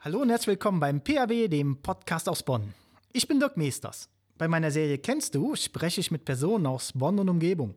Hallo 0.00 0.20
und 0.22 0.30
herzlich 0.30 0.48
willkommen 0.48 0.80
beim 0.80 1.02
PAB, 1.02 1.50
dem 1.50 1.82
Podcast 1.82 2.28
aus 2.28 2.42
Bonn. 2.42 2.72
Ich 3.12 3.28
bin 3.28 3.40
Dirk 3.40 3.58
Meesters. 3.58 4.08
Bei 4.38 4.48
meiner 4.48 4.70
Serie 4.70 4.96
Kennst 4.96 5.34
du 5.34 5.54
spreche 5.54 6.00
ich 6.00 6.10
mit 6.10 6.24
Personen 6.24 6.66
aus 6.66 6.92
Bonn 6.94 7.18
und 7.18 7.28
Umgebung. 7.28 7.74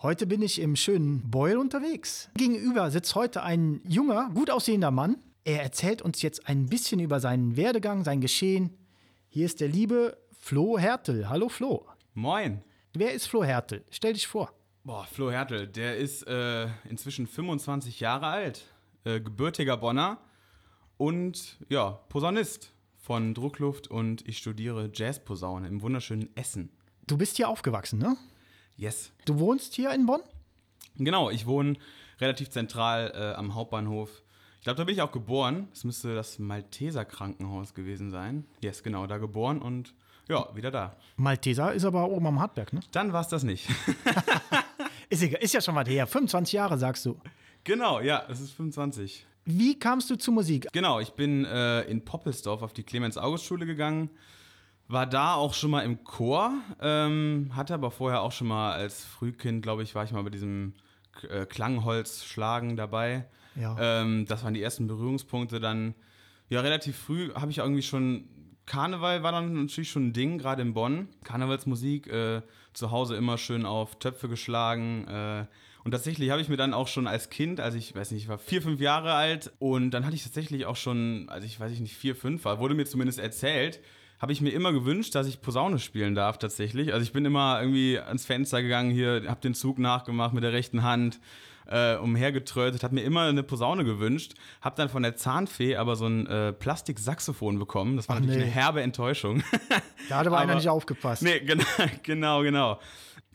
Heute 0.00 0.28
bin 0.28 0.42
ich 0.42 0.60
im 0.60 0.76
schönen 0.76 1.28
Beul 1.28 1.56
unterwegs. 1.56 2.28
Gegenüber 2.36 2.90
sitzt 2.92 3.16
heute 3.16 3.42
ein 3.42 3.80
junger, 3.84 4.30
gut 4.32 4.48
aussehender 4.48 4.92
Mann. 4.92 5.16
Er 5.42 5.62
erzählt 5.62 6.02
uns 6.02 6.22
jetzt 6.22 6.46
ein 6.46 6.66
bisschen 6.66 7.00
über 7.00 7.18
seinen 7.18 7.56
Werdegang, 7.56 8.04
sein 8.04 8.20
Geschehen. 8.20 8.76
Hier 9.28 9.46
ist 9.46 9.60
der 9.60 9.66
liebe 9.66 10.16
Flo 10.38 10.78
Hertel. 10.78 11.28
Hallo 11.28 11.48
Flo. 11.48 11.84
Moin. 12.14 12.62
Wer 12.94 13.12
ist 13.12 13.26
Flo 13.26 13.44
Hertel? 13.44 13.84
Stell 13.90 14.14
dich 14.14 14.26
vor. 14.26 14.50
Boah, 14.84 15.04
Flo 15.04 15.30
Hertel, 15.30 15.66
der 15.66 15.98
ist 15.98 16.26
äh, 16.26 16.68
inzwischen 16.88 17.26
25 17.26 18.00
Jahre 18.00 18.28
alt, 18.28 18.64
äh, 19.04 19.20
gebürtiger 19.20 19.76
Bonner 19.76 20.18
und 20.96 21.58
ja, 21.68 21.90
Posaunist 22.08 22.72
von 22.96 23.34
Druckluft 23.34 23.88
und 23.88 24.26
ich 24.26 24.38
studiere 24.38 24.90
Jazzposaune 24.94 25.68
im 25.68 25.82
wunderschönen 25.82 26.34
Essen. 26.36 26.70
Du 27.06 27.18
bist 27.18 27.36
hier 27.36 27.48
aufgewachsen, 27.50 27.98
ne? 27.98 28.16
Yes. 28.76 29.12
Du 29.26 29.38
wohnst 29.38 29.74
hier 29.74 29.90
in 29.92 30.06
Bonn? 30.06 30.22
Genau, 30.96 31.28
ich 31.28 31.46
wohne 31.46 31.74
relativ 32.20 32.48
zentral 32.48 33.12
äh, 33.14 33.34
am 33.34 33.54
Hauptbahnhof. 33.54 34.22
Ich 34.58 34.64
glaube, 34.64 34.78
da 34.78 34.84
bin 34.84 34.94
ich 34.94 35.02
auch 35.02 35.12
geboren. 35.12 35.68
Es 35.72 35.84
müsste 35.84 36.14
das 36.14 36.38
Malteser 36.38 37.04
Krankenhaus 37.04 37.74
gewesen 37.74 38.10
sein. 38.10 38.46
Yes, 38.62 38.82
genau, 38.82 39.06
da 39.06 39.18
geboren 39.18 39.60
und 39.60 39.94
ja, 40.28 40.48
wieder 40.54 40.70
da. 40.70 40.96
Malteser 41.16 41.72
ist 41.72 41.84
aber 41.84 42.08
oben 42.08 42.26
am 42.26 42.40
Hartberg, 42.40 42.72
ne? 42.72 42.80
Dann 42.92 43.12
war 43.12 43.22
es 43.22 43.28
das 43.28 43.42
nicht. 43.42 43.68
ist, 45.08 45.22
egal, 45.22 45.42
ist 45.42 45.54
ja 45.54 45.60
schon 45.60 45.74
was 45.74 45.88
her. 45.88 46.06
25 46.06 46.52
Jahre, 46.52 46.78
sagst 46.78 47.06
du. 47.06 47.18
Genau, 47.64 48.00
ja, 48.00 48.24
es 48.28 48.40
ist 48.40 48.52
25. 48.52 49.26
Wie 49.44 49.78
kamst 49.78 50.10
du 50.10 50.16
zur 50.16 50.34
Musik? 50.34 50.68
Genau, 50.72 51.00
ich 51.00 51.12
bin 51.12 51.44
äh, 51.44 51.82
in 51.82 52.04
Poppelsdorf 52.04 52.62
auf 52.62 52.72
die 52.72 52.82
Clemens-August-Schule 52.82 53.66
gegangen. 53.66 54.10
War 54.88 55.06
da 55.06 55.34
auch 55.34 55.54
schon 55.54 55.70
mal 55.70 55.82
im 55.82 56.04
Chor, 56.04 56.52
ähm, 56.80 57.50
hatte 57.54 57.74
aber 57.74 57.90
vorher 57.90 58.22
auch 58.22 58.32
schon 58.32 58.48
mal 58.48 58.72
als 58.72 59.04
Frühkind, 59.04 59.62
glaube 59.62 59.82
ich, 59.82 59.94
war 59.94 60.04
ich 60.04 60.12
mal 60.12 60.22
bei 60.22 60.30
diesem 60.30 60.74
äh, 61.28 61.46
Klangholzschlagen 61.46 62.76
dabei. 62.76 63.26
Ja. 63.54 63.76
Ähm, 63.78 64.24
das 64.26 64.44
waren 64.44 64.54
die 64.54 64.62
ersten 64.62 64.86
Berührungspunkte. 64.86 65.60
Dann, 65.60 65.94
ja, 66.48 66.60
relativ 66.60 66.96
früh 66.96 67.32
habe 67.34 67.50
ich 67.50 67.58
irgendwie 67.58 67.82
schon. 67.82 68.28
Karneval 68.68 69.22
war 69.22 69.32
dann 69.32 69.52
natürlich 69.54 69.90
schon 69.90 70.08
ein 70.08 70.12
Ding, 70.12 70.38
gerade 70.38 70.62
in 70.62 70.74
Bonn. 70.74 71.08
Karnevalsmusik, 71.24 72.06
äh, 72.06 72.42
zu 72.74 72.90
Hause 72.90 73.16
immer 73.16 73.38
schön 73.38 73.66
auf 73.66 73.98
Töpfe 73.98 74.28
geschlagen. 74.28 75.08
Äh, 75.08 75.46
und 75.84 75.92
tatsächlich 75.92 76.30
habe 76.30 76.42
ich 76.42 76.48
mir 76.48 76.58
dann 76.58 76.74
auch 76.74 76.86
schon 76.86 77.06
als 77.06 77.30
Kind, 77.30 77.60
als 77.60 77.74
ich, 77.74 77.94
weiß 77.94 78.10
nicht, 78.10 78.24
ich 78.24 78.28
war 78.28 78.38
vier, 78.38 78.60
fünf 78.60 78.80
Jahre 78.80 79.14
alt 79.14 79.52
und 79.58 79.90
dann 79.90 80.04
hatte 80.04 80.16
ich 80.16 80.22
tatsächlich 80.22 80.66
auch 80.66 80.76
schon, 80.76 81.28
als 81.30 81.44
ich, 81.44 81.58
weiß 81.58 81.72
ich 81.72 81.80
nicht, 81.80 81.96
vier, 81.96 82.14
fünf 82.14 82.44
war, 82.44 82.58
wurde 82.58 82.74
mir 82.74 82.84
zumindest 82.84 83.18
erzählt, 83.18 83.80
habe 84.18 84.32
ich 84.32 84.40
mir 84.40 84.50
immer 84.50 84.72
gewünscht, 84.72 85.14
dass 85.14 85.26
ich 85.26 85.40
Posaune 85.40 85.78
spielen 85.78 86.14
darf 86.14 86.38
tatsächlich. 86.38 86.92
Also 86.92 87.04
ich 87.04 87.12
bin 87.12 87.24
immer 87.24 87.60
irgendwie 87.60 87.98
ans 87.98 88.26
Fenster 88.26 88.62
gegangen 88.62 88.90
hier, 88.90 89.24
habe 89.28 89.40
den 89.40 89.54
Zug 89.54 89.78
nachgemacht 89.78 90.34
mit 90.34 90.42
der 90.44 90.52
rechten 90.52 90.82
Hand, 90.82 91.20
äh, 91.68 91.96
umhergetrötet, 91.96 92.82
habe 92.82 92.94
mir 92.94 93.02
immer 93.02 93.22
eine 93.22 93.42
Posaune 93.42 93.84
gewünscht, 93.84 94.34
habe 94.60 94.76
dann 94.76 94.88
von 94.88 95.02
der 95.02 95.16
Zahnfee 95.16 95.76
aber 95.76 95.96
so 95.96 96.06
ein 96.06 96.26
äh, 96.26 96.52
Plastiksaxophon 96.52 97.58
bekommen. 97.58 97.96
Das 97.96 98.08
war 98.08 98.16
Ach, 98.16 98.20
natürlich 98.20 98.38
nee. 98.38 98.44
eine 98.44 98.52
herbe 98.52 98.82
Enttäuschung. 98.82 99.42
Da 100.08 100.18
hat 100.18 100.26
aber, 100.26 100.38
einer 100.38 100.52
Aber- 100.52 100.54
nicht 100.60 100.68
aufgepasst. 100.68 101.22
Nee, 101.22 101.40
genau, 101.46 101.64
genau, 102.02 102.42
genau. 102.42 102.78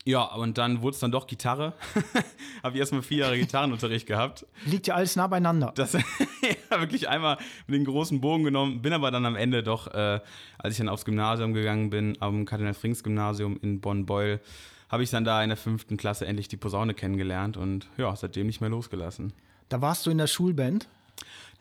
Ja, 0.05 0.23
und 0.33 0.57
dann 0.57 0.81
wurde 0.81 0.95
es 0.95 0.99
dann 0.99 1.11
doch 1.11 1.27
Gitarre. 1.27 1.73
habe 2.63 2.75
ich 2.75 2.79
erstmal 2.79 3.01
vier 3.01 3.19
Jahre 3.19 3.37
Gitarrenunterricht 3.37 4.05
gehabt. 4.05 4.45
Liegt 4.65 4.87
ja 4.87 4.95
alles 4.95 5.15
nah 5.15 5.27
beieinander. 5.27 5.71
Das 5.75 5.93
ja, 6.71 6.79
wirklich 6.81 7.07
einmal 7.07 7.37
mit 7.67 7.77
den 7.77 7.85
großen 7.85 8.19
Bogen 8.19 8.43
genommen, 8.43 8.81
bin 8.81 8.91
aber 8.91 9.11
dann 9.11 9.25
am 9.25 9.35
Ende 9.35 9.63
doch, 9.63 9.87
äh, 9.87 10.19
als 10.57 10.73
ich 10.73 10.77
dann 10.77 10.89
aufs 10.89 11.05
Gymnasium 11.05 11.53
gegangen 11.53 11.89
bin, 11.89 12.17
am 12.19 12.43
Kardinal-Frings-Gymnasium 12.45 13.59
in 13.61 13.79
Bonn-Beul, 13.79 14.41
habe 14.89 15.03
ich 15.03 15.09
dann 15.09 15.23
da 15.23 15.41
in 15.41 15.49
der 15.49 15.57
fünften 15.57 15.95
Klasse 15.95 16.25
endlich 16.25 16.49
die 16.49 16.57
Posaune 16.57 16.93
kennengelernt 16.93 17.55
und 17.55 17.87
ja, 17.97 18.13
seitdem 18.15 18.47
nicht 18.47 18.59
mehr 18.59 18.69
losgelassen. 18.69 19.31
Da 19.69 19.81
warst 19.81 20.05
du 20.05 20.11
in 20.11 20.17
der 20.17 20.27
Schulband. 20.27 20.87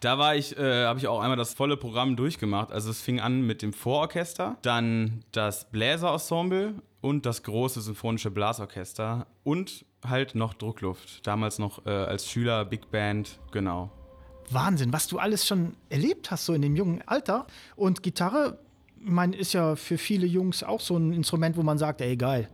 Da 0.01 0.19
war 0.19 0.35
ich, 0.35 0.57
äh, 0.59 0.87
habe 0.87 0.99
ich 0.99 1.07
auch 1.07 1.21
einmal 1.21 1.37
das 1.37 1.55
volle 1.55 1.77
Programm 1.77 2.17
durchgemacht. 2.17 2.73
Also 2.73 2.91
es 2.91 3.01
fing 3.01 3.21
an 3.21 3.43
mit 3.43 3.63
dem 3.63 3.73
Vororchester, 3.73 4.57
dann 4.63 5.25
das 5.31 5.71
Bläserensemble 5.71 6.75
und 7.01 7.25
das 7.25 7.45
große 7.45 7.81
symphonische 7.81 8.33
Blasorchester 8.33 9.27
und 9.45 9.85
halt 10.05 10.35
noch 10.35 10.55
Druckluft. 10.55 11.25
Damals 11.27 11.59
noch 11.59 11.87
äh, 11.87 11.91
als 11.91 12.29
Schüler, 12.29 12.65
Big 12.65 12.91
Band, 12.91 13.39
genau. 13.53 13.93
Wahnsinn, 14.51 14.93
was 14.93 15.07
du 15.07 15.19
alles 15.19 15.47
schon 15.47 15.77
erlebt 15.89 16.31
hast, 16.31 16.47
so 16.47 16.53
in 16.53 16.63
dem 16.63 16.77
jungen 16.77 17.03
Alter. 17.07 17.47
Und 17.77 18.03
Gitarre, 18.03 18.59
meine, 18.99 19.37
ist 19.37 19.53
ja 19.53 19.77
für 19.77 19.99
viele 19.99 20.27
Jungs 20.27 20.63
auch 20.63 20.81
so 20.81 20.97
ein 20.97 21.13
Instrument, 21.13 21.57
wo 21.57 21.63
man 21.63 21.79
sagt, 21.79 22.01
ey, 22.01 22.17
geil, 22.17 22.49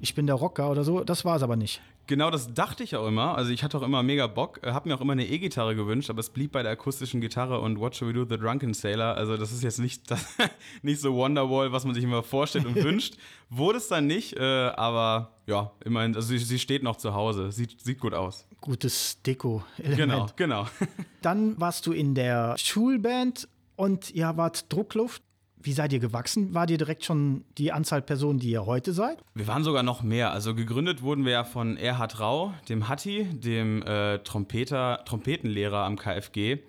ich 0.00 0.14
bin 0.14 0.26
der 0.26 0.36
Rocker 0.36 0.70
oder 0.70 0.84
so. 0.84 1.02
Das 1.02 1.24
war 1.24 1.36
es 1.36 1.42
aber 1.42 1.56
nicht. 1.56 1.80
Genau, 2.10 2.28
das 2.32 2.52
dachte 2.52 2.82
ich 2.82 2.96
auch 2.96 3.06
immer. 3.06 3.36
Also 3.36 3.52
ich 3.52 3.62
hatte 3.62 3.78
auch 3.78 3.82
immer 3.82 4.02
mega 4.02 4.26
Bock, 4.26 4.60
habe 4.66 4.88
mir 4.88 4.96
auch 4.96 5.00
immer 5.00 5.12
eine 5.12 5.28
E-Gitarre 5.28 5.76
gewünscht, 5.76 6.10
aber 6.10 6.18
es 6.18 6.30
blieb 6.30 6.50
bei 6.50 6.64
der 6.64 6.72
akustischen 6.72 7.20
Gitarre 7.20 7.60
und 7.60 7.78
What 7.78 7.94
Shall 7.94 8.08
We 8.08 8.12
Do 8.12 8.26
The 8.28 8.36
Drunken 8.36 8.74
Sailor. 8.74 9.14
Also 9.14 9.36
das 9.36 9.52
ist 9.52 9.62
jetzt 9.62 9.78
nicht, 9.78 10.10
das, 10.10 10.26
nicht 10.82 11.00
so 11.00 11.14
Wonderwall, 11.14 11.70
was 11.70 11.84
man 11.84 11.94
sich 11.94 12.02
immer 12.02 12.24
vorstellt 12.24 12.66
und 12.66 12.74
wünscht. 12.82 13.14
Wurde 13.48 13.78
es 13.78 13.86
dann 13.86 14.08
nicht, 14.08 14.36
äh, 14.36 14.42
aber 14.42 15.36
ja, 15.46 15.70
immerhin, 15.84 16.16
also 16.16 16.26
sie, 16.26 16.38
sie 16.38 16.58
steht 16.58 16.82
noch 16.82 16.96
zu 16.96 17.14
Hause, 17.14 17.52
sieht, 17.52 17.80
sieht 17.80 18.00
gut 18.00 18.12
aus. 18.12 18.44
Gutes 18.60 19.22
Deko-Element. 19.22 19.96
Genau, 19.96 20.26
genau. 20.34 20.66
Dann 21.22 21.60
warst 21.60 21.86
du 21.86 21.92
in 21.92 22.16
der 22.16 22.56
Schulband 22.58 23.46
und 23.76 24.10
ihr 24.10 24.36
wart 24.36 24.72
Druckluft. 24.72 25.22
Wie 25.62 25.72
seid 25.72 25.92
ihr 25.92 25.98
gewachsen? 25.98 26.54
War 26.54 26.66
dir 26.66 26.78
direkt 26.78 27.04
schon 27.04 27.44
die 27.58 27.70
Anzahl 27.70 28.00
Personen, 28.00 28.38
die 28.38 28.50
ihr 28.50 28.64
heute 28.64 28.92
seid? 28.92 29.18
Wir 29.34 29.46
waren 29.46 29.62
sogar 29.62 29.82
noch 29.82 30.02
mehr. 30.02 30.32
Also 30.32 30.54
gegründet 30.54 31.02
wurden 31.02 31.24
wir 31.24 31.32
ja 31.32 31.44
von 31.44 31.76
Erhard 31.76 32.18
Rau, 32.18 32.54
dem 32.68 32.88
Hatti, 32.88 33.24
dem 33.24 33.82
äh, 33.82 34.20
Trompeter, 34.20 35.02
Trompetenlehrer 35.04 35.84
am 35.84 35.96
KFG. 35.96 36.60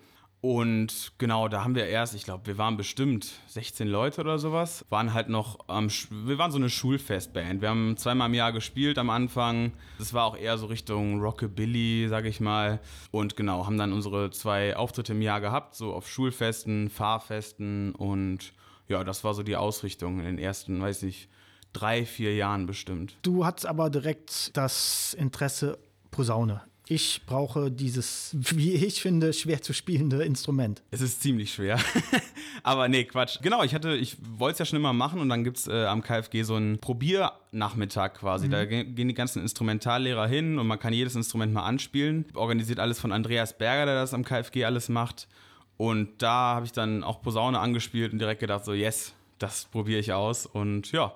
Und 0.42 1.12
genau, 1.18 1.46
da 1.46 1.62
haben 1.62 1.76
wir 1.76 1.86
erst, 1.86 2.16
ich 2.16 2.24
glaube, 2.24 2.46
wir 2.46 2.58
waren 2.58 2.76
bestimmt 2.76 3.30
16 3.46 3.86
Leute 3.86 4.20
oder 4.20 4.40
sowas. 4.40 4.84
Waren 4.90 5.14
halt 5.14 5.28
noch 5.28 5.68
am, 5.68 5.88
wir 6.10 6.36
waren 6.36 6.50
so 6.50 6.58
eine 6.58 6.68
Schulfestband. 6.68 7.62
Wir 7.62 7.70
haben 7.70 7.96
zweimal 7.96 8.28
im 8.28 8.34
Jahr 8.34 8.52
gespielt 8.52 8.98
am 8.98 9.08
Anfang. 9.08 9.72
Das 9.98 10.12
war 10.12 10.24
auch 10.24 10.36
eher 10.36 10.58
so 10.58 10.66
Richtung 10.66 11.20
Rockabilly, 11.20 12.08
sag 12.08 12.24
ich 12.24 12.40
mal. 12.40 12.80
Und 13.12 13.36
genau, 13.36 13.66
haben 13.66 13.78
dann 13.78 13.92
unsere 13.92 14.32
zwei 14.32 14.76
Auftritte 14.76 15.12
im 15.12 15.22
Jahr 15.22 15.40
gehabt, 15.40 15.76
so 15.76 15.94
auf 15.94 16.10
Schulfesten, 16.10 16.90
Fahrfesten 16.90 17.94
und 17.94 18.52
ja, 18.92 19.04
das 19.04 19.24
war 19.24 19.34
so 19.34 19.42
die 19.42 19.56
Ausrichtung 19.56 20.18
in 20.20 20.24
den 20.24 20.38
ersten, 20.38 20.80
weiß 20.80 21.02
ich, 21.02 21.28
drei, 21.72 22.04
vier 22.06 22.34
Jahren 22.34 22.66
bestimmt. 22.66 23.16
Du 23.22 23.44
hattest 23.44 23.66
aber 23.66 23.90
direkt 23.90 24.56
das 24.56 25.14
Interesse 25.14 25.78
Posaune. 26.10 26.60
Ich 26.88 27.22
brauche 27.26 27.70
dieses, 27.70 28.36
wie 28.36 28.72
ich 28.74 29.00
finde, 29.00 29.32
schwer 29.32 29.62
zu 29.62 29.72
spielende 29.72 30.24
Instrument. 30.24 30.82
Es 30.90 31.00
ist 31.00 31.22
ziemlich 31.22 31.54
schwer. 31.54 31.78
Aber 32.64 32.88
nee, 32.88 33.04
Quatsch. 33.04 33.38
Genau, 33.40 33.62
ich 33.62 33.72
hatte, 33.74 33.94
ich 33.94 34.16
wollte 34.36 34.54
es 34.54 34.58
ja 34.58 34.64
schon 34.66 34.78
immer 34.80 34.92
machen 34.92 35.20
und 35.20 35.28
dann 35.28 35.42
gibt's 35.44 35.68
äh, 35.68 35.84
am 35.86 36.02
KFG 36.02 36.42
so 36.42 36.56
einen 36.56 36.78
Probiernachmittag 36.80 38.14
quasi. 38.14 38.48
Da 38.48 38.64
ge- 38.64 38.84
gehen 38.84 39.08
die 39.08 39.14
ganzen 39.14 39.40
Instrumentallehrer 39.42 40.26
hin 40.26 40.58
und 40.58 40.66
man 40.66 40.78
kann 40.78 40.92
jedes 40.92 41.14
Instrument 41.14 41.52
mal 41.52 41.64
anspielen. 41.64 42.26
Organisiert 42.34 42.78
alles 42.78 43.00
von 43.00 43.12
Andreas 43.12 43.56
Berger, 43.56 43.86
der 43.86 43.94
das 43.94 44.12
am 44.12 44.24
KFG 44.24 44.64
alles 44.64 44.88
macht. 44.88 45.28
Und 45.76 46.22
da 46.22 46.54
habe 46.54 46.66
ich 46.66 46.72
dann 46.72 47.02
auch 47.02 47.22
Posaune 47.22 47.58
angespielt 47.58 48.12
und 48.12 48.18
direkt 48.18 48.40
gedacht, 48.40 48.64
so, 48.64 48.72
yes, 48.72 49.14
das 49.38 49.64
probiere 49.64 50.00
ich 50.00 50.12
aus. 50.12 50.46
Und 50.46 50.92
ja, 50.92 51.14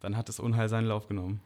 dann 0.00 0.16
hat 0.16 0.28
das 0.28 0.40
Unheil 0.40 0.68
seinen 0.68 0.86
Lauf 0.86 1.06
genommen. 1.08 1.40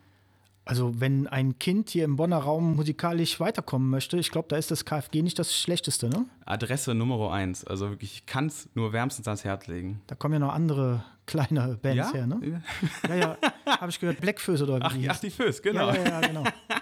Also 0.65 1.01
wenn 1.01 1.27
ein 1.27 1.59
Kind 1.59 1.91
hier 1.91 2.05
im 2.05 2.15
Bonner 2.15 2.39
Raum 2.39 2.77
musikalisch 2.77 3.41
weiterkommen 3.41 3.91
möchte, 3.91 4.17
ich 4.17 4.31
glaube, 4.31 4.47
da 4.49 4.57
ist 4.57 4.71
das 4.71 4.85
KFG 4.85 5.23
nicht 5.23 5.39
das 5.39 5.59
Schlechteste, 5.59 6.09
ne? 6.09 6.27
Adresse 6.45 6.95
Nummer 6.95 7.33
eins. 7.33 7.65
Also 7.65 7.91
wirklich, 7.91 8.15
ich 8.15 8.27
kann 8.27 8.47
es 8.47 8.69
nur 8.75 8.93
wärmstens 8.93 9.27
ans 9.27 9.43
Herz 9.43 9.67
legen. 9.67 10.01
Da 10.07 10.15
kommen 10.15 10.35
ja 10.35 10.39
noch 10.39 10.53
andere 10.53 11.05
kleine 11.27 11.79
Bands 11.83 12.15
her, 12.15 12.29
ne? 12.29 12.63
Ja, 13.09 13.15
ja, 13.15 13.37
habe 13.67 13.91
ich 13.91 13.99
gehört, 13.99 14.21
Blackfoes 14.21 14.63
oder 14.63 14.79
wie 14.79 14.83
Ach, 14.83 14.93
die 14.93 15.11
ach 15.11 15.19
die 15.19 15.31
Föß, 15.31 15.63
genau. 15.63 15.89
Ja, 15.89 15.97
ja, 15.97 16.05
ja, 16.05 16.21
genau. 16.21 16.45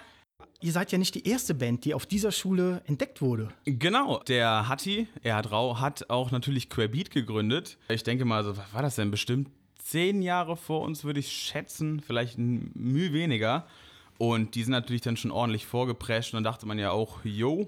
Ihr 0.61 0.71
seid 0.71 0.91
ja 0.91 0.97
nicht 0.97 1.15
die 1.15 1.27
erste 1.27 1.53
Band, 1.55 1.85
die 1.85 1.93
auf 1.93 2.05
dieser 2.05 2.31
Schule 2.31 2.81
entdeckt 2.85 3.21
wurde. 3.21 3.49
Genau, 3.65 4.19
der 4.27 4.67
Hatti, 4.69 5.07
Erhard 5.23 5.51
Rau, 5.51 5.79
hat 5.79 6.09
auch 6.09 6.31
natürlich 6.31 6.69
Querbeat 6.69 7.09
gegründet. 7.11 7.77
Ich 7.89 8.03
denke 8.03 8.25
mal, 8.25 8.43
so, 8.43 8.55
was 8.55 8.73
war 8.73 8.81
das 8.83 8.95
denn? 8.95 9.09
Bestimmt 9.11 9.49
zehn 9.83 10.21
Jahre 10.21 10.55
vor 10.55 10.81
uns, 10.81 11.03
würde 11.03 11.19
ich 11.19 11.31
schätzen, 11.31 11.99
vielleicht 11.99 12.37
ein 12.37 12.71
Mühe 12.75 13.11
weniger. 13.13 13.65
Und 14.19 14.53
die 14.53 14.61
sind 14.63 14.71
natürlich 14.71 15.01
dann 15.01 15.17
schon 15.17 15.31
ordentlich 15.31 15.65
vorgeprescht 15.65 16.33
und 16.33 16.37
dann 16.37 16.43
dachte 16.43 16.67
man 16.67 16.77
ja 16.77 16.91
auch, 16.91 17.25
yo, 17.25 17.67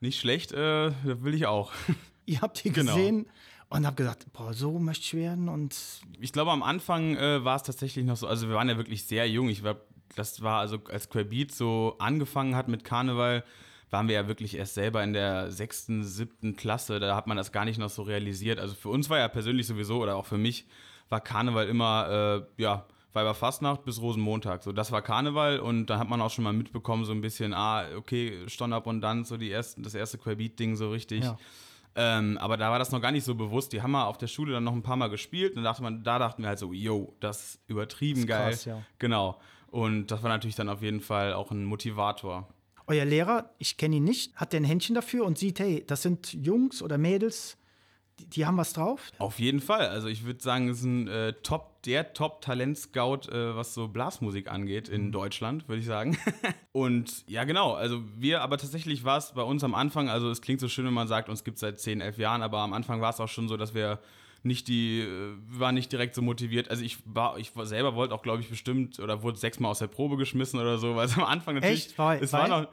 nicht 0.00 0.20
schlecht, 0.20 0.52
äh, 0.52 0.90
das 1.04 1.22
will 1.22 1.32
ich 1.32 1.46
auch. 1.46 1.72
Ihr 2.26 2.42
habt 2.42 2.62
die 2.62 2.70
Genau. 2.70 2.94
gesehen 2.94 3.26
und 3.70 3.86
habe 3.86 3.96
gesagt, 3.96 4.26
boah, 4.34 4.52
so 4.52 4.78
möchte 4.78 5.02
ich 5.04 5.14
werden 5.14 5.48
und 5.48 5.74
Ich 6.20 6.32
glaube, 6.32 6.50
am 6.50 6.62
Anfang 6.62 7.16
äh, 7.16 7.42
war 7.42 7.56
es 7.56 7.62
tatsächlich 7.62 8.04
noch 8.04 8.16
so, 8.18 8.26
also 8.26 8.48
wir 8.48 8.54
waren 8.54 8.68
ja 8.68 8.76
wirklich 8.76 9.04
sehr 9.04 9.26
jung. 9.28 9.48
Ich 9.48 9.62
war, 9.62 9.76
das 10.16 10.42
war 10.42 10.60
also, 10.60 10.78
als 10.90 11.08
Querbeat 11.08 11.52
so 11.52 11.96
angefangen 11.98 12.56
hat 12.56 12.68
mit 12.68 12.84
Karneval, 12.84 13.44
waren 13.90 14.08
wir 14.08 14.14
ja 14.14 14.28
wirklich 14.28 14.56
erst 14.56 14.74
selber 14.74 15.04
in 15.04 15.12
der 15.12 15.50
sechsten, 15.50 16.02
siebten 16.02 16.56
Klasse. 16.56 16.98
Da 16.98 17.14
hat 17.14 17.26
man 17.26 17.36
das 17.36 17.52
gar 17.52 17.64
nicht 17.66 17.78
noch 17.78 17.90
so 17.90 18.02
realisiert. 18.02 18.58
Also 18.58 18.74
für 18.74 18.88
uns 18.88 19.10
war 19.10 19.18
ja 19.18 19.28
persönlich 19.28 19.66
sowieso, 19.66 20.02
oder 20.02 20.16
auch 20.16 20.24
für 20.26 20.38
mich, 20.38 20.66
war 21.10 21.20
Karneval 21.20 21.68
immer, 21.68 22.46
äh, 22.58 22.62
ja, 22.62 22.86
Weiberfastnacht 23.12 23.84
bis 23.84 24.00
Rosenmontag. 24.00 24.62
So, 24.62 24.72
das 24.72 24.90
war 24.92 25.02
Karneval 25.02 25.60
und 25.60 25.86
da 25.86 25.98
hat 25.98 26.08
man 26.08 26.22
auch 26.22 26.30
schon 26.30 26.44
mal 26.44 26.54
mitbekommen, 26.54 27.04
so 27.04 27.12
ein 27.12 27.20
bisschen, 27.20 27.52
ah, 27.52 27.84
okay, 27.96 28.44
Stonabundanz, 28.46 29.28
so 29.28 29.36
die 29.36 29.50
ersten, 29.50 29.82
das 29.82 29.94
erste 29.94 30.16
Querbeat-Ding 30.16 30.76
so 30.76 30.90
richtig. 30.90 31.24
Ja. 31.24 31.36
Ähm, 31.94 32.38
aber 32.38 32.56
da 32.56 32.70
war 32.70 32.78
das 32.78 32.90
noch 32.90 33.02
gar 33.02 33.12
nicht 33.12 33.24
so 33.24 33.34
bewusst. 33.34 33.74
Die 33.74 33.82
haben 33.82 33.90
wir 33.90 34.06
auf 34.06 34.16
der 34.16 34.26
Schule 34.28 34.52
dann 34.52 34.64
noch 34.64 34.72
ein 34.72 34.82
paar 34.82 34.96
Mal 34.96 35.10
gespielt 35.10 35.56
und 35.56 35.62
da 35.62 35.70
dachte 35.70 35.82
man, 35.82 36.02
da 36.02 36.18
dachten 36.18 36.40
wir 36.40 36.48
halt 36.48 36.58
so, 36.58 36.72
yo, 36.72 37.14
das 37.20 37.44
ist 37.44 37.60
übertrieben 37.66 38.26
Das 38.26 38.28
ist 38.28 38.28
geil. 38.28 38.50
krass, 38.50 38.64
ja. 38.64 38.82
Genau. 38.98 39.38
Und 39.72 40.08
das 40.12 40.22
war 40.22 40.28
natürlich 40.28 40.54
dann 40.54 40.68
auf 40.68 40.82
jeden 40.82 41.00
Fall 41.00 41.32
auch 41.32 41.50
ein 41.50 41.64
Motivator. 41.64 42.46
euer 42.86 43.04
Lehrer, 43.06 43.50
ich 43.58 43.76
kenne 43.78 43.96
ihn 43.96 44.04
nicht, 44.04 44.36
hat 44.36 44.52
der 44.52 44.60
ein 44.60 44.64
Händchen 44.64 44.94
dafür 44.94 45.24
und 45.24 45.38
sieht, 45.38 45.58
hey, 45.60 45.82
das 45.86 46.02
sind 46.02 46.32
Jungs 46.34 46.82
oder 46.82 46.98
Mädels, 46.98 47.56
die, 48.20 48.26
die 48.26 48.44
haben 48.44 48.58
was 48.58 48.74
drauf. 48.74 49.10
Auf 49.18 49.38
jeden 49.38 49.60
Fall. 49.60 49.88
Also 49.88 50.08
ich 50.08 50.24
würde 50.24 50.42
sagen, 50.42 50.68
es 50.68 50.80
ist 50.80 50.84
ein 50.84 51.08
äh, 51.08 51.32
Top, 51.42 51.82
der 51.84 52.12
Top-Talent-Scout, 52.12 53.30
äh, 53.32 53.56
was 53.56 53.72
so 53.72 53.88
Blasmusik 53.88 54.50
angeht 54.50 54.88
in 54.90 55.06
Mhm. 55.06 55.12
Deutschland, 55.12 55.68
würde 55.68 55.80
ich 55.80 55.86
sagen. 55.86 56.18
Und 56.72 57.24
ja, 57.26 57.44
genau. 57.44 57.72
Also 57.72 58.02
wir, 58.18 58.42
aber 58.42 58.58
tatsächlich 58.58 59.04
war 59.04 59.16
es 59.16 59.32
bei 59.32 59.42
uns 59.42 59.64
am 59.64 59.74
Anfang, 59.74 60.10
also 60.10 60.28
es 60.30 60.42
klingt 60.42 60.60
so 60.60 60.68
schön, 60.68 60.84
wenn 60.84 60.92
man 60.92 61.08
sagt, 61.08 61.30
uns 61.30 61.44
gibt 61.44 61.54
es 61.56 61.60
seit 61.62 61.80
10, 61.80 62.02
11 62.02 62.18
Jahren, 62.18 62.42
aber 62.42 62.58
am 62.58 62.74
Anfang 62.74 63.00
war 63.00 63.08
es 63.10 63.20
auch 63.20 63.28
schon 63.28 63.48
so, 63.48 63.56
dass 63.56 63.72
wir 63.74 64.00
nicht 64.42 64.68
die, 64.68 65.00
äh, 65.00 65.34
waren 65.48 65.74
nicht 65.74 65.92
direkt 65.92 66.14
so 66.14 66.22
motiviert. 66.22 66.68
Also 66.70 66.84
ich 66.84 66.98
war, 67.04 67.38
ich 67.38 67.54
war 67.56 67.66
selber 67.66 67.94
wollte 67.94 68.14
auch, 68.14 68.22
glaube 68.22 68.40
ich, 68.42 68.48
bestimmt 68.48 68.98
oder 68.98 69.22
wurde 69.22 69.38
sechsmal 69.38 69.70
aus 69.70 69.78
der 69.78 69.86
Probe 69.86 70.16
geschmissen 70.16 70.58
oder 70.60 70.78
so, 70.78 70.96
weil 70.96 71.06
es 71.06 71.16
am 71.16 71.24
Anfang 71.24 71.54
natürlich. 71.56 71.86
Echt? 71.88 71.98
Weil- 71.98 72.22
es 72.22 72.32
war 72.32 72.48
noch. 72.48 72.68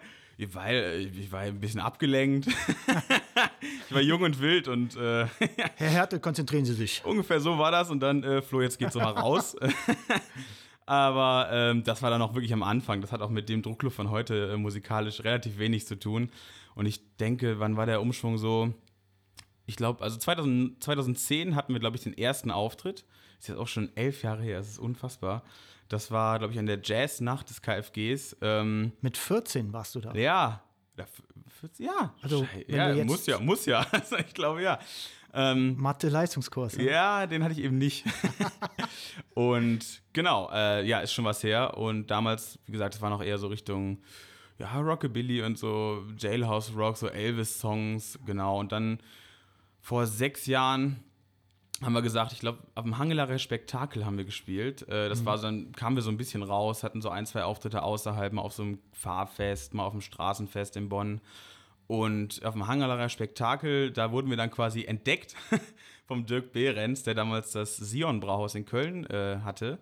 Weil 0.53 0.75
äh, 0.75 0.97
ich 0.99 1.31
war 1.33 1.41
ein 1.41 1.59
bisschen 1.59 1.81
abgelenkt. 1.81 2.47
ich 3.89 3.93
war 3.93 4.01
jung 4.01 4.21
und 4.21 4.39
wild 4.39 4.69
und 4.69 4.95
äh, 4.95 5.25
Herr 5.75 5.89
Härte, 5.89 6.19
konzentrieren 6.21 6.63
Sie 6.63 6.73
sich. 6.73 7.01
ungefähr 7.03 7.41
so 7.41 7.57
war 7.57 7.71
das 7.71 7.89
und 7.89 7.99
dann, 7.99 8.23
äh, 8.23 8.41
Flo, 8.41 8.61
jetzt 8.61 8.79
geht's 8.79 8.93
so 8.93 8.99
mal 8.99 9.11
raus. 9.11 9.55
Aber 10.85 11.49
ähm, 11.51 11.83
das 11.83 12.01
war 12.01 12.09
dann 12.09 12.21
auch 12.21 12.33
wirklich 12.33 12.53
am 12.53 12.63
Anfang. 12.63 13.01
Das 13.01 13.11
hat 13.11 13.21
auch 13.21 13.29
mit 13.29 13.47
dem 13.49 13.61
Druckluft 13.61 13.95
von 13.95 14.09
heute 14.09 14.53
äh, 14.53 14.57
musikalisch 14.57 15.23
relativ 15.23 15.59
wenig 15.59 15.85
zu 15.85 15.99
tun. 15.99 16.31
Und 16.73 16.85
ich 16.87 17.01
denke, 17.17 17.59
wann 17.59 17.77
war 17.77 17.85
der 17.85 18.01
Umschwung 18.01 18.37
so? 18.37 18.73
Ich 19.69 19.75
glaube, 19.75 20.03
also 20.03 20.17
2000, 20.17 20.83
2010 20.83 21.55
hatten 21.55 21.73
wir, 21.73 21.79
glaube 21.79 21.95
ich, 21.95 22.01
den 22.03 22.17
ersten 22.17 22.49
Auftritt. 22.49 23.05
Ist 23.39 23.49
jetzt 23.49 23.57
auch 23.59 23.67
schon 23.67 23.95
elf 23.95 24.23
Jahre 24.23 24.41
her, 24.41 24.57
das 24.57 24.67
ist 24.67 24.79
unfassbar. 24.79 25.43
Das 25.89 26.09
war, 26.11 26.39
glaube 26.39 26.53
ich, 26.53 26.59
an 26.59 26.65
der 26.65 26.79
Jazznacht 26.83 27.49
des 27.49 27.61
KFGs. 27.61 28.35
Ähm, 28.41 28.91
Mit 29.01 29.15
14 29.17 29.71
warst 29.71 29.93
du 29.95 30.01
da. 30.01 30.13
ja. 30.13 30.63
Ja, 30.97 31.03
f- 31.05 31.69
Ja, 31.77 32.13
Also, 32.21 32.45
ja 32.67 33.05
muss 33.05 33.25
ja, 33.25 33.39
muss 33.39 33.65
ja. 33.65 33.85
Also, 33.91 34.17
ich 34.17 34.33
glaube, 34.33 34.61
ja. 34.63 34.79
Ähm, 35.33 35.77
Mathe-Leistungskurs. 35.77 36.75
ne? 36.77 36.83
ja, 36.89 37.25
den 37.27 37.43
hatte 37.43 37.53
ich 37.53 37.59
eben 37.59 37.77
nicht. 37.77 38.03
und 39.33 40.01
genau, 40.13 40.49
äh, 40.51 40.85
ja, 40.85 40.99
ist 40.99 41.13
schon 41.13 41.25
was 41.25 41.43
her. 41.43 41.77
Und 41.77 42.07
damals, 42.07 42.59
wie 42.65 42.71
gesagt, 42.71 42.95
es 42.95 43.01
war 43.01 43.09
noch 43.09 43.21
eher 43.23 43.37
so 43.37 43.47
Richtung 43.47 43.99
ja, 44.57 44.77
Rockabilly 44.79 45.41
und 45.43 45.57
so 45.57 46.03
Jailhouse 46.17 46.73
Rock, 46.75 46.97
so 46.97 47.07
Elvis-Songs, 47.07 48.19
genau. 48.25 48.59
Und 48.59 48.71
dann 48.71 48.99
vor 49.89 50.05
sechs 50.05 50.45
Jahren 50.45 51.03
haben 51.81 51.93
wir 51.93 52.03
gesagt, 52.03 52.31
ich 52.31 52.41
glaube, 52.41 52.59
auf 52.75 52.83
dem 52.83 52.99
Hangelarer 52.99 53.39
Spektakel 53.39 54.05
haben 54.05 54.19
wir 54.19 54.23
gespielt. 54.23 54.87
Äh, 54.87 55.09
das 55.09 55.25
war 55.25 55.39
so, 55.39 55.45
dann 55.45 55.71
kamen 55.71 55.95
wir 55.95 56.03
so 56.03 56.11
ein 56.11 56.17
bisschen 56.17 56.43
raus, 56.43 56.83
hatten 56.83 57.01
so 57.01 57.09
ein, 57.09 57.25
zwei 57.25 57.43
Auftritte 57.43 57.81
außerhalb, 57.81 58.31
mal 58.31 58.43
auf 58.43 58.53
so 58.53 58.61
einem 58.61 58.77
Fahrfest, 58.91 59.73
mal 59.73 59.85
auf 59.85 59.93
dem 59.93 60.01
Straßenfest 60.01 60.77
in 60.77 60.89
Bonn. 60.89 61.21
Und 61.87 62.45
auf 62.45 62.53
dem 62.53 62.67
Hangelarer 62.67 63.09
Spektakel, 63.09 63.89
da 63.89 64.11
wurden 64.11 64.29
wir 64.29 64.37
dann 64.37 64.51
quasi 64.51 64.83
entdeckt 64.83 65.35
vom 66.05 66.27
Dirk 66.27 66.51
Behrens, 66.51 67.01
der 67.01 67.15
damals 67.15 67.51
das 67.53 67.75
Sion 67.77 68.19
Brauhaus 68.19 68.53
in 68.53 68.67
Köln 68.67 69.07
äh, 69.07 69.39
hatte. 69.43 69.79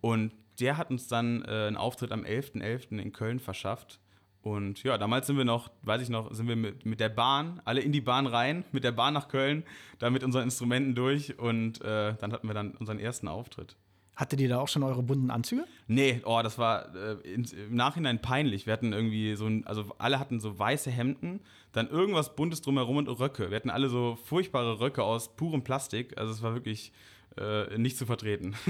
Und 0.00 0.32
der 0.58 0.78
hat 0.78 0.90
uns 0.90 1.06
dann 1.06 1.44
äh, 1.44 1.68
einen 1.68 1.76
Auftritt 1.76 2.10
am 2.10 2.24
11.11. 2.24 2.98
in 2.98 3.12
Köln 3.12 3.38
verschafft. 3.38 4.00
Und 4.44 4.82
ja, 4.82 4.98
damals 4.98 5.26
sind 5.26 5.38
wir 5.38 5.46
noch, 5.46 5.70
weiß 5.84 6.02
ich 6.02 6.10
noch, 6.10 6.30
sind 6.34 6.46
wir 6.48 6.56
mit, 6.56 6.84
mit 6.84 7.00
der 7.00 7.08
Bahn, 7.08 7.62
alle 7.64 7.80
in 7.80 7.92
die 7.92 8.02
Bahn 8.02 8.26
rein, 8.26 8.62
mit 8.72 8.84
der 8.84 8.92
Bahn 8.92 9.14
nach 9.14 9.28
Köln, 9.28 9.64
da 10.00 10.10
mit 10.10 10.22
unseren 10.22 10.42
Instrumenten 10.42 10.94
durch 10.94 11.38
und 11.38 11.80
äh, 11.80 12.14
dann 12.20 12.30
hatten 12.30 12.46
wir 12.46 12.52
dann 12.52 12.72
unseren 12.72 12.98
ersten 12.98 13.26
Auftritt. 13.26 13.74
Hattet 14.16 14.42
ihr 14.42 14.50
da 14.50 14.58
auch 14.58 14.68
schon 14.68 14.82
eure 14.82 15.02
bunten 15.02 15.30
Anzüge? 15.30 15.64
Nee, 15.86 16.20
oh, 16.26 16.40
das 16.42 16.58
war 16.58 16.94
äh, 16.94 17.16
im 17.32 17.74
Nachhinein 17.74 18.20
peinlich. 18.20 18.66
Wir 18.66 18.74
hatten 18.74 18.92
irgendwie 18.92 19.34
so 19.34 19.46
ein, 19.46 19.66
also 19.66 19.86
alle 19.96 20.18
hatten 20.18 20.40
so 20.40 20.58
weiße 20.58 20.90
Hemden, 20.90 21.40
dann 21.72 21.88
irgendwas 21.88 22.36
Buntes 22.36 22.60
drumherum 22.60 22.98
und 22.98 23.08
Röcke. 23.08 23.48
Wir 23.48 23.56
hatten 23.56 23.70
alle 23.70 23.88
so 23.88 24.18
furchtbare 24.26 24.78
Röcke 24.78 25.02
aus 25.02 25.34
purem 25.36 25.64
Plastik. 25.64 26.18
Also 26.18 26.34
es 26.34 26.42
war 26.42 26.52
wirklich 26.52 26.92
äh, 27.38 27.78
nicht 27.78 27.96
zu 27.96 28.04
vertreten. 28.06 28.54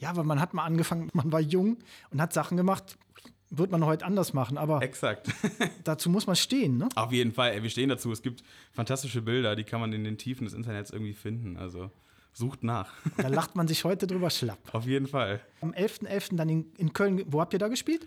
Ja, 0.00 0.14
weil 0.16 0.22
man 0.22 0.40
hat 0.40 0.54
mal 0.54 0.62
angefangen, 0.62 1.10
man 1.12 1.32
war 1.32 1.40
jung 1.40 1.76
und 2.10 2.22
hat 2.22 2.32
Sachen 2.32 2.56
gemacht, 2.56 2.96
wird 3.50 3.70
man 3.70 3.84
heute 3.84 4.04
anders 4.04 4.32
machen, 4.32 4.58
aber 4.58 4.82
Exakt. 4.82 5.28
dazu 5.84 6.10
muss 6.10 6.26
man 6.26 6.36
stehen, 6.36 6.76
ne? 6.76 6.88
Auf 6.94 7.12
jeden 7.12 7.32
Fall, 7.32 7.52
ey, 7.52 7.62
wir 7.62 7.70
stehen 7.70 7.88
dazu. 7.88 8.12
Es 8.12 8.22
gibt 8.22 8.42
fantastische 8.72 9.22
Bilder, 9.22 9.56
die 9.56 9.64
kann 9.64 9.80
man 9.80 9.92
in 9.92 10.04
den 10.04 10.18
Tiefen 10.18 10.44
des 10.44 10.54
Internets 10.54 10.90
irgendwie 10.90 11.14
finden. 11.14 11.56
Also 11.56 11.90
sucht 12.32 12.62
nach. 12.62 12.92
Da 13.16 13.28
lacht 13.28 13.56
man 13.56 13.66
sich 13.66 13.84
heute 13.84 14.06
drüber 14.06 14.30
schlapp. 14.30 14.58
Auf 14.72 14.86
jeden 14.86 15.06
Fall. 15.06 15.40
Am 15.60 15.72
11.11. 15.72 16.36
dann 16.36 16.48
in, 16.48 16.72
in 16.76 16.92
Köln, 16.92 17.24
wo 17.26 17.40
habt 17.40 17.52
ihr 17.52 17.58
da 17.58 17.68
gespielt? 17.68 18.06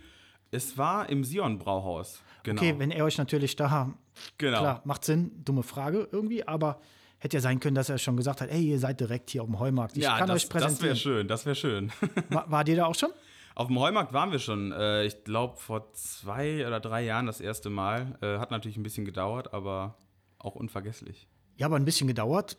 Es 0.51 0.77
war 0.77 1.09
im 1.09 1.23
Sion 1.23 1.57
Brauhaus. 1.57 2.21
Genau. 2.43 2.61
Okay, 2.61 2.75
wenn 2.77 2.91
er 2.91 3.05
euch 3.05 3.17
natürlich 3.17 3.55
da, 3.55 3.93
genau. 4.37 4.59
klar, 4.59 4.81
macht 4.83 5.05
Sinn, 5.05 5.31
dumme 5.43 5.63
Frage 5.63 6.07
irgendwie, 6.11 6.47
aber 6.47 6.81
hätte 7.19 7.37
ja 7.37 7.41
sein 7.41 7.59
können, 7.59 7.75
dass 7.75 7.89
er 7.89 7.97
schon 7.99 8.17
gesagt 8.17 8.41
hat, 8.41 8.49
ey, 8.49 8.61
ihr 8.61 8.79
seid 8.79 8.99
direkt 8.99 9.29
hier 9.29 9.43
auf 9.43 9.47
dem 9.47 9.59
Heumarkt. 9.59 9.95
Ich 9.95 10.03
ja, 10.03 10.17
kann 10.17 10.27
das, 10.27 10.37
euch 10.37 10.49
das 10.49 10.53
wäre 10.53 10.63
präsentieren. 10.63 10.97
schön, 10.97 11.27
das 11.27 11.45
wäre 11.45 11.55
schön. 11.55 11.91
War, 12.29 12.49
war 12.49 12.63
dir 12.63 12.75
da 12.75 12.85
auch 12.85 12.95
schon? 12.95 13.11
Auf 13.55 13.67
dem 13.67 13.79
Heumarkt 13.79 14.13
waren 14.13 14.31
wir 14.31 14.39
schon, 14.39 14.71
äh, 14.71 15.05
ich 15.05 15.23
glaube, 15.23 15.57
vor 15.57 15.91
zwei 15.93 16.65
oder 16.65 16.79
drei 16.79 17.03
Jahren 17.03 17.25
das 17.25 17.41
erste 17.41 17.69
Mal. 17.69 18.17
Äh, 18.21 18.39
hat 18.39 18.51
natürlich 18.51 18.77
ein 18.77 18.83
bisschen 18.83 19.05
gedauert, 19.05 19.53
aber 19.53 19.97
auch 20.37 20.55
unvergesslich. 20.55 21.27
Ja, 21.57 21.67
aber 21.67 21.75
ein 21.75 21.85
bisschen 21.85 22.07
gedauert. 22.07 22.57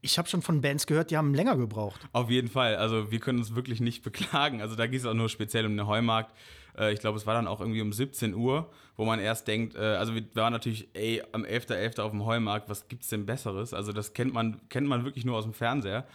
Ich 0.00 0.18
habe 0.18 0.28
schon 0.28 0.42
von 0.42 0.60
Bands 0.60 0.86
gehört, 0.86 1.10
die 1.10 1.16
haben 1.16 1.32
länger 1.32 1.56
gebraucht. 1.56 2.00
Auf 2.12 2.28
jeden 2.28 2.48
Fall, 2.48 2.76
also 2.76 3.12
wir 3.12 3.20
können 3.20 3.38
uns 3.38 3.54
wirklich 3.54 3.80
nicht 3.80 4.02
beklagen. 4.02 4.60
Also 4.60 4.74
da 4.74 4.86
geht 4.86 5.00
es 5.00 5.06
auch 5.06 5.14
nur 5.14 5.28
speziell 5.28 5.64
um 5.64 5.76
den 5.76 5.86
Heumarkt. 5.86 6.36
Äh, 6.76 6.92
ich 6.92 7.00
glaube, 7.00 7.16
es 7.18 7.26
war 7.26 7.34
dann 7.34 7.46
auch 7.46 7.60
irgendwie 7.60 7.80
um 7.80 7.92
17 7.92 8.34
Uhr, 8.34 8.70
wo 8.96 9.04
man 9.04 9.20
erst 9.20 9.48
denkt, 9.48 9.74
äh, 9.74 9.78
also 9.78 10.14
wir 10.14 10.24
waren 10.34 10.52
natürlich, 10.52 10.88
ey, 10.94 11.22
am 11.32 11.44
11.11. 11.44 12.00
auf 12.00 12.10
dem 12.10 12.24
Heumarkt, 12.24 12.68
was 12.68 12.88
gibt's 12.88 13.08
denn 13.08 13.26
Besseres? 13.26 13.72
Also 13.74 13.92
das 13.92 14.12
kennt 14.12 14.34
man, 14.34 14.60
kennt 14.68 14.88
man 14.88 15.04
wirklich 15.04 15.24
nur 15.24 15.36
aus 15.36 15.44
dem 15.44 15.54
Fernseher. 15.54 16.06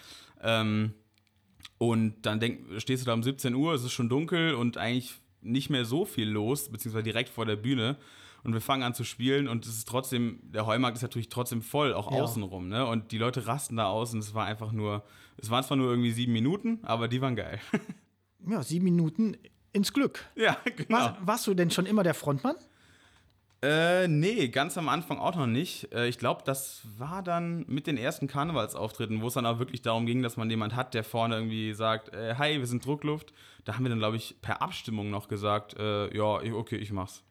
Ähm, 0.42 0.94
und 1.78 2.16
dann 2.26 2.40
denk, 2.40 2.60
stehst 2.82 3.04
du 3.04 3.06
da 3.08 3.14
um 3.14 3.24
17 3.24 3.54
Uhr, 3.56 3.74
es 3.74 3.84
ist 3.84 3.92
schon 3.94 4.10
dunkel 4.10 4.54
und 4.56 4.78
eigentlich 4.78 5.16
nicht 5.42 5.70
mehr 5.70 5.86
so 5.86 6.06
viel 6.06 6.28
los, 6.30 6.70
beziehungsweise 6.70 7.04
direkt 7.04 7.30
vor 7.30 7.46
der 7.46 7.56
Bühne. 7.56 7.98
Und 8.44 8.54
wir 8.54 8.62
fangen 8.62 8.84
an 8.84 8.94
zu 8.94 9.04
spielen 9.04 9.48
und 9.48 9.66
es 9.66 9.78
ist 9.78 9.88
trotzdem, 9.88 10.40
der 10.44 10.66
Heumarkt 10.66 10.96
ist 10.96 11.02
natürlich 11.04 11.28
trotzdem 11.30 11.62
voll, 11.62 11.94
auch 11.94 12.12
Ja. 12.12 12.22
außenrum, 12.24 12.68
ne? 12.70 12.86
Und 12.86 13.12
die 13.12 13.18
Leute 13.18 13.46
rasten 13.48 13.76
da 13.76 13.88
aus 13.88 14.14
und 14.14 14.20
es 14.20 14.34
war 14.34 14.46
einfach 14.46 14.72
nur, 14.72 15.04
es 15.38 15.50
waren 15.50 15.64
zwar 15.64 15.76
nur 15.78 15.90
irgendwie 15.90 16.12
sieben 16.12 16.34
Minuten, 16.34 16.80
aber 16.84 17.08
die 17.08 17.22
waren 17.22 17.36
geil. 17.36 17.60
Ja, 18.50 18.62
sieben 18.64 18.86
Minuten 18.86 19.36
ins 19.74 19.92
Glück. 19.92 20.24
ja, 20.36 20.56
genau. 20.78 20.90
War, 20.98 21.18
warst 21.26 21.48
du 21.48 21.54
denn 21.54 21.72
schon 21.72 21.86
immer 21.86 22.04
der 22.04 22.14
Frontmann? 22.14 22.56
Äh, 23.64 24.08
nee, 24.08 24.50
ganz 24.50 24.78
am 24.78 24.88
Anfang 24.88 25.18
auch 25.18 25.36
noch 25.36 25.48
nicht. 25.48 25.92
Äh, 25.92 26.08
ich 26.08 26.20
glaube, 26.20 26.44
das 26.46 26.82
war 26.98 27.24
dann 27.24 27.66
mit 27.68 27.88
den 27.88 27.98
ersten 27.98 28.28
Karnevalsauftritten, 28.28 29.22
wo 29.22 29.28
es 29.28 29.34
dann 29.34 29.48
auch 29.48 29.58
wirklich 29.58 29.82
darum 29.82 30.06
ging, 30.06 30.22
dass 30.22 30.38
man 30.38 30.50
jemand 30.50 30.76
hat, 30.76 30.94
der 30.94 31.04
vorne 31.04 31.36
irgendwie 31.36 31.74
sagt, 31.74 32.14
äh, 32.14 32.36
hi, 32.36 32.60
wir 32.60 32.68
sind 32.68 32.86
Druckluft. 32.86 33.34
Da 33.66 33.74
haben 33.76 33.84
wir 33.84 33.90
dann, 33.90 34.00
glaube 34.00 34.18
ich, 34.18 34.36
per 34.42 34.62
Abstimmung 34.62 35.10
noch 35.10 35.28
gesagt, 35.28 35.76
äh, 35.80 36.16
ja, 36.16 36.24
okay, 36.24 36.78
ich 36.78 36.92
mach's. 36.92 37.24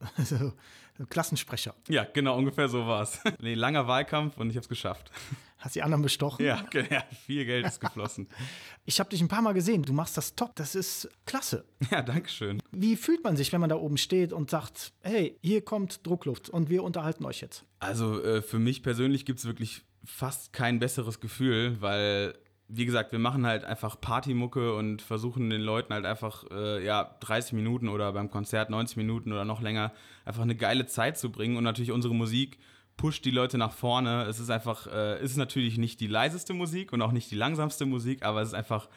so, 0.18 0.52
so 0.98 1.06
Klassensprecher. 1.08 1.74
Ja, 1.88 2.04
genau, 2.04 2.36
ungefähr 2.36 2.68
so 2.68 2.86
war's. 2.86 3.20
nee, 3.40 3.54
langer 3.54 3.86
Wahlkampf 3.86 4.36
und 4.36 4.50
ich 4.50 4.56
hab's 4.56 4.68
geschafft. 4.68 5.10
Hast 5.62 5.76
die 5.76 5.82
anderen 5.82 6.02
bestochen? 6.02 6.44
ja, 6.44 6.64
ja, 6.90 7.04
viel 7.24 7.44
Geld 7.44 7.66
ist 7.66 7.80
geflossen. 7.80 8.28
Ich 8.84 8.98
habe 8.98 9.08
dich 9.10 9.20
ein 9.20 9.28
paar 9.28 9.42
Mal 9.42 9.52
gesehen. 9.52 9.84
Du 9.84 9.92
machst 9.92 10.16
das 10.16 10.34
top. 10.34 10.56
Das 10.56 10.74
ist 10.74 11.08
klasse. 11.24 11.64
ja, 11.92 12.02
dankeschön. 12.02 12.60
Wie 12.72 12.96
fühlt 12.96 13.22
man 13.22 13.36
sich, 13.36 13.52
wenn 13.52 13.60
man 13.60 13.70
da 13.70 13.76
oben 13.76 13.96
steht 13.96 14.32
und 14.32 14.50
sagt, 14.50 14.92
hey, 15.02 15.38
hier 15.40 15.62
kommt 15.64 16.04
Druckluft 16.04 16.50
und 16.50 16.68
wir 16.68 16.82
unterhalten 16.82 17.24
euch 17.24 17.42
jetzt? 17.42 17.64
Also 17.78 18.20
äh, 18.24 18.42
für 18.42 18.58
mich 18.58 18.82
persönlich 18.82 19.24
gibt 19.24 19.38
es 19.38 19.44
wirklich 19.44 19.82
fast 20.04 20.52
kein 20.52 20.80
besseres 20.80 21.20
Gefühl, 21.20 21.80
weil, 21.80 22.34
wie 22.66 22.86
gesagt, 22.86 23.12
wir 23.12 23.20
machen 23.20 23.46
halt 23.46 23.62
einfach 23.62 24.00
Partymucke 24.00 24.74
und 24.74 25.00
versuchen 25.00 25.48
den 25.48 25.60
Leuten 25.60 25.94
halt 25.94 26.04
einfach, 26.04 26.44
äh, 26.50 26.84
ja, 26.84 27.16
30 27.20 27.52
Minuten 27.52 27.88
oder 27.88 28.12
beim 28.12 28.32
Konzert 28.32 28.68
90 28.68 28.96
Minuten 28.96 29.32
oder 29.32 29.44
noch 29.44 29.60
länger 29.60 29.92
einfach 30.24 30.42
eine 30.42 30.56
geile 30.56 30.86
Zeit 30.86 31.18
zu 31.18 31.30
bringen 31.30 31.56
und 31.56 31.62
natürlich 31.62 31.92
unsere 31.92 32.16
Musik 32.16 32.58
pusht 33.02 33.24
die 33.24 33.32
Leute 33.32 33.58
nach 33.58 33.72
vorne. 33.72 34.26
Es 34.28 34.38
ist 34.38 34.48
einfach, 34.48 34.86
äh, 34.86 35.14
es 35.14 35.32
ist 35.32 35.36
natürlich 35.36 35.76
nicht 35.76 35.98
die 35.98 36.06
leiseste 36.06 36.54
Musik 36.54 36.92
und 36.92 37.02
auch 37.02 37.10
nicht 37.10 37.32
die 37.32 37.34
langsamste 37.34 37.84
Musik, 37.84 38.22
aber 38.24 38.42
es 38.42 38.50
ist 38.50 38.54
einfach 38.54 38.88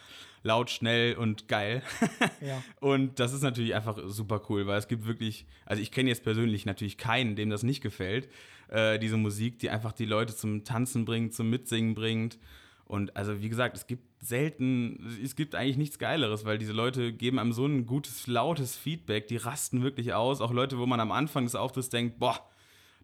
laut, 0.44 0.70
schnell 0.70 1.16
und 1.16 1.48
geil. 1.48 1.82
Ja. 2.40 2.62
Und 2.80 3.20
das 3.20 3.34
ist 3.34 3.42
natürlich 3.42 3.74
einfach 3.74 3.98
super 4.06 4.44
cool, 4.48 4.68
weil 4.68 4.78
es 4.78 4.88
gibt 4.88 5.08
wirklich, 5.08 5.48
also 5.66 5.82
ich 5.82 5.90
kenne 5.90 6.10
jetzt 6.10 6.24
persönlich 6.24 6.68
natürlich 6.68 7.00
keinen, 7.00 7.36
dem 7.36 7.50
das 7.50 7.64
nicht 7.64 7.82
gefällt, 7.82 8.30
äh, 8.68 9.00
diese 9.00 9.18
Musik, 9.18 9.58
die 9.58 9.72
einfach 9.72 9.92
die 9.92 10.06
Leute 10.06 10.36
zum 10.36 10.64
Tanzen 10.64 11.04
bringt, 11.06 11.34
zum 11.34 11.50
Mitsingen 11.50 11.96
bringt. 11.96 12.38
Und 12.84 13.18
also 13.18 13.42
wie 13.42 13.50
gesagt, 13.50 13.76
es 13.76 13.88
gibt 13.88 14.04
selten, 14.24 15.18
es 15.24 15.36
gibt 15.36 15.56
eigentlich 15.56 15.78
nichts 15.78 15.98
Geileres, 15.98 16.46
weil 16.46 16.60
diese 16.60 16.74
Leute 16.74 17.12
geben 17.12 17.40
einem 17.40 17.54
so 17.54 17.66
ein 17.66 17.88
gutes, 17.88 18.28
lautes 18.28 18.76
Feedback, 18.76 19.26
die 19.26 19.38
rasten 19.38 19.82
wirklich 19.82 20.14
aus. 20.14 20.42
Auch 20.42 20.52
Leute, 20.52 20.78
wo 20.78 20.86
man 20.86 21.00
am 21.00 21.12
Anfang 21.12 21.46
des 21.46 21.56
Auftritts 21.56 21.90
denkt, 21.90 22.20
boah, 22.20 22.48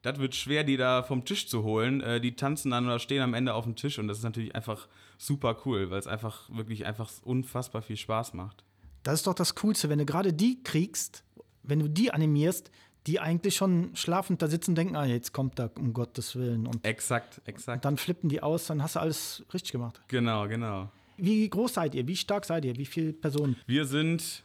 das 0.02 0.20
wird 0.20 0.36
schwer, 0.36 0.64
die 0.64 0.78
da 0.78 1.04
vom 1.04 1.26
Tisch 1.26 1.48
zu 1.48 1.64
holen. 1.64 2.02
Äh, 2.02 2.20
die 2.22 2.36
tanzen 2.36 2.72
dann 2.72 2.86
oder 2.86 3.00
stehen 3.00 3.22
am 3.22 3.34
Ende 3.34 3.54
auf 3.54 3.66
dem 3.66 3.76
Tisch 3.76 4.00
und 4.00 4.08
das 4.08 4.18
ist 4.20 4.24
natürlich 4.24 4.56
einfach 4.56 4.88
super 5.18 5.58
cool, 5.66 5.90
weil 5.92 6.00
es 6.00 6.08
einfach 6.08 6.50
wirklich 6.50 6.86
einfach 6.86 7.12
unfassbar 7.24 7.82
viel 7.82 7.98
Spaß 7.98 8.34
macht. 8.34 8.64
Das 9.04 9.16
ist 9.16 9.28
doch 9.28 9.34
das 9.34 9.56
Coolste, 9.56 9.90
wenn 9.90 10.00
du 10.00 10.06
gerade 10.06 10.34
die 10.34 10.62
kriegst, 10.64 11.24
wenn 11.64 11.80
du 11.80 11.88
die 11.88 12.12
animierst, 12.14 12.72
die 13.08 13.20
eigentlich 13.20 13.56
schon 13.56 13.96
schlafend 13.96 14.42
da 14.42 14.48
sitzen 14.48 14.72
und 14.72 14.76
denken, 14.76 14.96
ah, 14.96 15.06
jetzt 15.06 15.34
kommt 15.34 15.58
da 15.58 15.72
um 15.78 15.94
Gottes 15.94 16.36
Willen. 16.36 16.68
Und 16.68 16.86
Exakt, 16.86 17.42
exakt. 17.46 17.84
dann 17.84 17.98
flippen 17.98 18.30
die 18.30 18.44
aus, 18.44 18.68
dann 18.68 18.84
hast 18.84 18.96
du 18.96 19.00
alles 19.00 19.44
richtig 19.54 19.72
gemacht. 19.72 20.00
Genau, 20.08 20.48
genau. 20.48 20.92
Wie 21.18 21.50
groß 21.50 21.76
seid 21.76 21.96
ihr? 21.96 22.08
Wie 22.08 22.16
stark 22.16 22.46
seid 22.46 22.66
ihr? 22.66 22.76
Wie 22.78 22.86
viele 22.86 23.14
Personen? 23.14 23.56
Wir 23.66 23.86
sind 23.86 24.44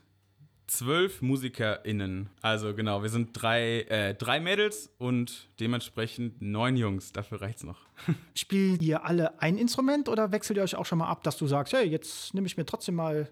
zwölf 0.66 1.22
MusikerInnen. 1.22 2.28
Also 2.42 2.74
genau, 2.74 3.02
wir 3.02 3.08
sind 3.08 3.30
drei, 3.32 3.82
äh, 3.82 4.14
drei 4.14 4.40
Mädels 4.40 4.90
und 4.98 5.48
dementsprechend 5.60 6.42
neun 6.42 6.76
Jungs. 6.76 7.12
Dafür 7.12 7.40
reicht's 7.40 7.64
noch. 7.64 7.78
Spielt 8.34 8.82
ihr 8.82 9.04
alle 9.04 9.40
ein 9.40 9.56
Instrument 9.58 10.08
oder 10.08 10.32
wechselt 10.32 10.56
ihr 10.56 10.62
euch 10.62 10.76
auch 10.76 10.86
schon 10.86 10.98
mal 10.98 11.08
ab, 11.08 11.22
dass 11.22 11.36
du 11.36 11.46
sagst, 11.46 11.72
hey, 11.72 11.86
jetzt 11.86 12.34
nehme 12.34 12.46
ich 12.46 12.56
mir 12.56 12.66
trotzdem 12.66 12.96
mal 12.96 13.28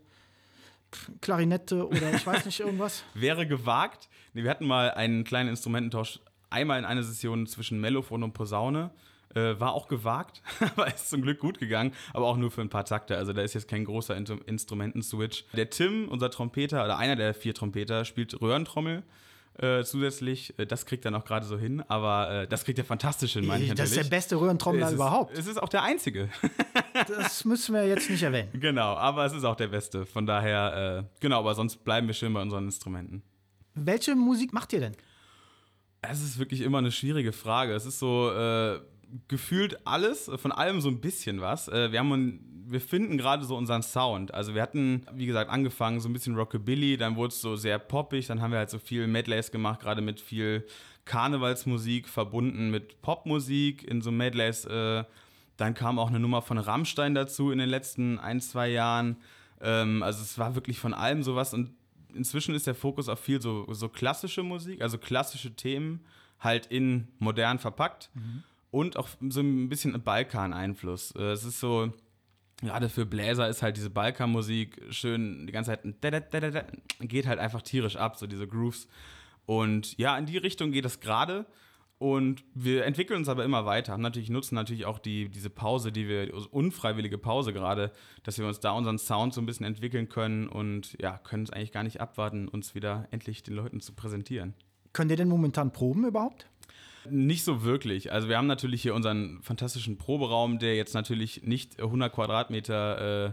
Klarinette 1.21 1.87
oder 1.89 2.15
ich 2.15 2.27
weiß 2.27 2.47
nicht, 2.47 2.61
irgendwas? 2.61 3.05
Wäre 3.15 3.47
gewagt. 3.47 4.09
Nee, 4.33 4.45
wir 4.45 4.51
hatten 4.51 4.67
mal 4.67 4.93
einen 4.93 5.25
kleinen 5.25 5.49
Instrumententausch 5.49 6.21
einmal 6.51 6.79
in 6.79 6.85
einer 6.85 7.03
Session 7.03 7.47
zwischen 7.47 7.81
Mellophon 7.81 8.23
und 8.23 8.33
Posaune. 8.33 8.91
Äh, 9.35 9.59
war 9.59 9.73
auch 9.73 9.89
gewagt, 9.89 10.43
aber 10.77 10.87
ist 10.87 11.11
zum 11.11 11.23
Glück 11.23 11.41
gut 11.41 11.59
gegangen, 11.59 11.93
aber 12.13 12.27
auch 12.27 12.37
nur 12.37 12.51
für 12.51 12.61
ein 12.61 12.69
paar 12.69 12.85
Takte. 12.85 13.17
Also 13.17 13.33
da 13.33 13.43
ist 13.43 13.55
jetzt 13.55 13.69
kein 13.69 13.85
großer 13.85 14.17
In 14.17 14.25
Instrumentenswitch. 14.47 15.45
Der 15.55 15.71
Tim, 15.71 16.09
unser 16.09 16.31
Trompeter, 16.31 16.85
oder 16.85 16.99
einer 16.99 17.17
der 17.17 17.35
vier 17.35 17.55
Trompeter, 17.55 18.05
spielt 18.05 18.41
Röhrentrommel. 18.41 19.03
Äh, 19.57 19.85
zusätzlich, 19.85 20.53
äh, 20.59 20.67
das 20.67 20.85
kriegt 20.85 21.05
er 21.05 21.13
noch 21.13 21.25
gerade 21.25 21.47
so 21.47 21.57
hin, 21.57 21.81
aber 21.87 22.29
äh, 22.43 22.47
das 22.49 22.65
kriegt 22.65 22.77
er 22.81 22.85
fantastisch 22.85 23.35
hin, 23.35 23.47
meine 23.47 23.63
ich 23.63 23.71
das 23.73 23.91
ist 23.91 23.95
der 23.97 24.03
natürlich. 24.03 24.11
beste 24.11 24.37
Röhrentrommler 24.41 24.89
ist- 24.89 24.95
überhaupt. 24.95 25.39
Es 25.39 25.47
ist 25.47 25.63
auch 25.63 25.69
der 25.69 25.83
einzige. 25.83 26.29
Das 27.09 27.45
müssen 27.45 27.75
wir 27.75 27.87
jetzt 27.89 28.09
nicht 28.09 28.23
erwähnen. 28.23 28.49
genau, 28.53 28.95
aber 28.95 29.25
es 29.27 29.33
ist 29.33 29.43
auch 29.45 29.57
der 29.57 29.67
beste. 29.67 30.07
Von 30.07 30.27
daher, 30.27 31.03
äh, 31.05 31.19
genau, 31.21 31.41
aber 31.41 31.55
sonst 31.57 31.85
bleiben 31.85 32.07
wir 32.07 32.15
schön 32.15 32.33
bei 32.33 32.41
unseren 32.41 32.65
Instrumenten. 32.67 33.23
Welche 33.75 34.15
Musik 34.15 34.53
macht 34.53 34.73
ihr 34.73 34.79
denn? 34.81 34.97
Es 36.03 36.23
ist 36.23 36.39
wirklich 36.39 36.61
immer 36.61 36.79
eine 36.79 36.93
schwierige 36.93 37.33
Frage. 37.33 37.73
Es 37.75 37.85
ist 37.85 37.99
so 37.99 38.31
äh, 38.31 38.81
gefühlt 39.29 39.87
alles, 39.87 40.31
von 40.37 40.53
allem 40.53 40.81
so 40.81 40.89
ein 40.89 41.01
bisschen 41.01 41.41
was. 41.41 41.69
Äh, 41.69 41.93
wir, 41.93 41.99
haben, 42.01 42.65
wir 42.67 42.81
finden 42.81 43.19
gerade 43.19 43.45
so 43.45 43.57
unseren 43.57 43.83
Sound. 43.83 44.35
Also 44.35 44.55
wir 44.55 44.63
hatten, 44.63 45.07
wie 45.13 45.27
gesagt, 45.27 45.51
angefangen 45.51 46.01
so 46.01 46.09
ein 46.09 46.13
bisschen 46.13 46.37
Rockabilly, 46.37 46.97
dann 46.97 47.17
wurde 47.17 47.29
es 47.29 47.41
so 47.41 47.57
sehr 47.57 47.79
poppig, 47.79 48.27
dann 48.27 48.41
haben 48.41 48.51
wir 48.51 48.59
halt 48.59 48.71
so 48.71 48.79
viel 48.79 49.07
Medleys 49.07 49.51
gemacht, 49.51 49.81
gerade 49.81 50.03
mit 50.03 50.21
viel 50.21 50.67
Karnevalsmusik 51.05 52.09
verbunden 52.09 52.71
mit 52.71 53.03
Popmusik 53.03 53.85
in 53.85 54.01
so 54.01 54.11
Medleys. 54.11 54.65
Äh, 54.65 55.05
dann 55.57 55.75
kam 55.75 55.99
auch 55.99 56.09
eine 56.09 56.19
Nummer 56.19 56.43
von 56.43 56.59
Rammstein 56.59 57.15
dazu 57.15 57.51
in 57.51 57.59
den 57.59 57.69
letzten 57.69 58.19
ein, 58.19 58.41
zwei 58.41 58.69
Jahren. 58.69 59.19
Ähm, 59.61 60.03
also 60.03 60.23
es 60.23 60.39
war 60.39 60.55
wirklich 60.55 60.79
von 60.79 60.95
allem 60.95 61.23
sowas 61.23 61.55
und 61.55 61.71
inzwischen 62.15 62.55
ist 62.55 62.67
der 62.67 62.75
Fokus 62.75 63.09
auf 63.09 63.21
viel 63.21 63.41
so, 63.41 63.67
so 63.73 63.89
klassische 63.89 64.43
Musik, 64.43 64.81
also 64.81 64.99
klassische 64.99 65.55
Themen, 65.55 66.05
halt 66.41 66.67
in 66.67 67.09
modern 67.19 67.59
verpackt 67.59 68.11
und 68.75 68.97
auch 68.97 69.09
so 69.29 69.41
ein 69.41 69.69
bisschen 69.69 70.03
Balkan-Einfluss. 70.03 71.13
Äh, 71.13 71.31
Es 71.31 71.45
ist 71.45 71.61
so, 71.61 71.93
gerade 72.61 72.89
für 72.89 73.07
Bläser 73.07 73.49
ist 73.49 73.63
halt 73.63 73.77
diese 73.77 73.89
Balkanmusik 73.89 74.83
schön 74.91 75.47
die 75.47 75.53
ganze 75.53 75.71
Zeit, 75.71 75.85
geht 76.99 77.29
halt 77.29 77.39
einfach 77.39 77.63
tierisch 77.63 77.95
ab, 77.95 78.17
so 78.17 78.27
diese 78.27 78.49
Grooves. 78.49 78.89
Und 79.47 79.97
ja, 79.97 80.19
in 80.19 80.27
die 80.27 80.39
Richtung 80.39 80.73
geht 80.73 80.85
es 80.85 80.99
gerade. 80.99 81.47
Und 81.99 82.43
wir 82.55 82.85
entwickeln 82.85 83.19
uns 83.19 83.29
aber 83.29 83.45
immer 83.45 83.65
weiter. 83.65 83.93
Haben 83.93 84.03
natürlich 84.03 84.29
nutzen 84.29 84.57
natürlich 84.57 84.87
auch 84.87 84.99
die, 84.99 85.29
diese 85.29 85.51
Pause, 85.51 85.93
die 85.93 86.09
wir, 86.09 86.35
also 86.35 86.49
unfreiwillige 86.51 87.17
Pause 87.17 87.53
gerade, 87.53 87.93
dass 88.25 88.39
wir 88.39 88.47
uns 88.49 88.59
da 88.59 88.73
unseren 88.73 88.99
Sound 88.99 89.35
so 89.35 89.41
ein 89.41 89.47
bisschen 89.47 89.67
entwickeln 89.67 90.09
können 90.09 90.49
und 90.49 91.01
ja, 91.01 91.19
können 91.19 91.45
es 91.45 91.51
eigentlich 91.51 91.71
gar 91.71 91.85
nicht 91.85 92.01
abwarten, 92.01 92.49
uns 92.49 92.75
wieder 92.75 93.07
endlich 93.13 93.45
den 93.45 93.55
Leuten 93.55 93.81
zu 93.81 93.93
präsentieren. 93.93 94.55
Könnt 94.93 95.13
ihr 95.13 95.17
denn 95.17 95.29
momentan 95.29 95.73
proben 95.73 96.07
überhaupt? 96.07 96.49
Nicht 97.11 97.45
so 97.45 97.65
wirklich. 97.65 98.13
Also 98.13 98.29
wir 98.29 98.37
haben 98.39 98.47
natürlich 98.47 98.83
hier 98.83 98.95
unseren 98.95 99.41
fantastischen 99.43 99.99
Proberaum, 99.99 100.59
der 100.59 100.77
jetzt 100.77 100.95
natürlich 100.95 101.43
nicht 101.43 101.81
100 101.81 102.13
Quadratmeter 102.13 103.27
äh, 103.29 103.33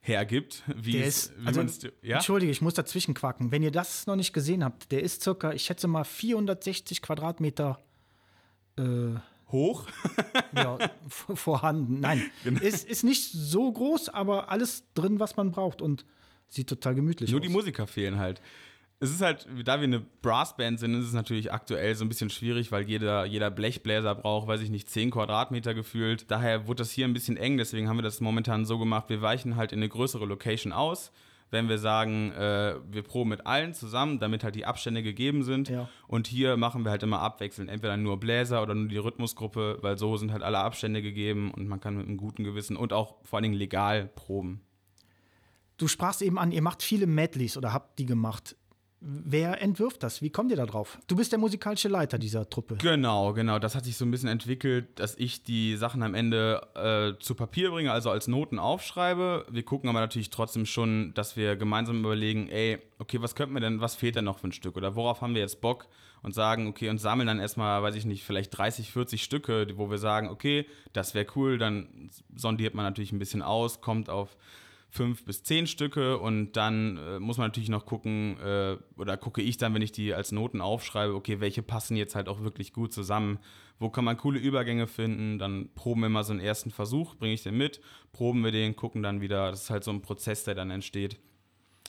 hergibt. 0.00 0.62
Wie 0.74 0.92
Der 0.92 1.06
ist, 1.06 1.32
wie 1.38 1.46
also, 1.46 1.62
ja? 2.02 2.16
Entschuldige, 2.16 2.50
ich 2.50 2.62
muss 2.62 2.74
dazwischen 2.74 3.14
quacken. 3.14 3.50
Wenn 3.50 3.62
ihr 3.62 3.70
das 3.70 4.06
noch 4.06 4.16
nicht 4.16 4.32
gesehen 4.32 4.64
habt, 4.64 4.90
der 4.92 5.02
ist 5.02 5.22
circa, 5.22 5.52
ich 5.52 5.62
schätze 5.64 5.88
mal 5.88 6.04
460 6.04 7.02
Quadratmeter 7.02 7.78
äh, 8.78 8.82
hoch. 9.52 9.86
ja, 10.54 10.78
vorhanden. 11.08 12.00
Nein, 12.00 12.22
Genau. 12.44 12.60
ist, 12.60 12.88
ist 12.88 13.04
nicht 13.04 13.30
so 13.32 13.70
groß, 13.70 14.08
aber 14.10 14.48
alles 14.50 14.84
drin, 14.94 15.20
was 15.20 15.36
man 15.36 15.50
braucht 15.50 15.82
und 15.82 16.04
sieht 16.48 16.68
total 16.68 16.94
gemütlich 16.94 17.30
Nur 17.30 17.40
aus. 17.40 17.46
die 17.46 17.52
Musiker 17.52 17.86
fehlen 17.86 18.18
halt. 18.18 18.40
Es 19.02 19.10
ist 19.10 19.22
halt, 19.22 19.48
da 19.64 19.80
wir 19.80 19.84
eine 19.84 20.00
Brassband 20.00 20.78
sind, 20.78 20.94
ist 20.94 21.06
es 21.06 21.14
natürlich 21.14 21.50
aktuell 21.50 21.94
so 21.94 22.04
ein 22.04 22.10
bisschen 22.10 22.28
schwierig, 22.28 22.70
weil 22.70 22.82
jeder, 22.82 23.24
jeder 23.24 23.50
Blechbläser 23.50 24.14
braucht, 24.14 24.46
weiß 24.46 24.60
ich 24.60 24.68
nicht, 24.68 24.90
10 24.90 25.10
Quadratmeter 25.10 25.72
gefühlt. 25.72 26.30
Daher 26.30 26.68
wurde 26.68 26.82
das 26.82 26.90
hier 26.90 27.06
ein 27.06 27.14
bisschen 27.14 27.38
eng, 27.38 27.56
deswegen 27.56 27.88
haben 27.88 27.96
wir 27.96 28.02
das 28.02 28.20
momentan 28.20 28.66
so 28.66 28.78
gemacht, 28.78 29.08
wir 29.08 29.22
weichen 29.22 29.56
halt 29.56 29.72
in 29.72 29.78
eine 29.78 29.88
größere 29.88 30.26
Location 30.26 30.74
aus, 30.74 31.12
wenn 31.50 31.70
wir 31.70 31.78
sagen, 31.78 32.32
äh, 32.32 32.74
wir 32.90 33.02
proben 33.02 33.30
mit 33.30 33.46
allen 33.46 33.72
zusammen, 33.72 34.18
damit 34.18 34.44
halt 34.44 34.54
die 34.54 34.66
Abstände 34.66 35.02
gegeben 35.02 35.44
sind. 35.44 35.70
Ja. 35.70 35.88
Und 36.06 36.26
hier 36.26 36.58
machen 36.58 36.84
wir 36.84 36.90
halt 36.90 37.02
immer 37.02 37.20
abwechselnd, 37.20 37.70
entweder 37.70 37.96
nur 37.96 38.20
Bläser 38.20 38.62
oder 38.62 38.74
nur 38.74 38.88
die 38.88 38.98
Rhythmusgruppe, 38.98 39.78
weil 39.80 39.96
so 39.96 40.18
sind 40.18 40.30
halt 40.30 40.42
alle 40.42 40.58
Abstände 40.58 41.00
gegeben 41.00 41.52
und 41.52 41.66
man 41.68 41.80
kann 41.80 41.96
mit 41.96 42.06
einem 42.06 42.18
guten 42.18 42.44
Gewissen 42.44 42.76
und 42.76 42.92
auch 42.92 43.16
vor 43.24 43.38
allen 43.38 43.44
Dingen 43.44 43.54
legal 43.54 44.10
proben. 44.14 44.60
Du 45.78 45.88
sprachst 45.88 46.20
eben 46.20 46.38
an, 46.38 46.52
ihr 46.52 46.60
macht 46.60 46.82
viele 46.82 47.06
Medleys 47.06 47.56
oder 47.56 47.72
habt 47.72 47.98
die 47.98 48.04
gemacht. 48.04 48.54
Wer 49.02 49.62
entwirft 49.62 50.02
das? 50.02 50.20
Wie 50.20 50.28
kommt 50.28 50.50
ihr 50.50 50.58
da 50.58 50.66
drauf? 50.66 50.98
Du 51.06 51.16
bist 51.16 51.32
der 51.32 51.38
musikalische 51.38 51.88
Leiter 51.88 52.18
dieser 52.18 52.48
Truppe. 52.50 52.76
Genau, 52.76 53.32
genau. 53.32 53.58
Das 53.58 53.74
hat 53.74 53.86
sich 53.86 53.96
so 53.96 54.04
ein 54.04 54.10
bisschen 54.10 54.28
entwickelt, 54.28 55.00
dass 55.00 55.16
ich 55.16 55.42
die 55.42 55.76
Sachen 55.76 56.02
am 56.02 56.14
Ende 56.14 56.60
äh, 56.74 57.22
zu 57.22 57.34
Papier 57.34 57.70
bringe, 57.70 57.92
also 57.92 58.10
als 58.10 58.28
Noten 58.28 58.58
aufschreibe. 58.58 59.46
Wir 59.50 59.62
gucken 59.62 59.88
aber 59.88 60.00
natürlich 60.00 60.28
trotzdem 60.28 60.66
schon, 60.66 61.14
dass 61.14 61.34
wir 61.34 61.56
gemeinsam 61.56 62.00
überlegen, 62.00 62.48
ey, 62.50 62.78
okay, 62.98 63.22
was 63.22 63.34
könnten 63.34 63.54
wir 63.54 63.60
denn, 63.60 63.80
was 63.80 63.94
fehlt 63.94 64.16
denn 64.16 64.26
noch 64.26 64.38
für 64.38 64.48
ein 64.48 64.52
Stück? 64.52 64.76
Oder 64.76 64.94
worauf 64.96 65.22
haben 65.22 65.34
wir 65.34 65.40
jetzt 65.40 65.62
Bock? 65.62 65.88
Und 66.22 66.34
sagen, 66.34 66.66
okay, 66.66 66.90
und 66.90 66.98
sammeln 66.98 67.26
dann 67.26 67.38
erstmal, 67.38 67.82
weiß 67.82 67.94
ich 67.94 68.04
nicht, 68.04 68.24
vielleicht 68.24 68.56
30, 68.58 68.92
40 68.92 69.22
Stücke, 69.22 69.66
wo 69.76 69.88
wir 69.88 69.96
sagen, 69.96 70.28
okay, 70.28 70.66
das 70.92 71.14
wäre 71.14 71.24
cool, 71.34 71.56
dann 71.56 72.10
sondiert 72.36 72.74
man 72.74 72.84
natürlich 72.84 73.12
ein 73.12 73.18
bisschen 73.18 73.40
aus, 73.40 73.80
kommt 73.80 74.10
auf 74.10 74.36
fünf 74.90 75.24
bis 75.24 75.44
zehn 75.44 75.66
Stücke 75.68 76.18
und 76.18 76.52
dann 76.52 76.96
äh, 76.96 77.20
muss 77.20 77.38
man 77.38 77.46
natürlich 77.46 77.68
noch 77.68 77.86
gucken, 77.86 78.36
äh, 78.40 78.76
oder 78.96 79.16
gucke 79.16 79.40
ich 79.40 79.56
dann, 79.56 79.72
wenn 79.72 79.82
ich 79.82 79.92
die 79.92 80.12
als 80.12 80.32
Noten 80.32 80.60
aufschreibe, 80.60 81.14
okay, 81.14 81.40
welche 81.40 81.62
passen 81.62 81.96
jetzt 81.96 82.16
halt 82.16 82.28
auch 82.28 82.42
wirklich 82.42 82.72
gut 82.72 82.92
zusammen, 82.92 83.38
wo 83.78 83.88
kann 83.88 84.04
man 84.04 84.16
coole 84.16 84.40
Übergänge 84.40 84.88
finden, 84.88 85.38
dann 85.38 85.70
proben 85.74 86.02
wir 86.02 86.08
mal 86.08 86.24
so 86.24 86.32
einen 86.32 86.40
ersten 86.40 86.72
Versuch, 86.72 87.14
bringe 87.14 87.34
ich 87.34 87.44
den 87.44 87.56
mit, 87.56 87.80
proben 88.12 88.42
wir 88.42 88.50
den, 88.50 88.74
gucken 88.74 89.02
dann 89.02 89.20
wieder, 89.20 89.50
das 89.50 89.62
ist 89.62 89.70
halt 89.70 89.84
so 89.84 89.92
ein 89.92 90.02
Prozess, 90.02 90.42
der 90.42 90.56
dann 90.56 90.70
entsteht. 90.70 91.18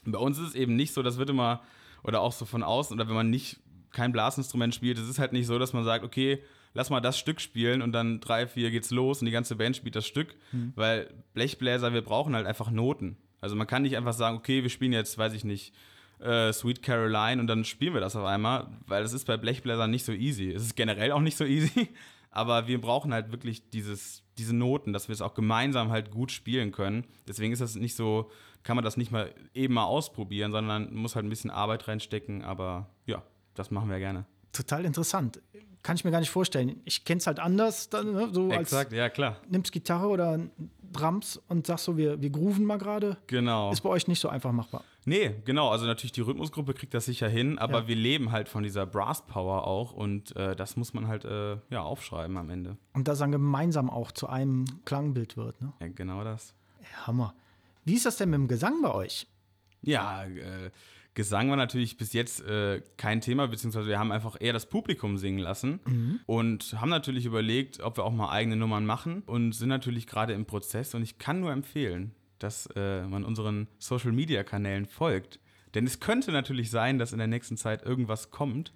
Bei 0.05 0.19
uns 0.19 0.37
ist 0.37 0.49
es 0.49 0.55
eben 0.55 0.75
nicht 0.75 0.93
so, 0.93 1.01
das 1.01 1.17
wird 1.17 1.31
immer, 1.31 1.63
oder 2.03 2.21
auch 2.21 2.31
so 2.31 2.45
von 2.45 2.61
außen, 2.61 2.95
oder 2.95 3.07
wenn 3.07 3.15
man 3.15 3.29
nicht 3.31 3.59
kein 3.91 4.11
Blasinstrument 4.11 4.75
spielt, 4.75 4.99
es 4.99 5.09
ist 5.09 5.19
halt 5.19 5.33
nicht 5.33 5.47
so, 5.47 5.57
dass 5.57 5.73
man 5.73 5.83
sagt, 5.83 6.05
okay, 6.05 6.41
lass 6.73 6.89
mal 6.89 7.01
das 7.01 7.17
Stück 7.17 7.41
spielen 7.41 7.81
und 7.81 7.91
dann 7.91 8.19
drei, 8.19 8.47
vier 8.47 8.71
geht's 8.71 8.91
los 8.91 9.19
und 9.21 9.25
die 9.25 9.31
ganze 9.31 9.55
Band 9.55 9.75
spielt 9.75 9.95
das 9.95 10.07
Stück, 10.07 10.35
weil 10.75 11.09
Blechbläser, 11.33 11.93
wir 11.93 12.01
brauchen 12.01 12.35
halt 12.35 12.47
einfach 12.47 12.71
Noten. 12.71 13.17
Also 13.41 13.55
man 13.55 13.67
kann 13.67 13.81
nicht 13.81 13.97
einfach 13.97 14.13
sagen, 14.13 14.37
okay, 14.37 14.63
wir 14.63 14.69
spielen 14.69 14.93
jetzt, 14.93 15.17
weiß 15.17 15.33
ich 15.33 15.43
nicht, 15.43 15.73
äh, 16.19 16.53
Sweet 16.53 16.83
Caroline 16.83 17.41
und 17.41 17.47
dann 17.47 17.65
spielen 17.65 17.93
wir 17.93 18.01
das 18.01 18.15
auf 18.15 18.25
einmal, 18.25 18.67
weil 18.85 19.01
das 19.03 19.13
ist 19.13 19.25
bei 19.25 19.37
Blechbläsern 19.37 19.89
nicht 19.89 20.05
so 20.05 20.11
easy. 20.11 20.51
Es 20.51 20.61
ist 20.63 20.75
generell 20.75 21.11
auch 21.11 21.19
nicht 21.21 21.37
so 21.37 21.43
easy, 21.45 21.89
aber 22.31 22.67
wir 22.67 22.79
brauchen 22.79 23.13
halt 23.13 23.31
wirklich 23.31 23.69
dieses, 23.71 24.23
diese 24.37 24.55
Noten, 24.55 24.93
dass 24.93 25.07
wir 25.07 25.13
es 25.13 25.21
auch 25.21 25.33
gemeinsam 25.33 25.89
halt 25.89 26.11
gut 26.11 26.31
spielen 26.31 26.71
können. 26.71 27.05
Deswegen 27.27 27.51
ist 27.51 27.59
das 27.59 27.75
nicht 27.75 27.95
so, 27.95 28.29
kann 28.63 28.75
man 28.75 28.85
das 28.85 28.97
nicht 28.97 29.11
mal 29.11 29.33
eben 29.53 29.73
mal 29.73 29.85
ausprobieren, 29.85 30.51
sondern 30.51 30.93
muss 30.93 31.15
halt 31.15 31.25
ein 31.25 31.29
bisschen 31.29 31.49
Arbeit 31.49 31.87
reinstecken, 31.87 32.43
aber 32.43 32.89
ja, 33.07 33.23
das 33.55 33.71
machen 33.71 33.89
wir 33.89 33.97
gerne. 33.99 34.25
total 34.51 34.85
interessant. 34.85 35.41
Kann 35.83 35.95
ich 35.95 36.03
mir 36.05 36.11
gar 36.11 36.19
nicht 36.19 36.29
vorstellen. 36.29 36.79
Ich 36.85 37.05
kenne 37.05 37.19
es 37.19 37.27
halt 37.27 37.39
anders, 37.39 37.89
dann, 37.89 38.11
ne? 38.13 38.29
so 38.31 38.49
Exakt, 38.51 38.91
als 38.91 38.97
ja 38.97 39.09
klar. 39.09 39.37
nimmst 39.49 39.71
Gitarre 39.71 40.07
oder 40.07 40.39
Drums 40.93 41.41
und 41.47 41.65
sagst 41.65 41.85
so, 41.85 41.97
wir, 41.97 42.21
wir 42.21 42.29
grooven 42.29 42.65
mal 42.65 42.77
gerade. 42.77 43.17
Genau. 43.27 43.71
Ist 43.71 43.81
bei 43.81 43.89
euch 43.89 44.07
nicht 44.07 44.19
so 44.19 44.29
einfach 44.29 44.51
machbar. 44.51 44.83
Nee, 45.05 45.35
genau. 45.45 45.69
Also 45.69 45.85
natürlich 45.85 46.11
die 46.11 46.21
Rhythmusgruppe 46.21 46.73
kriegt 46.73 46.93
das 46.93 47.05
sicher 47.05 47.27
hin, 47.29 47.57
aber 47.57 47.79
Ja. 47.81 47.87
wir 47.87 47.95
leben 47.95 48.31
halt 48.31 48.49
von 48.49 48.61
dieser 48.61 48.85
Brass 48.85 49.25
Power 49.25 49.65
auch 49.65 49.93
und 49.93 50.35
äh, 50.35 50.55
das 50.55 50.75
muss 50.75 50.93
man 50.93 51.07
halt 51.07 51.25
äh, 51.25 51.57
ja 51.71 51.81
aufschreiben 51.81 52.37
am 52.37 52.49
Ende. 52.49 52.77
Und 52.93 53.07
das 53.07 53.19
dann 53.19 53.31
gemeinsam 53.31 53.89
auch 53.89 54.11
zu 54.11 54.27
einem 54.27 54.65
Klangbild 54.85 55.37
wird. 55.37 55.59
Ne? 55.61 55.73
Ja, 55.79 55.87
genau 55.87 56.23
das. 56.23 56.53
Hammer. 57.07 57.33
Wie 57.85 57.95
ist 57.95 58.05
das 58.05 58.17
denn 58.17 58.29
mit 58.29 58.37
dem 58.37 58.47
Gesang 58.47 58.81
bei 58.83 58.93
euch? 58.93 59.25
Ja, 59.81 60.25
äh, 60.25 60.69
Gesang 61.13 61.49
war 61.49 61.57
natürlich 61.57 61.97
bis 61.97 62.13
jetzt 62.13 62.41
äh, 62.45 62.81
kein 62.95 63.19
Thema, 63.19 63.47
beziehungsweise 63.47 63.89
wir 63.89 63.99
haben 63.99 64.13
einfach 64.13 64.37
eher 64.39 64.53
das 64.53 64.67
Publikum 64.67 65.17
singen 65.17 65.39
lassen 65.39 65.79
und 66.25 66.79
haben 66.79 66.89
natürlich 66.89 67.25
überlegt, 67.25 67.81
ob 67.81 67.97
wir 67.97 68.05
auch 68.05 68.13
mal 68.13 68.29
eigene 68.29 68.55
Nummern 68.55 68.85
machen 68.85 69.23
und 69.25 69.51
sind 69.53 69.67
natürlich 69.67 70.07
gerade 70.07 70.31
im 70.33 70.45
Prozess 70.45 70.95
und 70.95 71.03
ich 71.03 71.17
kann 71.17 71.41
nur 71.41 71.51
empfehlen, 71.51 72.15
dass 72.39 72.67
äh, 72.75 73.03
man 73.03 73.25
unseren 73.25 73.67
Social-Media-Kanälen 73.77 74.85
folgt. 74.85 75.39
Denn 75.73 75.85
es 75.85 75.99
könnte 75.99 76.31
natürlich 76.31 76.69
sein, 76.69 76.97
dass 76.97 77.11
in 77.11 77.17
der 77.17 77.27
nächsten 77.27 77.57
Zeit 77.57 77.83
irgendwas 77.83 78.31
kommt. 78.31 78.73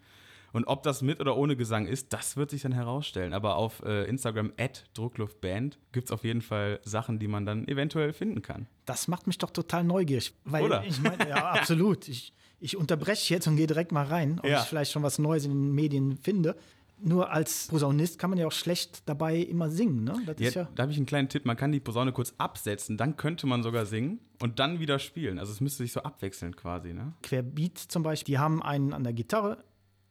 Und 0.55 0.63
ob 0.67 0.83
das 0.83 1.01
mit 1.01 1.19
oder 1.19 1.35
ohne 1.35 1.57
Gesang 1.57 1.85
ist, 1.85 2.13
das 2.13 2.37
wird 2.37 2.49
sich 2.49 2.61
dann 2.61 2.71
herausstellen. 2.71 3.33
Aber 3.33 3.57
auf 3.57 3.83
äh, 3.83 4.05
Instagram 4.05 4.53
druckluftband 4.93 5.77
gibt 5.91 6.05
es 6.07 6.11
auf 6.13 6.23
jeden 6.23 6.41
Fall 6.41 6.79
Sachen, 6.85 7.19
die 7.19 7.27
man 7.27 7.45
dann 7.45 7.67
eventuell 7.67 8.13
finden 8.13 8.41
kann. 8.41 8.65
Das 8.85 9.09
macht 9.09 9.27
mich 9.27 9.37
doch 9.37 9.51
total 9.51 9.83
neugierig. 9.83 10.33
Weil 10.45 10.63
Oder? 10.63 10.85
ich 10.85 11.01
meine, 11.01 11.27
ja, 11.27 11.51
absolut. 11.51 12.07
Ich, 12.07 12.31
ich 12.61 12.77
unterbreche 12.77 13.33
jetzt 13.33 13.47
und 13.47 13.57
gehe 13.57 13.67
direkt 13.67 13.91
mal 13.91 14.05
rein, 14.05 14.39
ob 14.39 14.45
Ja. 14.45 14.61
ich 14.61 14.65
vielleicht 14.67 14.93
schon 14.93 15.03
was 15.03 15.19
Neues 15.19 15.43
in 15.43 15.51
den 15.51 15.71
Medien 15.73 16.15
finde. 16.15 16.55
Nur 17.01 17.29
als 17.33 17.67
Posaunist 17.67 18.17
kann 18.17 18.29
man 18.29 18.39
ja 18.39 18.47
auch 18.47 18.53
schlecht 18.53 19.09
dabei 19.09 19.35
immer 19.35 19.69
singen, 19.69 20.05
ne? 20.05 20.13
Ja, 20.39 20.49
ja. 20.51 20.69
Da 20.73 20.83
habe 20.83 20.93
ich 20.93 20.97
einen 20.97 21.05
kleinen 21.05 21.27
Tipp. 21.27 21.43
Man 21.45 21.57
kann 21.57 21.73
die 21.73 21.81
Posaune 21.81 22.13
kurz 22.13 22.33
absetzen, 22.37 22.95
dann 22.95 23.17
könnte 23.17 23.45
man 23.45 23.61
sogar 23.61 23.85
singen 23.85 24.21
und 24.41 24.59
dann 24.59 24.79
wieder 24.79 24.99
spielen. 24.99 25.37
Also 25.37 25.51
es 25.51 25.59
müsste 25.59 25.83
sich 25.83 25.91
so 25.91 26.03
abwechseln 26.03 26.55
quasi. 26.55 26.93
Ne? 26.93 27.11
Querbeat 27.23 27.77
zum 27.77 28.03
Beispiel, 28.03 28.35
die 28.35 28.39
haben 28.39 28.63
einen 28.63 28.93
an 28.93 29.03
der 29.03 29.11
Gitarre 29.11 29.57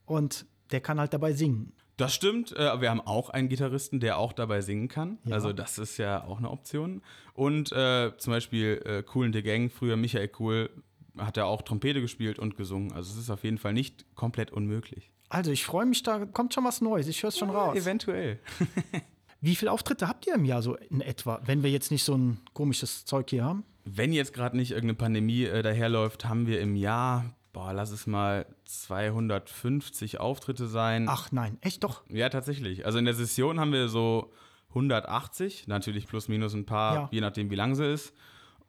und 0.07 0.47
der 0.71 0.81
kann 0.81 0.99
halt 0.99 1.13
dabei 1.13 1.33
singen. 1.33 1.73
Das 1.97 2.15
stimmt. 2.15 2.53
Äh, 2.57 2.63
aber 2.63 2.83
wir 2.83 2.91
haben 2.91 3.01
auch 3.01 3.31
einen 3.31 3.49
Gitarristen, 3.49 4.01
der 4.01 4.19
auch 4.19 4.33
dabei 4.33 4.61
singen 4.61 4.89
kann. 4.89 5.19
Ja. 5.25 5.35
Also 5.35 5.53
das 5.53 5.79
ist 5.79 5.99
ja 5.99 6.25
auch 6.25 6.39
eine 6.39 6.51
Option. 6.51 7.03
Und 7.35 7.73
äh, 7.73 8.13
zum 8.19 8.33
Beispiel 8.33 8.83
äh, 8.85 9.03
Cool 9.15 9.27
in 9.27 9.33
the 9.33 9.43
Gang, 9.43 9.71
früher 9.71 9.97
Michael 9.97 10.31
Cool, 10.39 10.71
hat 11.19 11.37
er 11.37 11.47
auch 11.47 11.63
Trompete 11.63 12.01
gespielt 12.01 12.39
und 12.39 12.57
gesungen. 12.57 12.93
Also 12.93 13.13
es 13.13 13.19
ist 13.19 13.31
auf 13.31 13.45
jeden 13.45 13.59
Fall 13.59 13.73
nicht 13.73 14.05
komplett 14.17 14.51
unmöglich. 14.51 15.11
Also 15.29 15.51
ich 15.51 15.65
freue 15.65 15.87
mich, 15.87 16.03
da 16.03 16.27
kommt 16.27 16.55
schon 16.55 16.65
was 16.65 16.81
Neues. 16.81 17.07
Ich 17.07 17.23
höre 17.23 17.29
es 17.29 17.39
schon 17.39 17.51
raus. 17.51 17.77
Eventuell. 17.77 18.39
Wie 19.41 19.55
viele 19.55 19.73
Auftritte 19.73 20.09
habt 20.09 20.27
ihr 20.27 20.35
im 20.35 20.45
Jahr 20.45 20.63
so 20.63 20.75
in 20.75 21.01
etwa, 21.01 21.41
wenn 21.45 21.63
wir 21.63 21.71
jetzt 21.71 21.91
nicht 21.91 22.03
so 22.03 22.17
ein 22.17 22.39
komisches 22.55 23.05
Zeug 23.05 23.31
hier 23.31 23.45
haben? 23.45 23.65
Wenn 23.85 24.13
jetzt 24.13 24.33
gerade 24.33 24.57
nicht 24.57 24.71
irgendeine 24.71 24.95
Pandemie 24.95 25.45
äh, 25.45 25.63
daherläuft, 25.63 26.25
haben 26.25 26.47
wir 26.47 26.61
im 26.61 26.77
Jahr, 26.77 27.35
boah, 27.55 27.73
lass 27.73 27.91
es 27.91 28.07
mal 28.07 28.45
250 28.67 30.21
Auftritte 30.21 30.67
sein. 30.69 31.07
Ach 31.09 31.33
nein, 31.33 31.57
echt 31.63 31.83
doch. 31.85 32.03
Ja, 32.11 32.29
tatsächlich. 32.29 32.85
Also 32.85 32.99
in 32.99 33.07
der 33.07 33.15
Session 33.15 33.59
haben 33.59 33.73
wir 33.73 33.89
so 33.89 34.31
180, 34.71 35.67
natürlich 35.69 36.07
plus 36.07 36.29
minus 36.29 36.53
ein 36.55 36.67
paar, 36.67 36.95
Ja. 36.95 37.09
je 37.11 37.21
nachdem 37.21 37.51
wie 37.51 37.55
lang 37.55 37.75
sie 37.75 37.91
ist. 37.93 38.13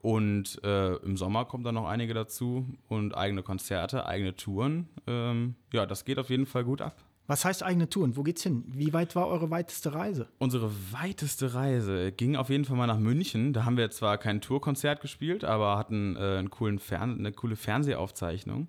Und 0.01 0.63
äh, 0.63 0.93
im 0.97 1.17
Sommer 1.17 1.45
kommen 1.45 1.63
dann 1.63 1.73
noch 1.75 1.87
einige 1.87 2.13
dazu 2.13 2.67
und 2.87 3.17
eigene 3.17 3.41
Konzerte, 3.41 4.05
eigene 4.05 4.35
Touren. 4.35 4.87
Ähm, 5.07 5.55
ja, 5.73 5.87
das 5.87 6.05
geht 6.05 6.19
auf 6.19 6.29
jeden 6.29 6.45
Fall 6.45 6.63
gut 6.63 6.81
ab. 6.81 6.95
Was 7.27 7.43
heißt 7.43 7.63
eigene 7.63 7.89
Touren? 7.89 8.15
Wo 8.15 8.23
geht's 8.23 8.43
hin? 8.43 8.63
Wie 8.67 8.93
weit 8.93 9.15
war 9.15 9.27
eure 9.27 9.49
weiteste 9.49 9.93
Reise? 9.93 10.27
Unsere 10.37 10.71
weiteste 10.91 11.53
Reise 11.55 12.11
ging 12.11 12.35
auf 12.35 12.49
jeden 12.49 12.65
Fall 12.65 12.77
mal 12.77 12.85
nach 12.87 12.99
München. 12.99 13.51
Da 13.51 13.65
haben 13.65 13.77
wir 13.77 13.89
zwar 13.89 14.17
kein 14.17 14.41
Tourkonzert 14.41 15.01
gespielt, 15.01 15.43
aber 15.43 15.77
hatten 15.77 16.15
äh, 16.15 16.37
einen 16.37 16.49
coolen 16.51 16.77
Fern 16.77 17.17
eine 17.17 17.31
coole 17.31 17.55
Fernsehaufzeichnung. 17.55 18.67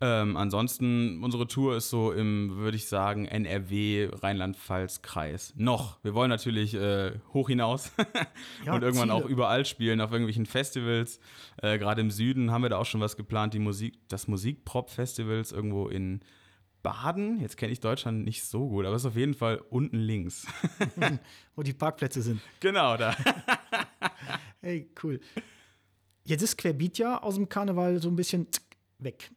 Ähm, 0.00 0.36
ansonsten, 0.36 1.24
unsere 1.24 1.48
Tour 1.48 1.76
ist 1.76 1.90
so 1.90 2.12
im, 2.12 2.56
würde 2.58 2.76
ich 2.76 2.86
sagen, 2.86 3.24
NRW, 3.24 4.10
Rheinland-Pfalz-Kreis. 4.12 5.54
Noch. 5.56 5.98
Wir 6.04 6.14
wollen 6.14 6.28
natürlich 6.28 6.74
äh, 6.74 7.12
hoch 7.32 7.48
hinaus 7.48 7.90
Ja, 8.64 8.74
und 8.74 8.82
irgendwann 8.82 9.08
Ziele. 9.08 9.14
auch 9.14 9.28
überall 9.28 9.64
spielen, 9.64 10.00
auf 10.00 10.12
irgendwelchen 10.12 10.46
Festivals. 10.46 11.18
Äh, 11.62 11.78
Gerade 11.78 12.00
im 12.00 12.12
Süden 12.12 12.52
haben 12.52 12.62
wir 12.62 12.68
da 12.68 12.76
auch 12.76 12.86
schon 12.86 13.00
was 13.00 13.16
geplant, 13.16 13.54
die 13.54 13.58
Musik, 13.58 13.94
das 14.08 14.28
Musikprop-Festivals 14.28 15.50
irgendwo 15.50 15.88
in 15.88 16.20
Baden. 16.82 17.40
Jetzt 17.40 17.56
kenne 17.56 17.72
ich 17.72 17.80
Deutschland 17.80 18.24
nicht 18.24 18.44
so 18.44 18.68
gut, 18.68 18.86
aber 18.86 18.94
es 18.94 19.02
ist 19.02 19.06
auf 19.06 19.16
jeden 19.16 19.34
Fall 19.34 19.62
unten 19.70 19.98
links. 19.98 20.46
Wo 21.54 21.62
die 21.62 21.72
Parkplätze 21.72 22.22
sind. 22.22 22.40
genau, 22.60 22.96
da. 22.96 23.16
Hey, 24.60 24.90
cool. 25.02 25.20
Jetzt 26.24 26.42
ist 26.42 26.58
Querbeat 26.58 26.98
ja 26.98 27.22
aus 27.22 27.36
dem 27.36 27.48
Karneval 27.48 28.02
so 28.02 28.08
ein 28.08 28.16
bisschen 28.16 28.48
weg. 28.98 29.30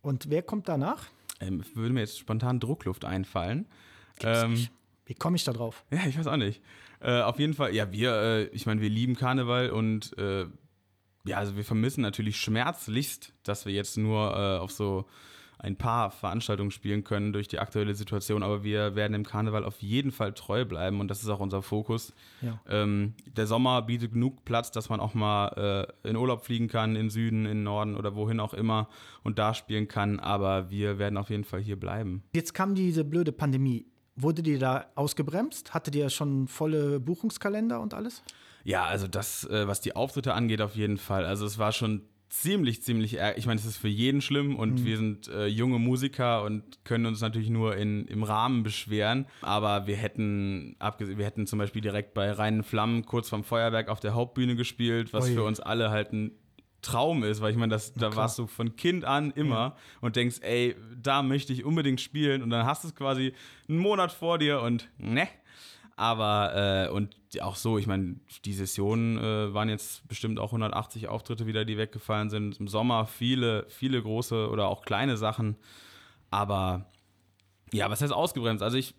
Und 0.00 0.28
wer 0.30 0.42
kommt 0.42 0.68
danach? 0.68 1.06
Ähm, 1.40 1.64
würde 1.74 1.94
mir 1.94 2.00
jetzt 2.00 2.18
spontan 2.18 2.58
Druckluft 2.58 3.04
einfallen. 3.04 3.66
Ähm. 4.20 4.68
Wie 5.04 5.14
komme 5.14 5.36
ich 5.36 5.44
da 5.44 5.52
drauf? 5.52 5.84
ja, 5.90 6.06
ich 6.06 6.18
weiß 6.18 6.26
auch 6.26 6.36
nicht. 6.36 6.62
Äh, 7.00 7.22
auf 7.22 7.38
jeden 7.38 7.54
Fall, 7.54 7.74
ja, 7.74 7.90
wir, 7.90 8.12
äh, 8.14 8.44
ich 8.46 8.66
meine, 8.66 8.80
wir 8.80 8.88
lieben 8.88 9.16
Karneval 9.16 9.70
und 9.70 10.16
äh, 10.16 10.46
ja, 11.24 11.38
also 11.38 11.56
wir 11.56 11.64
vermissen 11.64 12.02
natürlich 12.02 12.36
schmerzlichst, 12.36 13.32
dass 13.42 13.66
wir 13.66 13.72
jetzt 13.72 13.96
nur 13.96 14.32
äh, 14.32 14.58
auf 14.58 14.70
so 14.70 15.06
ein 15.62 15.76
paar 15.76 16.10
Veranstaltungen 16.10 16.72
spielen 16.72 17.04
können 17.04 17.32
durch 17.32 17.46
die 17.46 17.60
aktuelle 17.60 17.94
Situation, 17.94 18.42
aber 18.42 18.64
wir 18.64 18.96
werden 18.96 19.12
dem 19.12 19.24
Karneval 19.24 19.64
auf 19.64 19.80
jeden 19.80 20.10
Fall 20.10 20.32
treu 20.34 20.64
bleiben 20.64 21.00
und 21.00 21.08
das 21.08 21.22
ist 21.22 21.28
auch 21.28 21.38
unser 21.38 21.62
Fokus. 21.62 22.12
Ja. 22.40 22.60
Ähm, 22.68 23.14
der 23.36 23.46
Sommer 23.46 23.80
bietet 23.82 24.12
genug 24.12 24.44
Platz, 24.44 24.72
dass 24.72 24.88
man 24.88 24.98
auch 24.98 25.14
mal 25.14 25.86
äh, 26.04 26.08
in 26.08 26.16
Urlaub 26.16 26.44
fliegen 26.44 26.66
kann, 26.66 26.96
in 26.96 27.10
Süden, 27.10 27.46
in 27.46 27.62
Norden 27.62 27.96
oder 27.96 28.16
wohin 28.16 28.40
auch 28.40 28.54
immer 28.54 28.88
und 29.22 29.38
da 29.38 29.54
spielen 29.54 29.86
kann, 29.86 30.18
aber 30.18 30.68
wir 30.70 30.98
werden 30.98 31.16
auf 31.16 31.30
jeden 31.30 31.44
Fall 31.44 31.60
hier 31.60 31.78
bleiben. 31.78 32.24
Jetzt 32.34 32.54
kam 32.54 32.74
diese 32.74 33.04
blöde 33.04 33.30
Pandemie. 33.30 33.86
Wurde 34.16 34.42
die 34.42 34.58
da 34.58 34.86
ausgebremst? 34.96 35.72
Hattet 35.72 35.94
ihr 35.94 36.10
schon 36.10 36.48
volle 36.48 37.00
Buchungskalender 37.00 37.80
und 37.80 37.94
alles? 37.94 38.22
Ja, 38.64 38.84
also 38.84 39.06
das, 39.06 39.44
äh, 39.44 39.66
was 39.66 39.80
die 39.80 39.94
Auftritte 39.94 40.34
angeht, 40.34 40.60
auf 40.60 40.74
jeden 40.74 40.98
Fall. 40.98 41.24
Also 41.24 41.46
es 41.46 41.58
war 41.58 41.72
schon 41.72 42.02
ziemlich, 42.32 42.82
ziemlich 42.82 43.14
ärgerlich. 43.18 43.40
Ich 43.40 43.46
meine, 43.46 43.60
es 43.60 43.66
ist 43.66 43.76
für 43.76 43.88
jeden 43.88 44.22
schlimm 44.22 44.56
und 44.56 44.84
wir 44.86 44.96
sind 44.96 45.28
äh, 45.28 45.46
junge 45.46 45.78
Musiker 45.78 46.42
und 46.44 46.82
können 46.84 47.04
uns 47.04 47.20
natürlich 47.20 47.50
nur 47.50 47.76
in, 47.76 48.06
im 48.06 48.22
Rahmen 48.22 48.62
beschweren. 48.62 49.26
Aber 49.42 49.86
wir 49.86 49.96
hätten, 49.96 50.74
abgesehen, 50.78 51.18
wir 51.18 51.26
hätten 51.26 51.46
zum 51.46 51.58
Beispiel 51.58 51.82
direkt 51.82 52.14
bei 52.14 52.32
Reinen 52.32 52.62
Flammen 52.62 53.04
kurz 53.04 53.28
vorm 53.28 53.44
Feuerwerk 53.44 53.88
auf 53.88 54.00
der 54.00 54.14
Hauptbühne 54.14 54.56
gespielt, 54.56 55.12
was 55.12 55.26
Ui. 55.26 55.34
für 55.34 55.44
uns 55.44 55.60
alle 55.60 55.90
halt 55.90 56.12
ein 56.12 56.32
Traum 56.80 57.22
ist, 57.22 57.40
weil 57.42 57.52
ich 57.52 57.56
meine, 57.56 57.70
das, 57.70 57.92
da 57.92 58.08
klar. 58.08 58.16
warst 58.16 58.38
du 58.38 58.46
von 58.46 58.76
Kind 58.76 59.04
an 59.04 59.30
immer 59.32 59.76
und 60.00 60.16
denkst, 60.16 60.38
ey, 60.40 60.74
da 61.00 61.22
möchte 61.22 61.52
ich 61.52 61.64
unbedingt 61.64 62.00
spielen 62.00 62.42
und 62.42 62.50
dann 62.50 62.66
hast 62.66 62.82
du 62.82 62.88
es 62.88 62.94
quasi 62.94 63.34
einen 63.68 63.78
Monat 63.78 64.10
vor 64.10 64.38
dir 64.38 64.62
und 64.62 64.88
ne. 64.98 65.28
Aber 66.02 66.88
äh, 66.88 66.90
und 66.90 67.14
auch 67.42 67.54
so, 67.54 67.78
ich 67.78 67.86
meine, 67.86 68.16
die 68.44 68.54
Sessionen 68.54 69.18
äh, 69.18 69.54
waren 69.54 69.68
jetzt 69.68 70.08
bestimmt 70.08 70.40
auch 70.40 70.48
180 70.48 71.06
Auftritte 71.06 71.46
wieder, 71.46 71.64
die 71.64 71.78
weggefallen 71.78 72.28
sind. 72.28 72.58
Im 72.58 72.66
Sommer 72.66 73.06
viele, 73.06 73.66
viele 73.68 74.02
große 74.02 74.50
oder 74.50 74.66
auch 74.66 74.82
kleine 74.82 75.16
Sachen. 75.16 75.54
Aber 76.28 76.90
ja, 77.72 77.88
was 77.88 78.02
heißt 78.02 78.12
ausgebremst? 78.12 78.64
Also 78.64 78.78
ich, 78.78 78.96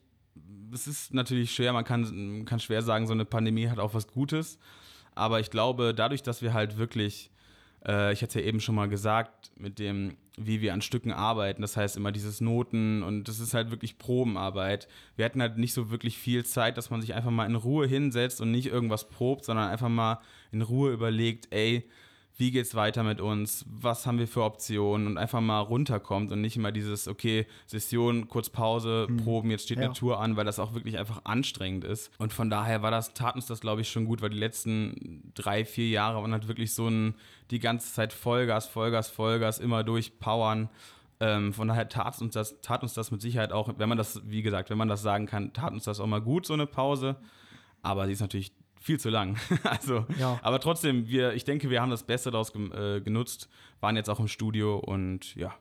es 0.71 0.87
ist 0.87 1.13
natürlich 1.13 1.53
schwer, 1.53 1.73
man 1.73 1.83
kann, 1.83 2.45
kann 2.45 2.61
schwer 2.61 2.81
sagen, 2.81 3.05
so 3.05 3.11
eine 3.11 3.25
Pandemie 3.25 3.67
hat 3.67 3.79
auch 3.79 3.93
was 3.93 4.07
Gutes. 4.07 4.57
Aber 5.13 5.41
ich 5.41 5.51
glaube, 5.51 5.93
dadurch, 5.93 6.23
dass 6.23 6.41
wir 6.41 6.53
halt 6.53 6.77
wirklich, 6.77 7.31
äh, 7.85 8.13
ich 8.13 8.21
hatte 8.21 8.39
es 8.39 8.43
ja 8.43 8.47
eben 8.47 8.59
schon 8.59 8.75
mal 8.75 8.87
gesagt, 8.87 9.51
mit 9.57 9.79
dem, 9.79 10.15
wie 10.37 10.61
wir 10.61 10.73
an 10.73 10.81
Stücken 10.81 11.11
arbeiten, 11.11 11.61
das 11.61 11.77
heißt 11.77 11.97
immer 11.97 12.11
dieses 12.11 12.41
Noten 12.41 13.03
und 13.03 13.27
das 13.27 13.39
ist 13.39 13.53
halt 13.53 13.71
wirklich 13.71 13.97
Probenarbeit. 13.97 14.87
Wir 15.15 15.25
hatten 15.25 15.41
halt 15.41 15.57
nicht 15.57 15.73
so 15.73 15.91
wirklich 15.91 16.17
viel 16.17 16.45
Zeit, 16.45 16.77
dass 16.77 16.89
man 16.89 17.01
sich 17.01 17.13
einfach 17.13 17.31
mal 17.31 17.45
in 17.45 17.55
Ruhe 17.55 17.87
hinsetzt 17.87 18.41
und 18.41 18.51
nicht 18.51 18.67
irgendwas 18.67 19.09
probt, 19.09 19.45
sondern 19.45 19.69
einfach 19.69 19.89
mal 19.89 20.19
in 20.51 20.61
Ruhe 20.61 20.91
überlegt, 20.91 21.47
ey, 21.51 21.83
wie 22.35 22.49
geht's 22.49 22.73
weiter 22.73 23.03
mit 23.03 23.21
uns, 23.21 23.63
was 23.69 24.07
haben 24.07 24.17
wir 24.17 24.27
für 24.27 24.43
Optionen 24.43 25.05
und 25.05 25.17
einfach 25.19 25.39
mal 25.39 25.59
runterkommt 25.59 26.31
und 26.31 26.41
nicht 26.41 26.55
immer 26.55 26.71
dieses, 26.71 27.07
okay, 27.07 27.45
Session, 27.67 28.27
kurz 28.27 28.49
Pause, 28.49 29.07
Proben, 29.23 29.51
jetzt 29.51 29.65
steht 29.65 29.77
Ja. 29.77 29.85
eine 29.85 29.93
Tour 29.93 30.19
an, 30.19 30.35
weil 30.35 30.45
das 30.45 30.57
auch 30.57 30.73
wirklich 30.73 30.97
einfach 30.97 31.21
anstrengend 31.25 31.83
ist. 31.83 32.11
Und 32.17 32.33
von 32.33 32.49
daher 32.49 32.81
war 32.81 32.89
das, 32.89 33.13
tat 33.13 33.35
uns 33.35 33.45
das, 33.45 33.61
glaube 33.61 33.81
ich, 33.81 33.89
schon 33.89 34.05
gut, 34.05 34.21
weil 34.23 34.31
die 34.31 34.39
letzten 34.39 35.31
drei, 35.35 35.63
vier 35.63 35.89
Jahre 35.89 36.21
waren 36.21 36.31
halt 36.31 36.47
wirklich 36.47 36.73
so 36.73 36.87
ein, 36.87 37.13
die 37.51 37.59
ganze 37.59 37.93
Zeit 37.93 38.13
Vollgas, 38.13 38.67
Vollgas, 38.67 39.09
Vollgas, 39.09 39.59
immer 39.59 39.83
durchpowern. 39.83 40.69
Ähm, 41.19 41.53
von 41.53 41.67
daher 41.67 41.87
tat 41.87 42.19
uns, 42.19 42.33
das, 42.33 42.59
tat 42.61 42.81
uns 42.81 42.95
das 42.95 43.11
mit 43.11 43.21
Sicherheit 43.21 43.53
auch, 43.53 43.69
wenn 43.77 43.87
man 43.89 43.97
das, 43.99 44.21
wie 44.25 44.41
gesagt, 44.41 44.71
wenn 44.71 44.77
man 44.79 44.87
das 44.87 45.03
sagen 45.03 45.27
kann, 45.27 45.53
tat 45.53 45.71
uns 45.71 45.83
das 45.83 45.99
auch 45.99 46.07
mal 46.07 46.19
gut, 46.21 46.47
so 46.47 46.53
eine 46.53 46.65
Pause. 46.65 47.15
Aber 47.83 48.07
sie 48.07 48.13
ist 48.13 48.21
natürlich 48.21 48.51
viel 48.83 48.99
zu 48.99 49.09
lang. 49.09 49.37
also, 49.63 50.05
Ja. 50.19 50.39
aber 50.43 50.59
trotzdem, 50.59 51.07
wir, 51.07 51.33
ich 51.33 51.45
denke, 51.45 51.69
wir 51.69 51.81
haben 51.81 51.89
das 51.89 52.03
Beste 52.03 52.31
daraus 52.31 52.53
äh, 52.55 52.99
genutzt, 53.01 53.49
waren 53.79 53.95
jetzt 53.95 54.09
auch 54.09 54.19
im 54.19 54.27
Studio 54.27 54.77
und 54.77 55.35
ja, 55.35 55.53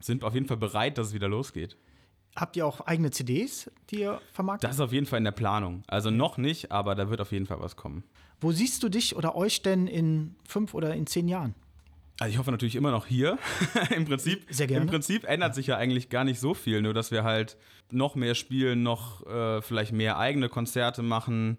sind 0.00 0.24
auf 0.24 0.34
jeden 0.34 0.46
Fall 0.46 0.56
bereit, 0.56 0.96
dass 0.98 1.08
es 1.08 1.14
wieder 1.14 1.28
losgeht. 1.28 1.76
Habt 2.36 2.56
ihr 2.56 2.66
auch 2.66 2.80
eigene 2.82 3.10
CDs, 3.10 3.70
die 3.90 4.00
ihr 4.00 4.20
vermarktet? 4.32 4.68
Das 4.68 4.76
ist 4.76 4.80
auf 4.80 4.92
jeden 4.92 5.06
Fall 5.06 5.18
in 5.18 5.24
der 5.24 5.32
Planung. 5.32 5.82
Also 5.88 6.10
noch 6.10 6.38
nicht, 6.38 6.72
aber 6.72 6.94
da 6.94 7.10
wird 7.10 7.20
auf 7.20 7.32
jeden 7.32 7.46
Fall 7.46 7.60
was 7.60 7.76
kommen. 7.76 8.04
Wo 8.40 8.52
siehst 8.52 8.82
du 8.82 8.88
dich 8.88 9.16
oder 9.16 9.34
euch 9.34 9.62
denn 9.62 9.86
in 9.86 10.36
fünf 10.46 10.72
oder 10.72 10.94
in 10.94 11.06
zehn 11.06 11.28
Jahren? 11.28 11.54
Also 12.20 12.32
ich 12.32 12.38
hoffe 12.38 12.50
natürlich 12.50 12.76
immer 12.76 12.90
noch 12.90 13.06
hier. 13.06 13.38
Im 13.94 14.04
Prinzip, 14.04 14.44
Sehr 14.50 14.66
gerne. 14.66 14.82
Im 14.84 14.88
Prinzip 14.88 15.24
ändert 15.24 15.54
sich 15.54 15.68
ja 15.68 15.76
eigentlich 15.76 16.08
gar 16.08 16.24
nicht 16.24 16.40
so 16.40 16.54
viel, 16.54 16.80
nur 16.80 16.94
dass 16.94 17.10
wir 17.10 17.24
halt 17.24 17.56
noch 17.90 18.14
mehr 18.14 18.34
spielen, 18.34 18.82
noch 18.82 19.24
äh, 19.26 19.60
vielleicht 19.62 19.92
mehr 19.92 20.18
eigene 20.18 20.48
Konzerte 20.48 21.02
machen 21.02 21.58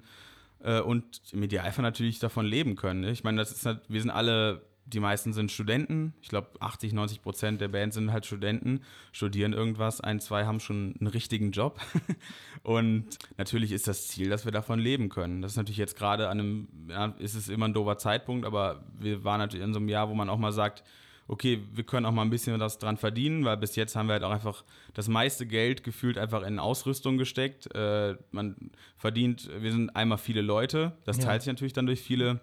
äh, 0.64 0.82
und 0.82 1.22
im 1.32 1.44
Idealfall 1.44 1.84
natürlich 1.84 2.20
davon 2.20 2.46
leben 2.46 2.76
können. 2.76 3.02
ne? 3.02 3.12
Ich 3.12 3.24
meine, 3.24 3.38
das 3.38 3.52
ist 3.52 3.66
halt, 3.66 3.82
wir 3.88 4.02
sind 4.02 4.10
alle, 4.10 4.62
die 4.86 5.00
meisten 5.00 5.34
sind 5.34 5.52
Studenten. 5.52 6.14
Ich 6.22 6.30
glaube, 6.30 6.50
80, 6.60 6.94
90 6.94 7.22
Prozent 7.22 7.62
der 7.62 7.68
Band 7.68 7.94
sind 7.94 8.12
halt 8.12 8.26
Studenten, 8.26 8.82
studieren 9.12 9.54
irgendwas. 9.54 10.02
Ein, 10.02 10.20
zwei 10.20 10.46
haben 10.46 10.60
schon 10.60 10.96
einen 11.00 11.08
richtigen 11.08 11.52
Job. 11.52 11.80
Und 12.64 13.06
natürlich 13.38 13.72
ist 13.72 13.88
das 13.88 14.08
Ziel, 14.08 14.30
dass 14.30 14.46
wir 14.46 14.52
davon 14.52 14.80
leben 14.80 15.10
können. 15.10 15.42
Das 15.42 15.52
ist 15.52 15.58
natürlich 15.58 15.78
jetzt 15.78 15.98
gerade 15.98 16.30
an 16.30 16.40
einem, 16.40 16.68
ja, 16.90 17.06
ist 17.20 17.36
es 17.36 17.50
immer 17.50 17.68
ein 17.68 17.74
doofer 17.74 17.98
Zeitpunkt, 17.98 18.46
aber 18.46 18.84
wir 18.98 19.24
waren 19.24 19.40
natürlich 19.40 19.66
in 19.66 19.74
so 19.74 19.80
einem 19.80 19.90
Jahr, 19.90 20.10
wo 20.10 20.16
man 20.16 20.30
auch 20.30 20.38
mal 20.38 20.52
sagt, 20.52 20.84
okay, 21.30 21.62
wir 21.74 21.84
können 21.86 22.06
auch 22.06 22.12
mal 22.12 22.24
ein 22.24 22.30
bisschen 22.30 22.60
was 22.60 22.80
dran 22.80 22.98
verdienen, 22.98 23.46
weil 23.46 23.56
bis 23.56 23.76
jetzt 23.76 23.96
haben 23.96 24.08
wir 24.08 24.14
halt 24.14 24.24
auch 24.24 24.32
einfach 24.32 24.64
das 24.94 25.08
meiste 25.08 25.46
Geld 25.46 25.84
gefühlt 25.84 26.18
einfach 26.18 26.44
in 26.44 26.60
Ausrüstung 26.60 27.18
gesteckt. 27.18 27.74
Äh, 27.76 28.16
man 28.32 28.72
verdient, 28.98 29.50
wir 29.62 29.72
sind 29.72 29.96
einmal 29.96 30.18
viele 30.18 30.42
Leute, 30.42 30.94
das 31.06 31.18
Ja. 31.18 31.26
teilt 31.26 31.44
sich 31.44 31.48
natürlich 31.54 31.74
dann 31.74 31.86
durch 31.86 32.02
viele. 32.02 32.42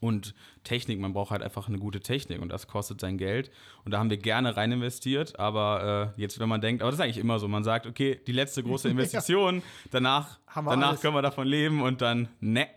Und 0.00 0.34
Technik, 0.64 0.98
man 0.98 1.12
braucht 1.12 1.30
halt 1.30 1.42
einfach 1.42 1.68
eine 1.68 1.78
gute 1.78 2.00
Technik 2.00 2.40
und 2.40 2.48
das 2.48 2.66
kostet 2.66 3.02
sein 3.02 3.18
Geld. 3.18 3.50
Und 3.84 3.92
da 3.92 3.98
haben 3.98 4.08
wir 4.08 4.16
gerne 4.16 4.56
rein 4.56 4.72
investiert, 4.72 5.38
aber 5.38 6.14
äh, 6.16 6.20
jetzt, 6.20 6.38
wenn 6.40 6.48
man 6.48 6.62
denkt, 6.62 6.80
aber 6.82 6.90
das 6.90 6.98
ist 6.98 7.04
eigentlich 7.04 7.18
immer 7.18 7.38
so, 7.38 7.48
man 7.48 7.64
sagt, 7.64 7.86
okay, 7.86 8.18
die 8.26 8.32
letzte 8.32 8.62
große 8.62 8.88
Investition, 8.90 9.62
danach, 9.90 10.38
Haben 10.46 10.66
wir 10.66 10.70
danach 10.70 10.88
alles. 10.88 11.00
können 11.02 11.14
wir 11.14 11.20
davon 11.22 11.46
leben 11.46 11.82
und 11.82 12.00
dann, 12.00 12.28
ne, 12.40 12.68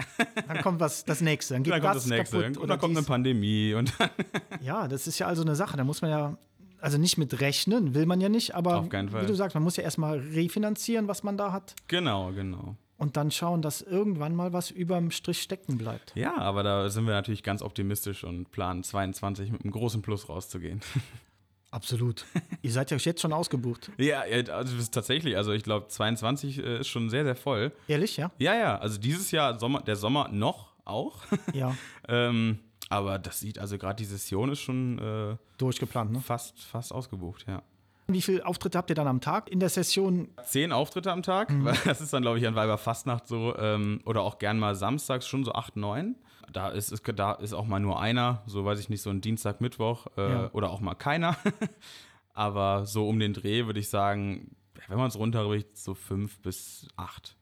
Dann 0.48 0.62
kommt 0.62 0.82
was, 0.82 1.06
das 1.06 1.22
nächste. 1.22 1.54
Dann 1.54 1.64
geht 1.64 1.74
dann 1.74 1.82
kommt 1.82 1.96
das 1.96 2.08
nächste. 2.08 2.42
kaputt. 2.42 2.58
Und 2.58 2.68
dann 2.68 2.80
kommt 2.80 2.92
eine 2.92 3.00
dies. 3.02 3.08
Pandemie 3.08 3.74
und 3.74 3.94
Ja, 4.62 4.90
das 4.90 5.08
ist 5.08 5.18
ja 5.20 5.28
also 5.28 5.44
eine 5.44 5.56
Sache. 5.56 5.78
Da 5.78 5.86
muss 5.86 6.02
man 6.02 6.12
ja, 6.12 6.38
also 6.82 6.98
nicht 6.98 7.18
mit 7.18 7.40
rechnen, 7.40 7.96
will 7.96 8.06
man 8.06 8.20
ja 8.20 8.28
nicht, 8.28 8.54
aber 8.54 8.80
Auf 8.80 8.90
keinen 8.90 9.08
Fall. 9.08 9.24
wie 9.24 9.28
du 9.28 9.34
sagst, 9.36 9.56
man 9.56 9.64
muss 9.64 9.78
ja 9.78 9.84
erstmal 9.84 10.20
refinanzieren, 10.20 11.08
was 11.08 11.24
man 11.24 11.38
da 11.38 11.54
hat. 11.54 11.74
Genau, 11.88 12.34
genau. 12.34 12.76
Und 13.04 13.18
dann 13.18 13.32
schauen, 13.32 13.62
dass 13.62 13.82
irgendwann 13.82 14.34
mal 14.34 14.54
was 14.54 14.72
überm 14.72 15.12
Strich 15.12 15.42
stecken 15.42 15.78
bleibt. 15.78 16.14
Ja, 16.16 16.38
aber 16.38 16.64
da 16.64 16.90
sind 16.90 17.06
wir 17.06 17.14
natürlich 17.14 17.44
ganz 17.44 17.62
optimistisch 17.62 18.24
und 18.24 18.50
planen 18.50 18.82
22 18.82 19.52
mit 19.52 19.62
einem 19.62 19.74
großen 19.74 20.02
Plus 20.02 20.30
rauszugehen. 20.30 20.80
Absolut. 21.72 22.24
Ihr 22.62 22.72
seid 22.72 22.92
ja 22.92 22.98
jetzt 22.98 23.20
schon 23.20 23.34
ausgebucht. 23.34 23.92
ja, 23.98 24.22
also 24.22 24.78
tatsächlich, 24.90 25.36
also 25.36 25.52
ich 25.52 25.64
glaube 25.64 25.90
22 25.90 26.60
äh, 26.60 26.80
ist 26.80 26.88
schon 26.88 27.10
sehr, 27.10 27.26
sehr 27.26 27.36
voll. 27.36 27.74
Ehrlich, 27.90 28.16
ja? 28.16 28.32
Ja, 28.38 28.56
ja, 28.56 28.78
also 28.78 28.98
dieses 28.98 29.32
Jahr, 29.32 29.60
Sommer, 29.60 29.82
der 29.82 29.98
Sommer 29.98 30.30
noch 30.30 30.72
auch. 30.86 31.24
Ja. 31.54 31.76
ähm, 32.08 32.60
aber 32.88 33.20
das 33.20 33.42
sieht, 33.42 33.60
also 33.60 33.78
gerade 33.78 33.98
die 33.98 34.06
Session 34.06 34.50
ist 34.50 34.62
schon 34.62 34.98
äh, 34.98 35.36
Durchgeplant, 35.58 36.14
ne? 36.14 36.22
fast, 36.22 36.58
fast 36.62 36.94
ausgebucht, 36.94 37.44
ja. 37.50 37.64
Wie 38.08 38.22
viele 38.22 38.46
Auftritte 38.46 38.78
habt 38.78 38.90
ihr 38.90 38.96
dann 38.96 39.08
am 39.08 39.22
Tag 39.22 39.50
in 39.50 39.60
der 39.60 39.70
Session? 39.70 40.28
Zehn 40.46 40.72
Auftritte 40.72 41.12
am 41.12 41.24
Tag, 41.24 41.50
weil 41.64 41.76
das 41.86 42.02
ist 42.02 42.12
dann, 42.14 42.22
glaube 42.22 42.38
ich, 42.38 42.48
an 42.48 42.56
Weiberfastnacht 42.56 43.28
so. 43.28 43.56
Ähm, 43.58 44.02
oder 44.06 44.22
auch 44.22 44.40
gern 44.40 44.60
mal 44.60 44.76
samstags 44.76 45.28
schon 45.28 45.44
so 45.46 45.54
acht, 45.54 45.76
neun. 45.78 46.16
Da 46.52 46.70
ist, 46.70 46.92
ist, 46.92 47.04
da 47.16 47.32
ist 47.34 47.54
auch 47.54 47.66
mal 47.66 47.80
nur 47.80 48.00
einer, 48.02 48.44
so 48.46 48.66
weiß 48.66 48.80
ich 48.80 48.90
nicht, 48.90 49.02
so 49.02 49.10
ein 49.10 49.22
Dienstag, 49.22 49.62
Mittwoch 49.62 50.08
äh, 50.18 50.32
Ja. 50.32 50.50
oder 50.54 50.70
auch 50.72 50.82
mal 50.82 50.96
keiner. 50.96 51.38
Aber 52.34 52.86
so 52.86 53.08
um 53.08 53.20
den 53.20 53.34
Dreh 53.34 53.66
würde 53.66 53.80
ich 53.80 53.90
sagen, 53.90 54.56
wenn 54.88 54.98
man 54.98 55.08
es 55.08 55.18
runterbricht, 55.18 55.78
so 55.78 55.94
fünf 55.94 56.40
bis 56.42 56.88
acht. 56.98 57.38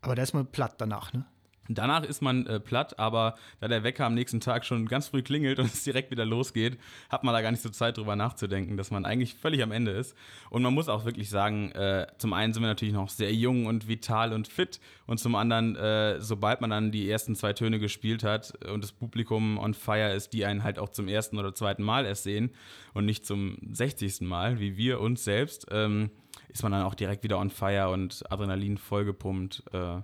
Aber 0.00 0.14
da 0.14 0.22
ist 0.22 0.34
man 0.34 0.46
platt 0.46 0.74
danach, 0.78 1.12
ne? 1.12 1.24
Danach 1.68 2.04
ist 2.04 2.20
man 2.20 2.46
äh, 2.46 2.60
platt, 2.60 2.98
aber 2.98 3.36
da 3.60 3.68
der 3.68 3.84
Wecker 3.84 4.04
am 4.04 4.14
nächsten 4.14 4.40
Tag 4.40 4.66
schon 4.66 4.86
ganz 4.86 5.08
früh 5.08 5.22
klingelt 5.22 5.58
und 5.58 5.66
es 5.66 5.84
direkt 5.84 6.10
wieder 6.10 6.26
losgeht, 6.26 6.78
hat 7.08 7.24
man 7.24 7.34
da 7.34 7.40
gar 7.40 7.50
nicht 7.50 7.62
so 7.62 7.70
Zeit 7.70 7.96
drüber 7.96 8.16
nachzudenken, 8.16 8.76
dass 8.76 8.90
man 8.90 9.04
eigentlich 9.04 9.34
völlig 9.34 9.62
am 9.62 9.72
Ende 9.72 9.92
ist. 9.92 10.14
Und 10.50 10.62
man 10.62 10.74
muss 10.74 10.88
auch 10.88 11.04
wirklich 11.04 11.30
sagen, 11.30 11.72
äh, 11.72 12.06
zum 12.18 12.32
einen 12.32 12.52
sind 12.52 12.62
wir 12.62 12.68
natürlich 12.68 12.94
noch 12.94 13.08
sehr 13.08 13.32
jung 13.32 13.66
und 13.66 13.88
vital 13.88 14.32
und 14.32 14.46
fit 14.48 14.80
und 15.06 15.18
zum 15.18 15.34
anderen, 15.34 15.76
äh, 15.76 16.20
sobald 16.20 16.60
man 16.60 16.70
dann 16.70 16.92
die 16.92 17.10
ersten 17.10 17.34
zwei 17.34 17.52
Töne 17.54 17.78
gespielt 17.78 18.24
hat 18.24 18.52
und 18.66 18.84
das 18.84 18.92
Publikum 18.92 19.58
on 19.58 19.74
fire 19.74 20.12
ist, 20.12 20.32
die 20.32 20.44
einen 20.44 20.64
halt 20.64 20.78
auch 20.78 20.90
zum 20.90 21.08
ersten 21.08 21.38
oder 21.38 21.54
zweiten 21.54 21.82
Mal 21.82 22.04
erst 22.04 22.24
sehen 22.24 22.50
und 22.92 23.06
nicht 23.06 23.24
zum 23.24 23.56
60. 23.72 24.22
Mal, 24.22 24.60
wie 24.60 24.76
wir 24.76 25.00
uns 25.00 25.24
selbst, 25.24 25.66
ähm, 25.70 26.10
ist 26.48 26.62
man 26.62 26.72
dann 26.72 26.82
auch 26.82 26.94
direkt 26.94 27.24
wieder 27.24 27.38
on 27.38 27.50
fire 27.50 27.90
und 27.90 28.30
Adrenalin 28.30 28.78
vollgepumpt. 28.78 29.64
Äh, 29.72 30.02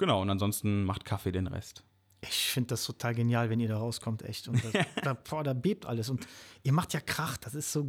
Genau, 0.00 0.22
und 0.22 0.30
ansonsten 0.30 0.84
macht 0.84 1.04
Kaffee 1.04 1.30
den 1.30 1.46
Rest. 1.46 1.84
Ich 2.22 2.30
finde 2.30 2.68
das 2.68 2.86
total 2.86 3.14
genial, 3.14 3.50
wenn 3.50 3.60
ihr 3.60 3.68
da 3.68 3.76
rauskommt, 3.76 4.22
echt. 4.22 4.48
Und 4.48 4.64
das, 4.64 4.72
da, 5.02 5.12
boah, 5.12 5.44
da 5.44 5.52
bebt 5.52 5.84
alles. 5.84 6.08
Und 6.08 6.26
ihr 6.62 6.72
macht 6.72 6.94
ja 6.94 7.00
Krach, 7.00 7.36
das 7.36 7.54
ist 7.54 7.70
so, 7.70 7.86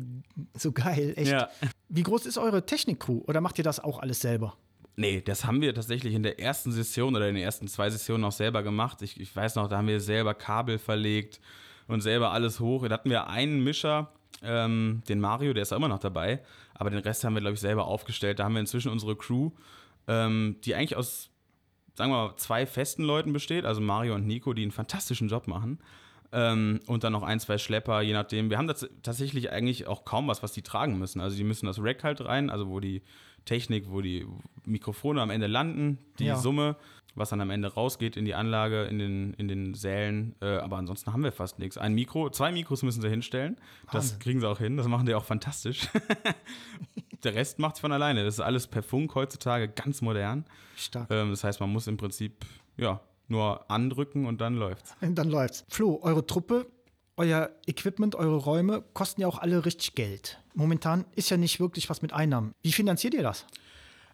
so 0.54 0.74
geil, 0.74 1.14
echt. 1.16 1.32
Ja. 1.32 1.48
Wie 1.88 2.04
groß 2.04 2.26
ist 2.26 2.38
eure 2.38 2.66
Technik-Crew? 2.66 3.24
Oder 3.28 3.40
macht 3.40 3.58
ihr 3.60 3.64
das 3.64 3.80
auch 3.80 4.00
alles 4.00 4.20
selber? 4.20 4.58
Nee, 4.98 5.22
das 5.22 5.46
haben 5.46 5.62
wir 5.62 5.74
tatsächlich 5.74 6.14
in 6.14 6.22
der 6.22 6.38
ersten 6.38 6.74
Session 6.74 7.16
oder 7.16 7.30
in 7.30 7.36
den 7.36 7.46
ersten 7.46 7.70
zwei 7.70 7.90
Sessionen 7.90 8.26
auch 8.26 8.34
selber 8.34 8.62
gemacht. 8.62 9.02
Ich, 9.02 9.18
ich 9.18 9.34
weiß 9.34 9.56
noch, 9.56 9.70
da 9.70 9.78
haben 9.78 9.88
wir 9.88 10.02
selber 10.02 10.34
Kabel 10.34 10.80
verlegt 10.80 11.40
und 11.88 12.02
selber 12.02 12.32
alles 12.32 12.60
hoch. 12.60 12.86
Da 12.90 12.96
hatten 12.96 13.10
wir 13.10 13.28
einen 13.28 13.64
Mischer, 13.64 14.12
ähm, 14.44 15.02
den 15.08 15.22
Mario, 15.22 15.54
der 15.54 15.64
ist 15.64 15.72
auch 15.72 15.78
immer 15.78 15.88
noch 15.88 16.00
dabei. 16.00 16.42
Aber 16.74 16.90
den 16.90 17.00
Rest 17.00 17.24
haben 17.24 17.36
wir, 17.36 17.42
glaube 17.42 17.56
ich, 17.56 17.62
selber 17.62 17.86
aufgestellt. 17.86 18.40
Da 18.40 18.44
haben 18.44 18.54
wir 18.54 18.60
inzwischen 18.60 18.92
unsere 18.92 19.16
Crew, 19.16 19.52
ähm, 20.08 20.58
die 20.66 20.76
eigentlich 20.76 20.98
aus, 20.98 21.31
sagen 21.96 22.12
wir 22.12 22.28
mal, 22.28 22.36
zwei 22.38 22.66
festen 22.66 23.04
Leuten 23.04 23.34
besteht. 23.34 23.66
Also 23.66 23.82
Mario 23.82 24.16
und 24.16 24.26
Nico, 24.28 24.54
die 24.54 24.62
einen 24.64 24.72
fantastischen 24.72 25.28
Job 25.30 25.48
machen. 25.48 25.80
Ähm, 26.34 26.80
und 26.88 27.04
dann 27.04 27.12
noch 27.12 27.24
ein, 27.24 27.40
zwei 27.42 27.58
Schlepper, 27.58 28.02
je 28.02 28.14
nachdem. 28.14 28.50
Wir 28.50 28.58
haben 28.58 28.68
das 28.68 28.90
tatsächlich 29.04 29.52
eigentlich 29.52 29.88
auch 29.88 30.06
kaum 30.06 30.28
was, 30.28 30.42
was 30.44 30.54
die 30.54 30.62
tragen 30.62 30.98
müssen. 30.98 31.20
Also 31.20 31.36
die 31.36 31.44
müssen 31.44 31.66
das 31.66 31.78
Rack 31.82 32.04
halt 32.04 32.22
rein, 32.24 32.50
also 32.50 32.70
wo 32.70 32.80
die 32.80 33.02
Technik, 33.44 33.86
wo 33.90 34.02
die 34.02 34.26
Mikrofone 34.66 35.22
am 35.22 35.30
Ende 35.30 35.48
landen, 35.48 35.98
die 36.20 36.26
Ja. 36.26 36.38
Summe, 36.38 36.78
was 37.16 37.32
dann 37.32 37.42
am 37.42 37.50
Ende 37.50 37.74
rausgeht 37.74 38.16
in 38.16 38.24
die 38.24 38.34
Anlage, 38.36 38.84
in 38.84 38.98
den, 38.98 39.34
in 39.34 39.50
den 39.50 39.74
Sälen. 39.74 40.36
Äh, 40.42 40.46
aber 40.60 40.78
ansonsten 40.78 41.12
haben 41.12 41.24
wir 41.24 41.34
fast 41.34 41.60
nichts. 41.60 41.78
Ein 41.78 41.94
Mikro, 41.96 42.30
zwei 42.30 42.54
Mikros 42.54 42.84
müssen 42.84 43.02
sie 43.02 43.10
hinstellen. 43.10 43.58
Das 43.88 43.96
Wahnsinn. 43.96 44.20
kriegen 44.20 44.40
sie 44.40 44.48
auch 44.48 44.60
hin. 44.60 44.78
Das 44.78 44.88
machen 44.88 45.06
die 45.06 45.14
auch 45.16 45.26
fantastisch. 45.26 45.90
Der 47.24 47.36
Rest 47.36 47.60
macht 47.60 47.80
von 47.80 47.92
alleine. 47.92 48.24
Das 48.24 48.36
ist 48.36 48.40
alles 48.40 48.68
per 48.68 48.84
Funk 48.84 49.16
heutzutage, 49.16 49.68
ganz 49.70 50.02
modern. 50.02 50.46
Stark. 50.76 51.10
Ähm, 51.12 51.32
das 51.32 51.44
heißt, 51.44 51.60
man 51.60 51.72
muss 51.72 51.88
im 51.88 51.98
Prinzip 51.98 52.46
ja, 52.78 53.00
nur 53.28 53.70
andrücken 53.70 54.26
und 54.26 54.42
dann 54.42 54.56
läuft's. 54.56 54.96
Dann 55.02 55.30
läuft's. 55.30 55.66
Flo, 55.70 56.00
eure 56.02 56.26
Truppe, 56.26 56.68
euer 57.18 57.50
Equipment, 57.66 58.16
eure 58.16 58.38
Räume 58.38 58.84
kosten 58.94 59.22
ja 59.22 59.28
auch 59.28 59.40
alle 59.40 59.66
richtig 59.66 59.96
Geld. 59.96 60.40
Momentan 60.54 61.06
ist 61.16 61.30
ja 61.30 61.38
nicht 61.38 61.60
wirklich 61.60 61.90
was 61.90 62.02
mit 62.02 62.14
Einnahmen. 62.14 62.54
Wie 62.62 62.72
finanziert 62.72 63.14
ihr 63.14 63.24
das? 63.24 63.46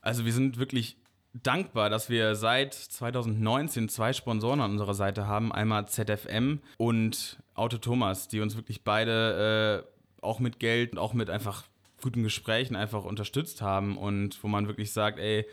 Also 0.02 0.26
wir 0.26 0.34
sind 0.34 0.58
wirklich 0.58 0.98
dankbar, 1.34 1.90
dass 1.90 2.10
wir 2.10 2.36
seit 2.36 2.74
2019 2.74 3.90
zwei 3.90 4.14
Sponsoren 4.14 4.62
an 4.62 4.72
unserer 4.72 4.94
Seite 4.94 5.28
haben. 5.28 5.52
Einmal 5.52 5.88
ZFM 5.88 6.60
und 6.78 7.40
Auto 7.54 7.78
Thomas, 7.78 8.28
die 8.28 8.40
uns 8.40 8.56
wirklich 8.56 8.84
beide 8.84 9.84
äh, 9.86 10.24
auch 10.24 10.40
mit 10.40 10.60
Geld 10.60 10.94
und 10.94 11.00
auch 11.00 11.14
mit 11.14 11.30
einfach 11.30 11.64
guten 12.02 12.24
Gesprächen 12.24 12.76
einfach 12.76 13.04
unterstützt 13.04 13.62
haben 13.62 13.98
und 13.98 14.42
wo 14.44 14.48
man 14.48 14.68
wirklich 14.68 14.92
sagt, 14.92 15.20
ey, 15.20 15.46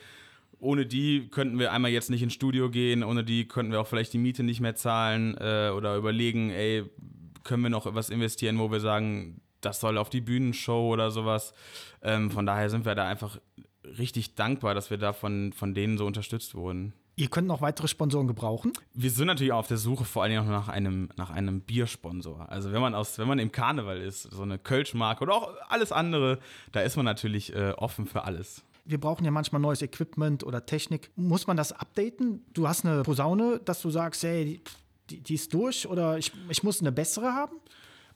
ohne 0.59 0.87
die 0.87 1.29
könnten 1.29 1.59
wir 1.59 1.73
einmal 1.73 1.91
jetzt 1.91 2.11
nicht 2.11 2.23
ins 2.23 2.33
Studio 2.33 2.71
gehen, 2.71 3.03
ohne 3.03 3.25
die 3.25 3.47
könnten 3.47 3.73
wir 3.73 3.81
auch 3.81 3.87
vielleicht 3.87 4.13
die 4.13 4.19
Miete 4.19 4.43
nicht 4.43 4.61
mehr 4.61 4.75
zahlen 4.75 5.37
äh, 5.39 5.71
oder 5.75 5.97
überlegen, 5.97 6.51
ey, 6.51 6.85
können 7.43 7.63
wir 7.63 7.71
noch 7.71 7.93
was 7.95 8.11
investieren, 8.11 8.59
wo 8.59 8.71
wir 8.71 8.81
sagen, 8.81 9.41
das 9.61 9.81
soll 9.81 9.99
auf 9.99 10.11
die 10.11 10.21
Bühnenshow 10.21 10.93
oder 10.93 11.11
sowas. 11.11 11.55
Ähm, 12.03 12.31
von 12.31 12.47
daher 12.47 12.71
sind 12.71 12.85
wir 12.85 12.95
da 12.95 13.07
einfach 13.07 13.39
richtig 13.99 14.35
dankbar, 14.35 14.75
dass 14.75 14.91
wir 14.91 14.99
da 14.99 15.13
von, 15.13 15.53
von 15.53 15.75
denen 15.75 15.99
so 15.99 16.07
unterstützt 16.07 16.55
wurden. 16.55 16.95
Ihr 17.17 17.29
könnt 17.29 17.47
noch 17.47 17.61
weitere 17.61 17.87
Sponsoren 17.87 18.27
gebrauchen. 18.27 18.73
Wir 18.93 19.11
sind 19.11 19.29
natürlich 19.29 19.53
auch 19.53 19.59
auf 19.61 19.69
der 19.69 19.77
Suche 19.77 20.05
vor 20.05 20.23
allen 20.23 20.33
Dingen 20.33 20.43
auch 20.43 20.51
nach 20.51 20.69
einem, 20.69 21.11
nach 21.17 21.31
einem 21.31 21.61
Biersponsor. 21.61 22.49
Also 22.51 22.73
wenn 22.73 22.81
man 22.81 22.95
aus, 22.95 23.19
wenn 23.19 23.29
man 23.29 23.39
im 23.39 23.53
Karneval 23.53 24.01
ist, 24.01 24.23
so 24.23 24.43
eine 24.43 24.59
Kölschmarke 24.59 25.23
oder 25.23 25.35
auch 25.35 25.53
alles 25.69 25.93
andere, 25.93 26.41
da 26.73 26.81
ist 26.81 26.97
man 26.97 27.05
natürlich 27.05 27.55
äh, 27.55 27.71
offen 27.77 28.07
für 28.07 28.25
alles. 28.25 28.65
Wir 28.85 28.99
brauchen 29.01 29.25
ja 29.25 29.31
manchmal 29.31 29.61
neues 29.61 29.81
Equipment 29.81 30.45
oder 30.45 30.67
Technik. 30.67 31.11
Muss 31.17 31.47
man 31.47 31.57
das 31.57 31.73
updaten? 31.73 32.45
Du 32.53 32.69
hast 32.69 32.85
eine 32.85 33.03
Posaune, 33.03 33.61
dass 33.65 33.81
du 33.81 33.91
sagst, 33.91 34.25
hey, 34.25 34.61
die, 35.09 35.21
die 35.21 35.35
ist 35.35 35.55
durch 35.55 35.87
oder 35.87 36.19
ich, 36.19 36.33
ich 36.49 36.63
muss 36.65 36.81
eine 36.81 36.91
bessere 36.93 37.33
haben? 37.33 37.55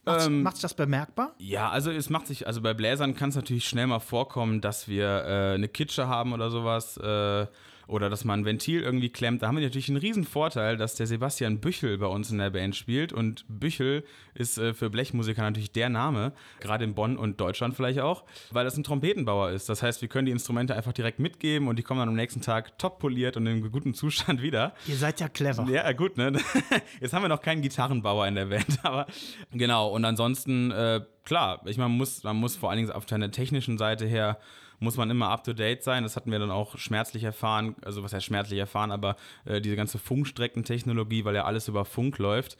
Macht, 0.04 0.26
Ähm, 0.26 0.42
macht 0.42 0.56
sich 0.56 0.62
das 0.62 0.74
bemerkbar? 0.74 1.34
Ja, 1.38 1.70
also 1.70 1.90
es 1.90 2.10
macht 2.10 2.26
sich, 2.26 2.46
also 2.46 2.60
bei 2.62 2.74
Bläsern 2.74 3.14
kann 3.14 3.28
es 3.30 3.36
natürlich 3.36 3.68
schnell 3.68 3.86
mal 3.86 4.00
vorkommen, 4.00 4.60
dass 4.60 4.88
wir 4.88 5.06
äh, 5.06 5.54
eine 5.54 5.68
Kitsche 5.68 6.08
haben 6.08 6.32
oder 6.32 6.50
sowas. 6.50 6.96
Äh, 6.96 7.46
oder 7.88 8.10
dass 8.10 8.24
man 8.24 8.40
ein 8.40 8.44
Ventil 8.44 8.82
irgendwie 8.82 9.08
klemmt. 9.08 9.42
Da 9.42 9.48
haben 9.48 9.56
wir 9.56 9.64
natürlich 9.64 9.88
einen 9.88 9.96
riesen 9.96 10.24
Vorteil, 10.24 10.76
dass 10.76 10.94
der 10.94 11.06
Sebastian 11.06 11.58
Büchel 11.58 11.98
bei 11.98 12.06
uns 12.06 12.30
in 12.30 12.38
der 12.38 12.50
Band 12.50 12.76
spielt 12.76 13.12
und 13.12 13.44
Büchel 13.48 14.04
ist 14.34 14.58
äh, 14.58 14.74
für 14.74 14.90
Blechmusiker 14.90 15.42
natürlich 15.42 15.72
der 15.72 15.88
Name, 15.88 16.32
gerade 16.60 16.84
in 16.84 16.94
Bonn 16.94 17.16
und 17.16 17.40
Deutschland 17.40 17.74
vielleicht 17.74 18.00
auch, 18.00 18.24
weil 18.50 18.64
das 18.64 18.76
ein 18.76 18.84
Trompetenbauer 18.84 19.50
ist. 19.50 19.68
Das 19.68 19.82
heißt, 19.82 20.02
wir 20.02 20.08
können 20.08 20.26
die 20.26 20.32
Instrumente 20.32 20.76
einfach 20.76 20.92
direkt 20.92 21.18
mitgeben 21.18 21.66
und 21.66 21.78
die 21.78 21.82
kommen 21.82 22.00
dann 22.00 22.10
am 22.10 22.14
nächsten 22.14 22.42
Tag 22.42 22.78
top 22.78 22.98
poliert 22.98 23.36
und 23.36 23.46
in 23.46 23.70
gutem 23.72 23.94
Zustand 23.94 24.42
wieder. 24.42 24.74
Ihr 24.86 24.96
seid 24.96 25.20
ja 25.20 25.28
clever. 25.28 25.66
Ja, 25.70 25.90
gut, 25.92 26.18
ne? 26.18 26.32
Jetzt 27.00 27.14
haben 27.14 27.22
wir 27.22 27.28
noch 27.28 27.42
keinen 27.42 27.62
Gitarrenbauer 27.62 28.26
in 28.28 28.34
der 28.34 28.46
Band, 28.46 28.78
aber 28.82 29.06
genau. 29.50 29.88
Und 29.88 30.04
ansonsten, 30.04 30.70
äh, 30.70 31.00
klar, 31.24 31.62
ich 31.64 31.78
meine, 31.78 31.88
man 31.88 31.98
muss, 31.98 32.22
man 32.22 32.36
muss 32.36 32.54
vor 32.54 32.70
allen 32.70 32.78
Dingen 32.78 32.92
auf 32.92 33.06
der 33.06 33.30
technischen 33.30 33.78
Seite 33.78 34.06
her 34.06 34.38
muss 34.80 34.96
man 34.96 35.10
immer 35.10 35.30
up 35.30 35.44
to 35.44 35.52
date 35.52 35.82
sein. 35.82 36.02
Das 36.02 36.16
hatten 36.16 36.30
wir 36.30 36.38
dann 36.38 36.50
auch 36.50 36.78
schmerzlich 36.78 37.24
erfahren, 37.24 37.76
also 37.84 38.02
was 38.02 38.12
heißt 38.12 38.26
schmerzlich 38.26 38.58
erfahren, 38.58 38.90
aber 38.90 39.16
äh, 39.44 39.60
diese 39.60 39.76
ganze 39.76 39.98
Funkstreckentechnologie, 39.98 41.24
weil 41.24 41.34
ja 41.34 41.44
alles 41.44 41.68
über 41.68 41.84
Funk 41.84 42.18
läuft. 42.18 42.56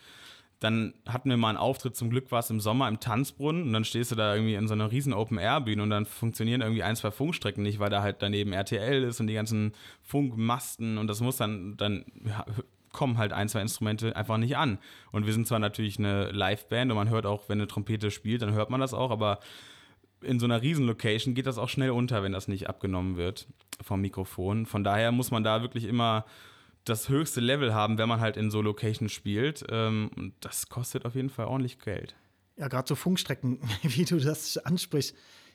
Dann 0.60 0.94
hatten 1.06 1.30
wir 1.30 1.36
mal 1.36 1.50
einen 1.50 1.58
Auftritt, 1.58 1.94
zum 1.94 2.10
Glück 2.10 2.32
war 2.32 2.40
es 2.40 2.50
im 2.50 2.58
Sommer 2.58 2.88
im 2.88 2.98
Tanzbrunnen 2.98 3.62
und 3.62 3.72
dann 3.72 3.84
stehst 3.84 4.10
du 4.10 4.16
da 4.16 4.34
irgendwie 4.34 4.54
in 4.54 4.66
so 4.66 4.74
einer 4.74 4.90
riesen 4.90 5.12
Open-Air-Bühne 5.12 5.80
und 5.80 5.90
dann 5.90 6.04
funktionieren 6.04 6.62
irgendwie 6.62 6.82
ein, 6.82 6.96
zwei 6.96 7.12
Funkstrecken 7.12 7.62
nicht, 7.62 7.78
weil 7.78 7.90
da 7.90 8.02
halt 8.02 8.16
daneben 8.20 8.52
RTL 8.52 9.04
ist 9.04 9.20
und 9.20 9.28
die 9.28 9.34
ganzen 9.34 9.72
Funkmasten 10.02 10.98
und 10.98 11.06
das 11.06 11.20
muss 11.20 11.36
dann, 11.36 11.76
dann 11.76 12.04
ja, 12.24 12.44
kommen 12.92 13.18
halt 13.18 13.32
ein, 13.32 13.48
zwei 13.48 13.60
Instrumente 13.60 14.16
einfach 14.16 14.38
nicht 14.38 14.56
an. 14.56 14.78
Und 15.12 15.26
wir 15.26 15.32
sind 15.32 15.46
zwar 15.46 15.60
natürlich 15.60 16.00
eine 16.00 16.32
Live-Band 16.32 16.90
und 16.90 16.96
man 16.96 17.10
hört 17.10 17.26
auch, 17.26 17.48
wenn 17.48 17.58
eine 17.58 17.68
Trompete 17.68 18.10
spielt, 18.10 18.42
dann 18.42 18.52
hört 18.52 18.70
man 18.70 18.80
das 18.80 18.94
auch, 18.94 19.12
aber 19.12 19.38
in 20.22 20.40
so 20.40 20.46
einer 20.46 20.62
Riesenlocation 20.62 21.34
geht 21.34 21.46
das 21.46 21.58
auch 21.58 21.68
schnell 21.68 21.90
unter, 21.90 22.22
wenn 22.22 22.32
das 22.32 22.48
nicht 22.48 22.68
abgenommen 22.68 23.16
wird 23.16 23.46
vom 23.82 24.00
Mikrofon. 24.00 24.66
Von 24.66 24.84
daher 24.84 25.12
muss 25.12 25.30
man 25.30 25.44
da 25.44 25.62
wirklich 25.62 25.84
immer 25.84 26.24
das 26.84 27.08
höchste 27.08 27.40
Level 27.40 27.74
haben, 27.74 27.98
wenn 27.98 28.08
man 28.08 28.20
halt 28.20 28.36
in 28.36 28.50
so 28.50 28.62
Locations 28.62 29.12
spielt. 29.12 29.64
Ähm, 29.70 30.10
und 30.16 30.34
das 30.40 30.68
kostet 30.68 31.04
auf 31.04 31.14
jeden 31.14 31.30
Fall 31.30 31.46
ordentlich 31.46 31.78
Geld. 31.78 32.16
Ja, 32.56 32.68
gerade 32.68 32.88
so 32.88 32.94
Funkstrecken, 32.94 33.60
wie 33.82 34.04
du 34.04 34.18
das 34.18 34.58
ansprichst. 34.58 35.14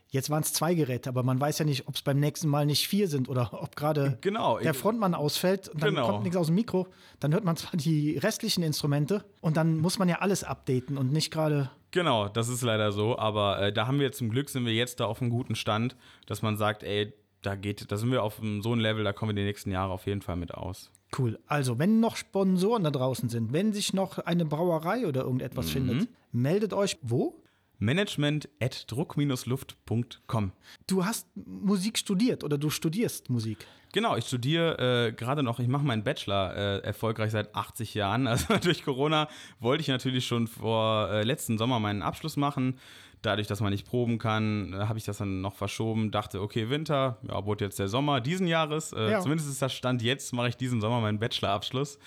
Jetzt 0.10 0.30
waren 0.30 0.44
es 0.44 0.54
zwei 0.54 0.76
Geräte, 0.76 1.10
aber 1.10 1.24
man 1.24 1.40
weiß 1.40 1.58
ja 1.58 1.66
nicht, 1.66 1.88
ob 1.88 1.96
es 1.96 2.04
beim 2.04 2.20
nächsten 2.20 2.48
Mal 2.48 2.68
nicht 2.68 2.88
vier 2.88 3.08
sind 3.08 3.30
oder 3.30 3.64
ob 3.64 3.76
gerade 3.76 4.20
genau, 4.22 4.60
der 4.60 4.76
Frontmann 4.76 5.16
ausfällt 5.16 5.70
und 5.70 5.82
dann 5.82 5.96
genau. 5.96 6.08
kommt 6.08 6.24
nichts 6.24 6.38
aus 6.38 6.48
dem 6.48 6.56
Mikro. 6.56 6.88
Dann 7.20 7.34
hört 7.34 7.44
man 7.44 7.58
zwar 7.58 7.72
die 7.74 8.20
restlichen 8.20 8.62
Instrumente 8.62 9.26
und 9.42 9.58
dann 9.58 9.78
muss 9.78 9.98
man 9.98 10.08
ja 10.08 10.20
alles 10.20 10.44
updaten 10.44 11.00
und 11.00 11.12
nicht 11.12 11.32
gerade. 11.32 11.72
Genau, 11.94 12.28
das 12.28 12.50
ist 12.50 12.64
leider 12.64 12.92
so. 12.92 13.18
Aber 13.20 13.62
äh, 13.62 13.72
da 13.72 13.86
haben 13.86 14.00
wir 14.00 14.12
zum 14.12 14.30
Glück 14.30 14.50
sind 14.50 14.66
wir 14.66 14.74
jetzt 14.74 15.00
da 15.00 15.06
auf 15.06 15.22
einem 15.22 15.30
guten 15.30 15.56
Stand, 15.56 15.96
dass 16.26 16.42
man 16.42 16.58
sagt, 16.58 16.82
ey, 16.84 17.14
da 17.44 17.56
geht, 17.56 17.92
da 17.92 17.98
sind 17.98 18.12
wir 18.12 18.24
auf 18.24 18.42
so 18.62 18.72
einem 18.72 18.82
Level, 18.82 19.04
da 19.04 19.14
kommen 19.14 19.36
wir 19.36 19.42
die 19.42 19.48
nächsten 19.48 19.72
Jahre 19.72 19.94
auf 19.94 20.08
jeden 20.08 20.22
Fall 20.22 20.36
mit 20.36 20.54
aus. 20.56 20.90
Cool. 21.18 21.40
Also, 21.46 21.78
wenn 21.78 22.00
noch 22.00 22.16
Sponsoren 22.16 22.84
da 22.84 22.90
draußen 22.90 23.30
sind, 23.30 23.54
wenn 23.54 23.74
sich 23.74 23.94
noch 23.94 24.18
eine 24.18 24.44
Brauerei 24.44 25.06
oder 25.06 25.22
irgendetwas 25.22 25.68
mhm. 25.68 25.72
findet, 25.72 26.10
meldet 26.32 26.74
euch 26.74 26.98
wo? 27.04 27.40
management 27.80 28.50
at 28.62 28.86
druck-luft.com. 28.88 30.52
Du 30.88 31.06
hast 31.06 31.28
Musik 31.36 31.98
studiert 31.98 32.44
oder 32.44 32.58
du 32.58 32.70
studierst 32.70 33.30
Musik? 33.30 33.68
Genau, 33.94 34.18
ich 34.18 34.26
studiere 34.26 35.10
äh, 35.10 35.12
gerade 35.14 35.44
noch, 35.44 35.60
ich 35.60 35.68
mache 35.68 35.86
meinen 35.86 36.04
Bachelor 36.04 36.56
äh, 36.56 36.78
erfolgreich 36.80 37.32
seit 37.32 37.56
80 37.56 37.94
Jahren. 37.94 38.28
Also 38.34 38.58
durch 38.58 38.84
Corona 38.84 39.30
wollte 39.60 39.82
ich 39.82 39.88
natürlich 39.88 40.26
schon 40.26 40.48
vor 40.48 41.12
äh, 41.12 41.24
letzten 41.24 41.60
Sommer 41.60 41.80
meinen 41.80 42.02
Abschluss 42.02 42.36
machen. 42.36 42.80
Dadurch, 43.22 43.46
dass 43.46 43.62
man 43.62 43.72
nicht 43.72 43.86
proben 43.86 44.18
kann, 44.18 44.74
äh, 44.74 44.78
habe 44.88 44.98
ich 44.98 45.06
das 45.06 45.20
dann 45.20 45.42
noch 45.42 45.54
verschoben. 45.54 46.10
Dachte, 46.10 46.42
okay, 46.42 46.72
Winter, 46.72 47.20
ja, 47.30 47.46
wurde 47.46 47.66
jetzt 47.66 47.78
der 47.78 47.88
Sommer 47.88 48.20
diesen 48.20 48.48
Jahres. 48.48 48.94
Äh, 48.94 49.12
ja. 49.12 49.20
Zumindest 49.22 49.48
ist 49.48 49.62
das 49.62 49.74
Stand 49.74 50.02
jetzt, 50.02 50.34
mache 50.34 50.50
ich 50.50 50.58
diesen 50.58 50.82
Sommer 50.82 51.00
meinen 51.00 51.20
Bachelorabschluss. 51.20 52.00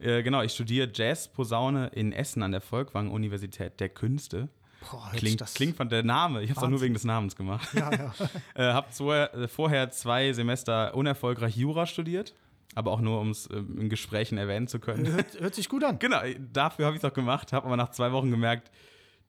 Äh, 0.00 0.22
genau, 0.22 0.40
ich 0.40 0.52
studiere 0.52 0.90
Jazz 0.92 1.28
Posaune 1.28 1.88
in 1.88 2.12
Essen 2.12 2.42
an 2.42 2.52
der 2.52 2.62
Volkwang 2.62 3.10
Universität 3.10 3.78
der 3.78 3.90
Künste. 3.90 4.48
Boah, 4.80 5.10
klingt, 5.14 5.42
klingt 5.54 5.76
von 5.76 5.88
der 5.88 6.02
Name. 6.02 6.42
Ich 6.42 6.50
habe 6.50 6.60
es 6.60 6.64
auch 6.64 6.70
nur 6.70 6.80
wegen 6.80 6.94
des 6.94 7.04
Namens 7.04 7.34
gemacht. 7.34 7.68
Ja, 7.74 7.90
ja. 7.92 8.14
äh, 8.54 8.72
habe 8.72 8.86
vorher, 8.92 9.34
äh, 9.34 9.48
vorher 9.48 9.90
zwei 9.90 10.32
Semester 10.32 10.94
unerfolgreich 10.94 11.56
Jura 11.56 11.86
studiert 11.86 12.34
aber 12.76 12.92
auch 12.92 13.00
nur, 13.00 13.20
um 13.20 13.30
es 13.30 13.46
äh, 13.46 13.56
in 13.56 13.88
Gesprächen 13.88 14.36
erwähnen 14.36 14.68
zu 14.68 14.78
können. 14.78 15.06
Hört, 15.06 15.40
hört 15.40 15.54
sich 15.54 15.68
gut 15.68 15.82
an. 15.82 15.98
genau, 15.98 16.20
dafür 16.52 16.84
habe 16.84 16.94
ich 16.94 17.02
es 17.02 17.10
auch 17.10 17.14
gemacht, 17.14 17.52
habe 17.52 17.66
aber 17.66 17.76
nach 17.76 17.90
zwei 17.90 18.12
Wochen 18.12 18.30
gemerkt, 18.30 18.70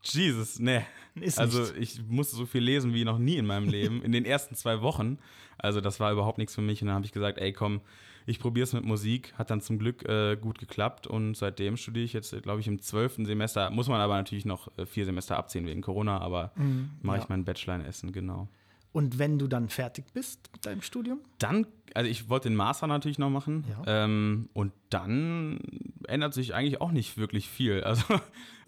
Jesus, 0.03 0.59
ne. 0.59 0.85
also 1.37 1.61
nicht. 1.61 1.77
ich 1.77 2.01
musste 2.07 2.35
so 2.35 2.45
viel 2.45 2.61
lesen 2.61 2.93
wie 2.93 3.03
noch 3.03 3.17
nie 3.17 3.37
in 3.37 3.45
meinem 3.45 3.67
Leben, 3.67 4.03
in 4.03 4.11
den 4.11 4.25
ersten 4.25 4.53
zwei 4.55 4.81
Wochen. 4.81 5.17
Also 5.57 5.81
das 5.81 5.99
war 5.99 6.11
überhaupt 6.11 6.37
nichts 6.37 6.53
für 6.53 6.61
mich 6.61 6.81
und 6.81 6.87
dann 6.87 6.95
habe 6.95 7.05
ich 7.05 7.11
gesagt, 7.11 7.39
ey 7.39 7.51
komm, 7.51 7.81
ich 8.27 8.39
probiere 8.39 8.65
es 8.65 8.73
mit 8.73 8.83
Musik, 8.83 9.33
hat 9.37 9.49
dann 9.49 9.61
zum 9.61 9.79
Glück 9.79 10.07
äh, 10.07 10.35
gut 10.35 10.59
geklappt 10.59 11.07
und 11.07 11.35
seitdem 11.35 11.77
studiere 11.77 12.03
ich 12.03 12.13
jetzt, 12.13 12.39
glaube 12.43 12.59
ich, 12.59 12.67
im 12.67 12.81
zwölften 12.81 13.25
Semester, 13.25 13.71
muss 13.71 13.87
man 13.87 14.01
aber 14.01 14.17
natürlich 14.17 14.45
noch 14.45 14.69
äh, 14.77 14.85
vier 14.85 15.05
Semester 15.05 15.37
abziehen 15.37 15.65
wegen 15.65 15.81
Corona, 15.81 16.19
aber 16.19 16.51
mhm, 16.55 16.91
mache 17.01 17.17
ja. 17.17 17.23
ich 17.23 17.29
meinen 17.29 17.45
Bachelor 17.45 17.75
in 17.75 17.85
Essen, 17.85 18.11
genau. 18.11 18.49
Und 18.91 19.17
wenn 19.17 19.39
du 19.39 19.47
dann 19.47 19.69
fertig 19.69 20.05
bist 20.13 20.49
mit 20.51 20.65
deinem 20.65 20.81
Studium? 20.81 21.19
Dann, 21.39 21.67
also 21.93 22.09
ich 22.09 22.29
wollte 22.29 22.49
den 22.49 22.55
Master 22.55 22.87
natürlich 22.87 23.19
noch 23.19 23.29
machen. 23.29 23.63
Ja. 23.69 24.03
Ähm, 24.05 24.49
und 24.53 24.73
dann 24.89 25.59
ändert 26.07 26.33
sich 26.33 26.53
eigentlich 26.53 26.81
auch 26.81 26.91
nicht 26.91 27.17
wirklich 27.17 27.49
viel. 27.49 27.83
Also 27.87 28.19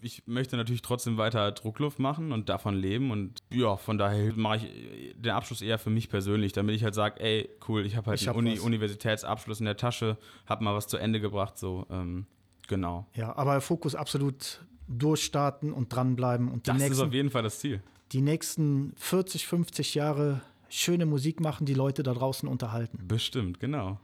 ich 0.02 0.26
möchte 0.26 0.56
natürlich 0.56 0.80
trotzdem 0.80 1.18
weiter 1.18 1.52
Druckluft 1.52 1.98
machen 1.98 2.32
und 2.32 2.48
davon 2.48 2.74
leben. 2.74 3.10
Und 3.10 3.40
ja, 3.52 3.76
von 3.76 3.98
daher 3.98 4.32
mache 4.34 4.56
ich 4.56 5.14
den 5.14 5.32
Abschluss 5.32 5.60
eher 5.60 5.78
für 5.78 5.90
mich 5.90 6.08
persönlich, 6.08 6.52
damit 6.52 6.74
ich 6.74 6.84
halt 6.84 6.94
sage, 6.94 7.20
ey, 7.20 7.50
cool, 7.68 7.84
ich 7.84 7.96
habe 7.96 8.10
halt 8.10 8.20
ich 8.20 8.28
einen 8.28 8.34
hab 8.34 8.38
Uni 8.38 8.58
Universitätsabschluss 8.58 9.60
in 9.60 9.66
der 9.66 9.76
Tasche, 9.76 10.16
habe 10.46 10.64
mal 10.64 10.74
was 10.74 10.86
zu 10.86 10.96
Ende 10.96 11.20
gebracht. 11.20 11.58
So, 11.58 11.86
ähm, 11.90 12.24
genau. 12.66 13.06
Ja, 13.14 13.36
aber 13.36 13.60
Fokus 13.60 13.94
absolut 13.94 14.64
durchstarten 14.88 15.72
und 15.72 15.94
dranbleiben. 15.94 16.48
Und 16.48 16.66
das 16.66 16.78
nächsten, 16.78 16.92
ist 16.92 17.00
auf 17.00 17.12
jeden 17.12 17.30
Fall 17.30 17.42
das 17.42 17.58
Ziel 17.58 17.82
die 18.12 18.20
nächsten 18.20 18.92
40, 18.96 19.46
50 19.46 19.94
Jahre 19.94 20.40
schöne 20.68 21.06
Musik 21.06 21.40
machen, 21.40 21.66
die 21.66 21.74
Leute 21.74 22.02
da 22.02 22.14
draußen 22.14 22.48
unterhalten. 22.48 22.98
Bestimmt, 23.06 23.60
genau. 23.60 24.00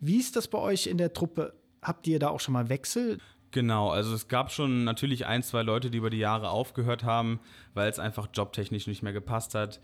Wie 0.00 0.18
ist 0.18 0.36
das 0.36 0.48
bei 0.48 0.58
euch 0.58 0.86
in 0.86 0.98
der 0.98 1.12
Truppe? 1.12 1.54
Habt 1.82 2.06
ihr 2.06 2.18
da 2.18 2.28
auch 2.28 2.40
schon 2.40 2.54
mal 2.54 2.68
Wechsel? 2.68 3.18
Genau, 3.52 3.90
also 3.90 4.14
es 4.14 4.28
gab 4.28 4.52
schon 4.52 4.84
natürlich 4.84 5.26
ein, 5.26 5.42
zwei 5.42 5.62
Leute, 5.62 5.90
die 5.90 5.98
über 5.98 6.10
die 6.10 6.18
Jahre 6.18 6.50
aufgehört 6.50 7.02
haben, 7.02 7.40
weil 7.74 7.90
es 7.90 7.98
einfach 7.98 8.28
jobtechnisch 8.32 8.86
nicht 8.86 9.02
mehr 9.02 9.12
gepasst 9.12 9.54
hat. 9.54 9.80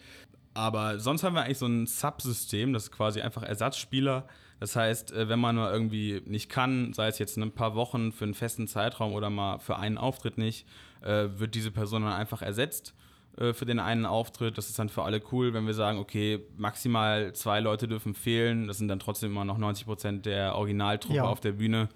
Aber 0.55 1.01
sonst 1.01 1.25
haben 1.25 1.35
wir 1.35 1.43
eigentlich 1.43 1.59
so 1.59 1.67
ein 1.67 1.87
Subsystem, 1.87 2.73
das 2.73 2.85
ist 2.85 2.93
quasi 2.93 3.21
einfach 3.21 3.43
Ersatzspieler. 3.43 4.27
Das 4.61 4.75
heißt, 4.77 5.13
äh, 5.13 5.29
wenn 5.29 5.39
man 5.39 5.57
mal 5.57 5.73
irgendwie 5.73 6.23
nicht 6.25 6.49
kann, 6.49 6.93
sei 6.93 7.09
es 7.09 7.19
jetzt 7.19 7.37
ein 7.37 7.53
paar 7.53 7.75
Wochen 7.75 8.13
für 8.13 8.25
einen 8.25 8.35
festen 8.35 8.67
Zeitraum 8.67 9.13
oder 9.13 9.29
mal 9.29 9.59
für 9.59 9.77
einen 9.77 9.99
Auftritt 9.99 10.39
nicht, 10.39 10.67
äh, 11.03 11.29
wird 11.37 11.55
diese 11.55 11.71
Person 11.71 12.03
dann 12.03 12.13
einfach 12.13 12.41
ersetzt 12.41 12.95
äh, 13.37 13.53
für 13.53 13.67
den 13.67 13.79
einen 13.79 14.07
Auftritt. 14.07 14.57
Das 14.57 14.69
ist 14.69 14.79
dann 14.79 14.89
für 14.89 15.03
alle 15.03 15.23
cool, 15.33 15.53
wenn 15.53 15.67
wir 15.67 15.75
sagen, 15.75 15.99
okay, 15.99 16.41
maximal 16.57 17.33
zwei 17.35 17.61
Leute 17.61 17.89
dürfen 17.89 18.15
fehlen. 18.15 18.67
Das 18.67 18.79
sind 18.79 18.89
dann 18.89 18.99
trotzdem 18.99 19.33
immer 19.33 19.45
noch 19.45 19.59
90 19.59 19.87
Prozent 19.87 20.27
der 20.27 20.55
Originaltruppe 20.55 21.17
ja. 21.17 21.25
auf 21.25 21.41
der 21.41 21.53
Bühne. 21.53 21.89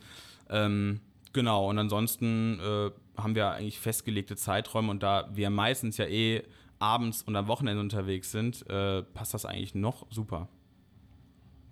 Ähm, 0.48 1.00
genau, 1.32 1.68
und 1.70 1.78
ansonsten 1.78 2.60
äh, 2.60 2.90
haben 3.20 3.34
wir 3.34 3.50
eigentlich 3.50 3.78
festgelegte 3.78 4.36
Zeiträume 4.36 4.90
und 4.90 5.02
da 5.02 5.28
wir 5.32 5.50
meistens 5.50 5.96
ja 5.96 6.06
eh 6.06 6.42
abends 6.78 7.22
und 7.22 7.36
am 7.36 7.46
Wochenende 7.46 7.80
unterwegs 7.80 8.32
sind, 8.32 8.68
äh, 8.68 9.02
passt 9.02 9.34
das 9.34 9.44
eigentlich 9.44 9.74
noch 9.74 10.06
super. 10.10 10.48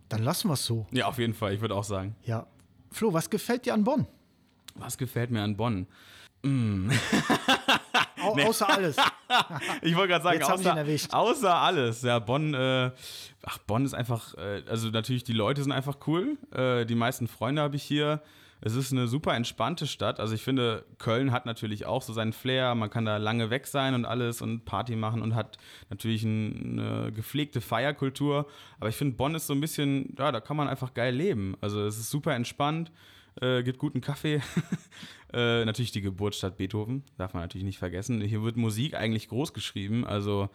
Dann 0.09 0.23
lassen 0.23 0.49
wir 0.49 0.55
es 0.55 0.65
so. 0.65 0.87
Ja, 0.93 1.07
auf 1.07 1.19
jeden 1.19 1.35
Fall, 1.35 1.53
ich 1.55 1.61
würde 1.61 1.75
auch 1.75 1.85
sagen. 1.85 2.15
Ja. 2.23 2.47
Flo, 2.91 3.13
was 3.13 3.29
gefällt 3.29 3.67
dir 3.67 3.75
an 3.75 3.85
Bonn? 3.85 4.07
Was 4.75 4.97
gefällt 4.97 5.31
mir 5.31 5.43
an 5.43 5.57
Bonn? 5.57 5.87
Mm. 6.43 6.91
Au 8.29 8.37
nee. 8.37 8.45
Außer 8.45 8.69
alles. 8.69 8.97
ich 9.83 9.97
wollte 9.97 10.13
gerade 10.13 10.25
sagen, 10.25 10.43
außer, 10.43 11.15
außer, 11.15 11.55
alles. 11.55 12.03
Ja, 12.03 12.19
Bonn, 12.19 12.55
äh, 12.55 12.91
ach, 13.45 13.59
Bonn 13.59 13.85
ist 13.85 13.95
einfach, 13.95 14.35
äh, 14.35 14.63
also 14.69 14.89
natürlich, 14.91 15.25
die 15.25 15.33
Leute 15.33 15.63
sind 15.63 15.73
einfach 15.73 15.97
cool. 16.07 16.37
Äh, 16.55 16.87
die 16.87 16.95
meisten 16.95 17.29
Freunde 17.29 17.63
habe 17.63 17.77
ich 17.77 17.83
hier. 17.83 18.21
Es 18.61 18.75
ist 18.75 18.91
eine 18.91 19.07
super 19.07 19.35
entspannte 19.35 19.87
Stadt. 19.87 20.19
Also 20.19 20.35
ich 20.35 20.43
finde, 20.43 20.85
Köln 20.99 21.31
hat 21.31 21.47
natürlich 21.47 21.87
auch 21.87 22.03
so 22.03 22.13
seinen 22.13 22.33
Flair. 22.33 22.75
Man 22.75 22.91
kann 22.91 23.05
da 23.05 23.17
lange 23.17 23.51
weg 23.51 23.69
sein 23.69 23.95
und 23.95 24.05
alles 24.05 24.43
und 24.43 24.65
Party 24.65 24.97
machen 24.97 25.23
und 25.23 25.37
hat 25.37 25.59
natürlich 25.91 26.25
ein, 26.25 26.81
eine 26.81 27.13
gepflegte 27.13 27.61
Feierkultur. 27.61 28.49
Aber 28.81 28.89
ich 28.89 28.97
finde, 28.97 29.17
Bonn 29.17 29.37
ist 29.37 29.47
so 29.47 29.55
ein 29.55 29.61
bisschen, 29.61 30.17
ja, 30.19 30.33
da 30.33 30.41
kann 30.41 30.57
man 30.57 30.67
einfach 30.67 30.93
geil 30.93 31.15
leben. 31.15 31.57
Also 31.61 31.87
es 31.87 31.99
ist 31.99 32.11
super 32.11 32.35
entspannt 32.35 32.91
äh, 33.41 33.63
gibt 33.63 33.79
guten 33.79 34.01
Kaffee. 34.01 34.41
äh, 35.33 35.65
natürlich 35.65 35.93
die 35.93 36.01
Geburtsstadt 36.01 36.57
Beethoven, 36.57 37.05
darf 37.17 37.35
man 37.35 37.43
natürlich 37.43 37.65
nicht 37.65 37.79
vergessen. 37.79 38.21
Hier 38.21 38.43
wird 38.43 38.57
Musik 38.57 38.95
eigentlich 38.95 39.29
groß 39.29 39.53
geschrieben, 39.53 40.07
also 40.07 40.49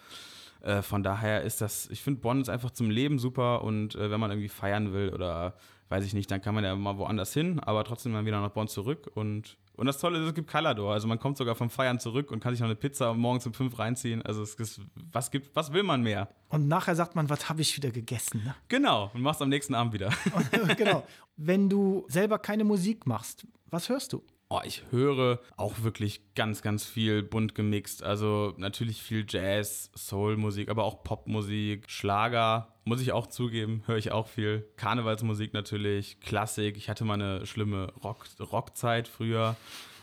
äh, 0.62 0.82
von 0.82 1.04
daher 1.04 1.42
ist 1.42 1.62
das, 1.62 1.90
ich 1.90 2.02
finde 2.02 2.22
Bonn 2.22 2.42
ist 2.42 2.50
einfach 2.50 2.72
zum 2.72 2.90
Leben 2.90 3.20
super 3.20 3.64
und 3.64 3.96
äh, 3.96 4.10
wenn 4.10 4.20
man 4.20 4.32
irgendwie 4.32 4.50
feiern 4.50 4.94
will 4.94 5.10
oder 5.10 5.56
weiß 5.90 6.06
ich 6.06 6.14
nicht, 6.14 6.32
dann 6.32 6.42
kann 6.42 6.56
man 6.56 6.64
ja 6.64 6.76
mal 6.76 6.98
woanders 6.98 7.34
hin, 7.34 7.60
aber 7.60 7.84
trotzdem 7.84 8.14
dann 8.14 8.26
wieder 8.26 8.42
nach 8.42 8.52
Bonn 8.52 8.68
zurück 8.68 9.12
und 9.14 9.58
und 9.76 9.88
das 9.88 9.98
Tolle 9.98 10.20
ist, 10.20 10.28
es 10.28 10.34
gibt 10.34 10.50
Calador. 10.50 10.94
Also 10.94 11.08
man 11.08 11.20
kommt 11.20 11.38
sogar 11.38 11.56
vom 11.56 11.70
Feiern 11.70 12.00
zurück 12.00 12.32
und 12.32 12.40
kann 12.40 12.54
sich 12.54 12.60
noch 12.60 12.68
eine 12.68 12.76
Pizza 12.76 13.14
morgens 13.14 13.46
um 13.48 13.54
fünf 13.54 13.80
reinziehen. 13.80 14.22
Also 14.22 14.44
es 14.44 14.54
ist, 14.56 14.82
was 15.12 15.32
gibt, 15.32 15.56
was 15.56 15.74
will 15.74 15.84
man 15.84 16.02
mehr? 16.02 16.30
Und 16.50 16.68
nachher 16.68 16.96
sagt 16.96 17.16
man, 17.16 17.30
was 17.30 17.50
habe 17.50 17.62
ich 17.62 17.76
wieder 17.76 17.90
gegessen? 17.90 18.44
Ne? 18.44 18.56
Genau, 18.68 19.10
und 19.14 19.22
machst 19.22 19.42
am 19.42 19.50
nächsten 19.50 19.74
Abend 19.74 19.94
wieder. 19.94 20.12
genau. 20.78 21.06
Wenn 21.38 21.70
du 21.70 22.06
selber 22.08 22.38
keine 22.38 22.64
Musik 22.64 23.08
machst, 23.08 23.48
was 23.72 23.90
hörst 23.90 24.14
du? 24.14 24.24
Oh, 24.56 24.62
ich 24.64 24.84
höre 24.92 25.40
auch 25.58 25.82
wirklich 25.82 26.22
ganz, 26.36 26.62
ganz 26.62 26.86
viel 26.86 27.24
bunt 27.24 27.56
gemixt. 27.56 28.04
Also 28.04 28.54
natürlich 28.58 29.02
viel 29.02 29.26
Jazz, 29.28 29.90
Soul-Musik, 29.96 30.70
aber 30.70 30.84
auch 30.84 31.04
Popmusik, 31.04 31.90
Schlager. 31.90 32.68
Muss 32.86 33.02
ich 33.02 33.14
auch 33.14 33.26
zugeben, 33.26 33.82
höre 33.88 33.98
ich 33.98 34.12
auch 34.12 34.28
viel. 34.28 34.70
Karnevalsmusik 34.76 35.56
natürlich, 35.56 36.20
Klassik. 36.20 36.78
Ich 36.78 36.88
hatte 36.88 37.04
mal 37.04 37.16
eine 37.16 37.48
schlimme 37.48 37.92
Rock 38.04 38.28
Rockzeit 38.40 39.08
früher. 39.08 39.56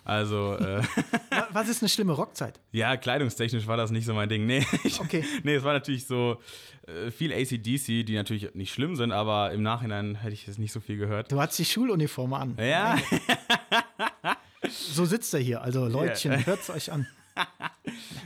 Also. 0.05 0.57
Äh 0.57 0.83
Was 1.53 1.69
ist 1.69 1.83
eine 1.83 1.89
schlimme 1.89 2.15
Rockzeit? 2.15 2.59
Ja, 2.73 2.97
kleidungstechnisch 2.97 3.69
war 3.69 3.77
das 3.77 3.93
nicht 3.93 4.05
so 4.05 4.15
mein 4.15 4.29
Ding. 4.29 4.47
Nee, 4.47 4.67
ich, 4.83 4.99
okay. 4.99 5.25
nee 5.45 5.55
es 5.55 5.63
war 5.63 5.75
natürlich 5.75 6.07
so 6.07 6.39
äh, 6.89 7.13
viel 7.13 7.33
ACDC, 7.33 8.05
die 8.05 8.15
natürlich 8.15 8.53
nicht 8.55 8.73
schlimm 8.73 8.97
sind, 8.97 9.13
aber 9.13 9.53
im 9.53 9.63
Nachhinein 9.63 10.17
hätte 10.17 10.35
ich 10.35 10.49
es 10.49 10.59
nicht 10.59 10.73
so 10.73 10.81
viel 10.81 10.97
gehört. 10.97 11.31
Du 11.31 11.41
hattest 11.41 11.61
die 11.61 11.65
Schuluniform 11.65 12.33
an. 12.33 12.57
Ja. 12.59 12.99
so 14.93 15.05
sitzt 15.05 15.33
er 15.35 15.41
hier. 15.41 15.63
Also 15.63 15.87
Leutchen, 15.87 16.33
yeah. 16.33 16.47
hört's 16.47 16.71
euch 16.71 16.93
an. 16.93 17.07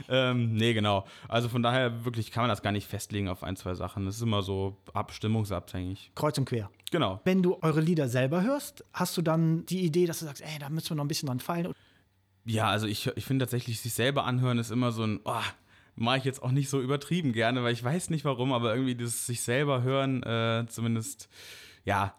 ähm, 0.09 0.55
nee, 0.55 0.73
genau. 0.75 1.07
Also 1.29 1.49
von 1.49 1.63
daher 1.63 2.05
wirklich 2.05 2.31
kann 2.31 2.43
man 2.43 2.49
das 2.49 2.63
gar 2.63 2.73
nicht 2.73 2.89
festlegen 2.89 3.29
auf 3.29 3.43
ein, 3.43 3.57
zwei 3.57 3.75
Sachen. 3.75 4.07
Das 4.07 4.17
ist 4.17 4.23
immer 4.23 4.43
so 4.43 4.77
abstimmungsabhängig. 4.93 6.13
Kreuz 6.15 6.39
und 6.39 6.47
quer. 6.47 6.71
Genau. 6.91 7.21
Wenn 7.25 7.43
du 7.43 7.59
eure 7.63 7.81
Lieder 7.81 8.09
selber 8.09 8.43
hörst, 8.43 8.85
hast 8.93 9.17
du 9.17 9.23
dann 9.23 9.67
die 9.67 9.85
Idee, 9.85 10.07
dass 10.07 10.21
du 10.21 10.27
sagst, 10.27 10.43
ey, 10.43 10.59
da 10.59 10.69
müssen 10.69 10.91
wir 10.91 10.97
noch 10.97 11.05
ein 11.05 11.09
bisschen 11.09 11.27
dran 11.27 11.41
fallen? 11.41 11.73
Ja, 12.45 12.69
also 12.69 12.87
ich, 12.87 13.07
ich 13.17 13.25
finde 13.25 13.45
tatsächlich, 13.45 13.81
sich 13.81 13.95
selber 13.95 14.25
anhören 14.25 14.59
ist 14.59 14.71
immer 14.71 14.93
so 14.93 15.05
ein, 15.05 15.21
oh, 15.25 15.41
mache 15.97 16.19
ich 16.19 16.25
jetzt 16.25 16.43
auch 16.43 16.51
nicht 16.51 16.69
so 16.69 16.81
übertrieben 16.81 17.33
gerne, 17.33 17.63
weil 17.63 17.73
ich 17.73 17.83
weiß 17.83 18.11
nicht 18.11 18.25
warum, 18.25 18.53
aber 18.53 18.75
irgendwie 18.75 18.95
das 18.95 19.27
sich 19.27 19.43
selber 19.43 19.83
hören, 19.83 20.23
äh, 20.23 20.67
zumindest, 20.69 21.29
ja, 21.85 22.15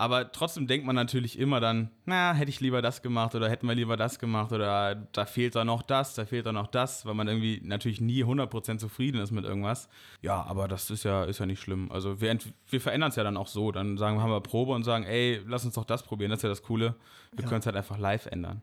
aber 0.00 0.32
trotzdem 0.32 0.66
denkt 0.66 0.86
man 0.86 0.96
natürlich 0.96 1.38
immer 1.38 1.60
dann, 1.60 1.90
na, 2.06 2.32
hätte 2.32 2.48
ich 2.48 2.60
lieber 2.60 2.80
das 2.80 3.02
gemacht 3.02 3.34
oder 3.34 3.50
hätten 3.50 3.68
wir 3.68 3.74
lieber 3.74 3.98
das 3.98 4.18
gemacht 4.18 4.50
oder 4.50 4.94
da 4.94 5.26
fehlt 5.26 5.54
da 5.54 5.66
noch 5.66 5.82
das, 5.82 6.14
da 6.14 6.24
fehlt 6.24 6.46
da 6.46 6.52
noch 6.52 6.68
das, 6.68 7.04
weil 7.04 7.12
man 7.12 7.28
irgendwie 7.28 7.60
natürlich 7.62 8.00
nie 8.00 8.24
100% 8.24 8.78
zufrieden 8.78 9.20
ist 9.20 9.30
mit 9.30 9.44
irgendwas. 9.44 9.90
Ja, 10.22 10.42
aber 10.42 10.68
das 10.68 10.88
ist 10.88 11.04
ja, 11.04 11.24
ist 11.24 11.38
ja 11.38 11.44
nicht 11.44 11.60
schlimm. 11.60 11.92
Also 11.92 12.18
wir, 12.18 12.38
wir 12.70 12.80
verändern 12.80 13.10
es 13.10 13.16
ja 13.16 13.24
dann 13.24 13.36
auch 13.36 13.46
so. 13.46 13.72
Dann 13.72 13.98
sagen 13.98 14.16
wir, 14.16 14.22
haben 14.22 14.30
wir 14.30 14.40
Probe 14.40 14.72
und 14.72 14.84
sagen, 14.84 15.04
ey, 15.04 15.42
lass 15.46 15.66
uns 15.66 15.74
doch 15.74 15.84
das 15.84 16.02
probieren, 16.02 16.30
das 16.30 16.38
ist 16.38 16.44
ja 16.44 16.48
das 16.48 16.62
Coole. 16.62 16.94
Wir 17.32 17.42
ja. 17.42 17.48
können 17.50 17.60
es 17.60 17.66
halt 17.66 17.76
einfach 17.76 17.98
live 17.98 18.24
ändern. 18.24 18.62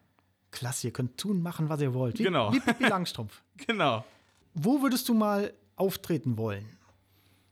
Klasse, 0.50 0.88
ihr 0.88 0.94
könnt 0.94 1.20
tun, 1.20 1.44
machen, 1.44 1.70
was 1.70 1.80
ihr 1.82 1.94
wollt. 1.94 2.18
Wie, 2.18 2.24
genau. 2.24 2.52
Wie 2.52 2.60
Pippi 2.60 2.88
Langstrumpf. 2.88 3.44
genau. 3.68 4.04
Wo 4.56 4.82
würdest 4.82 5.08
du 5.08 5.14
mal 5.14 5.54
auftreten 5.76 6.36
wollen? 6.40 6.66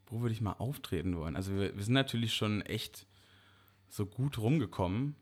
Wo 0.08 0.22
würde 0.22 0.34
ich 0.34 0.42
mal 0.42 0.54
auftreten 0.54 1.16
wollen? 1.18 1.36
Also 1.36 1.54
wir, 1.54 1.76
wir 1.78 1.84
sind 1.84 1.94
natürlich 1.94 2.34
schon 2.34 2.64
echt 2.64 3.06
so 3.96 4.06
gut 4.06 4.38
rumgekommen. 4.38 5.16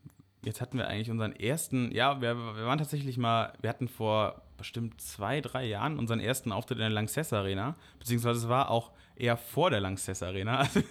Jetzt 0.44 0.60
hatten 0.60 0.78
wir 0.78 0.88
eigentlich 0.88 1.12
unseren 1.12 1.34
ersten, 1.34 1.92
ja, 1.94 2.20
wir, 2.22 2.36
wir 2.36 2.66
waren 2.66 2.80
tatsächlich 2.80 3.18
mal, 3.18 3.54
wir 3.62 3.70
hatten 3.70 3.88
vor 3.88 4.42
bestimmt 4.58 5.00
zwei, 5.00 5.42
drei 5.42 5.66
Jahren 5.66 6.00
unseren 6.00 6.20
ersten 6.20 6.52
Auftritt 6.52 6.78
in 6.78 6.82
der 6.82 6.90
Lanxess 6.90 7.32
Arena, 7.34 7.76
beziehungsweise 8.00 8.40
es 8.40 8.50
war 8.50 8.70
auch 8.70 8.92
eher 9.15 9.38
vor 9.38 9.69
der 9.69 9.80
Lanxess 9.80 10.23
Arena. 10.23 10.67
Also 10.73 10.82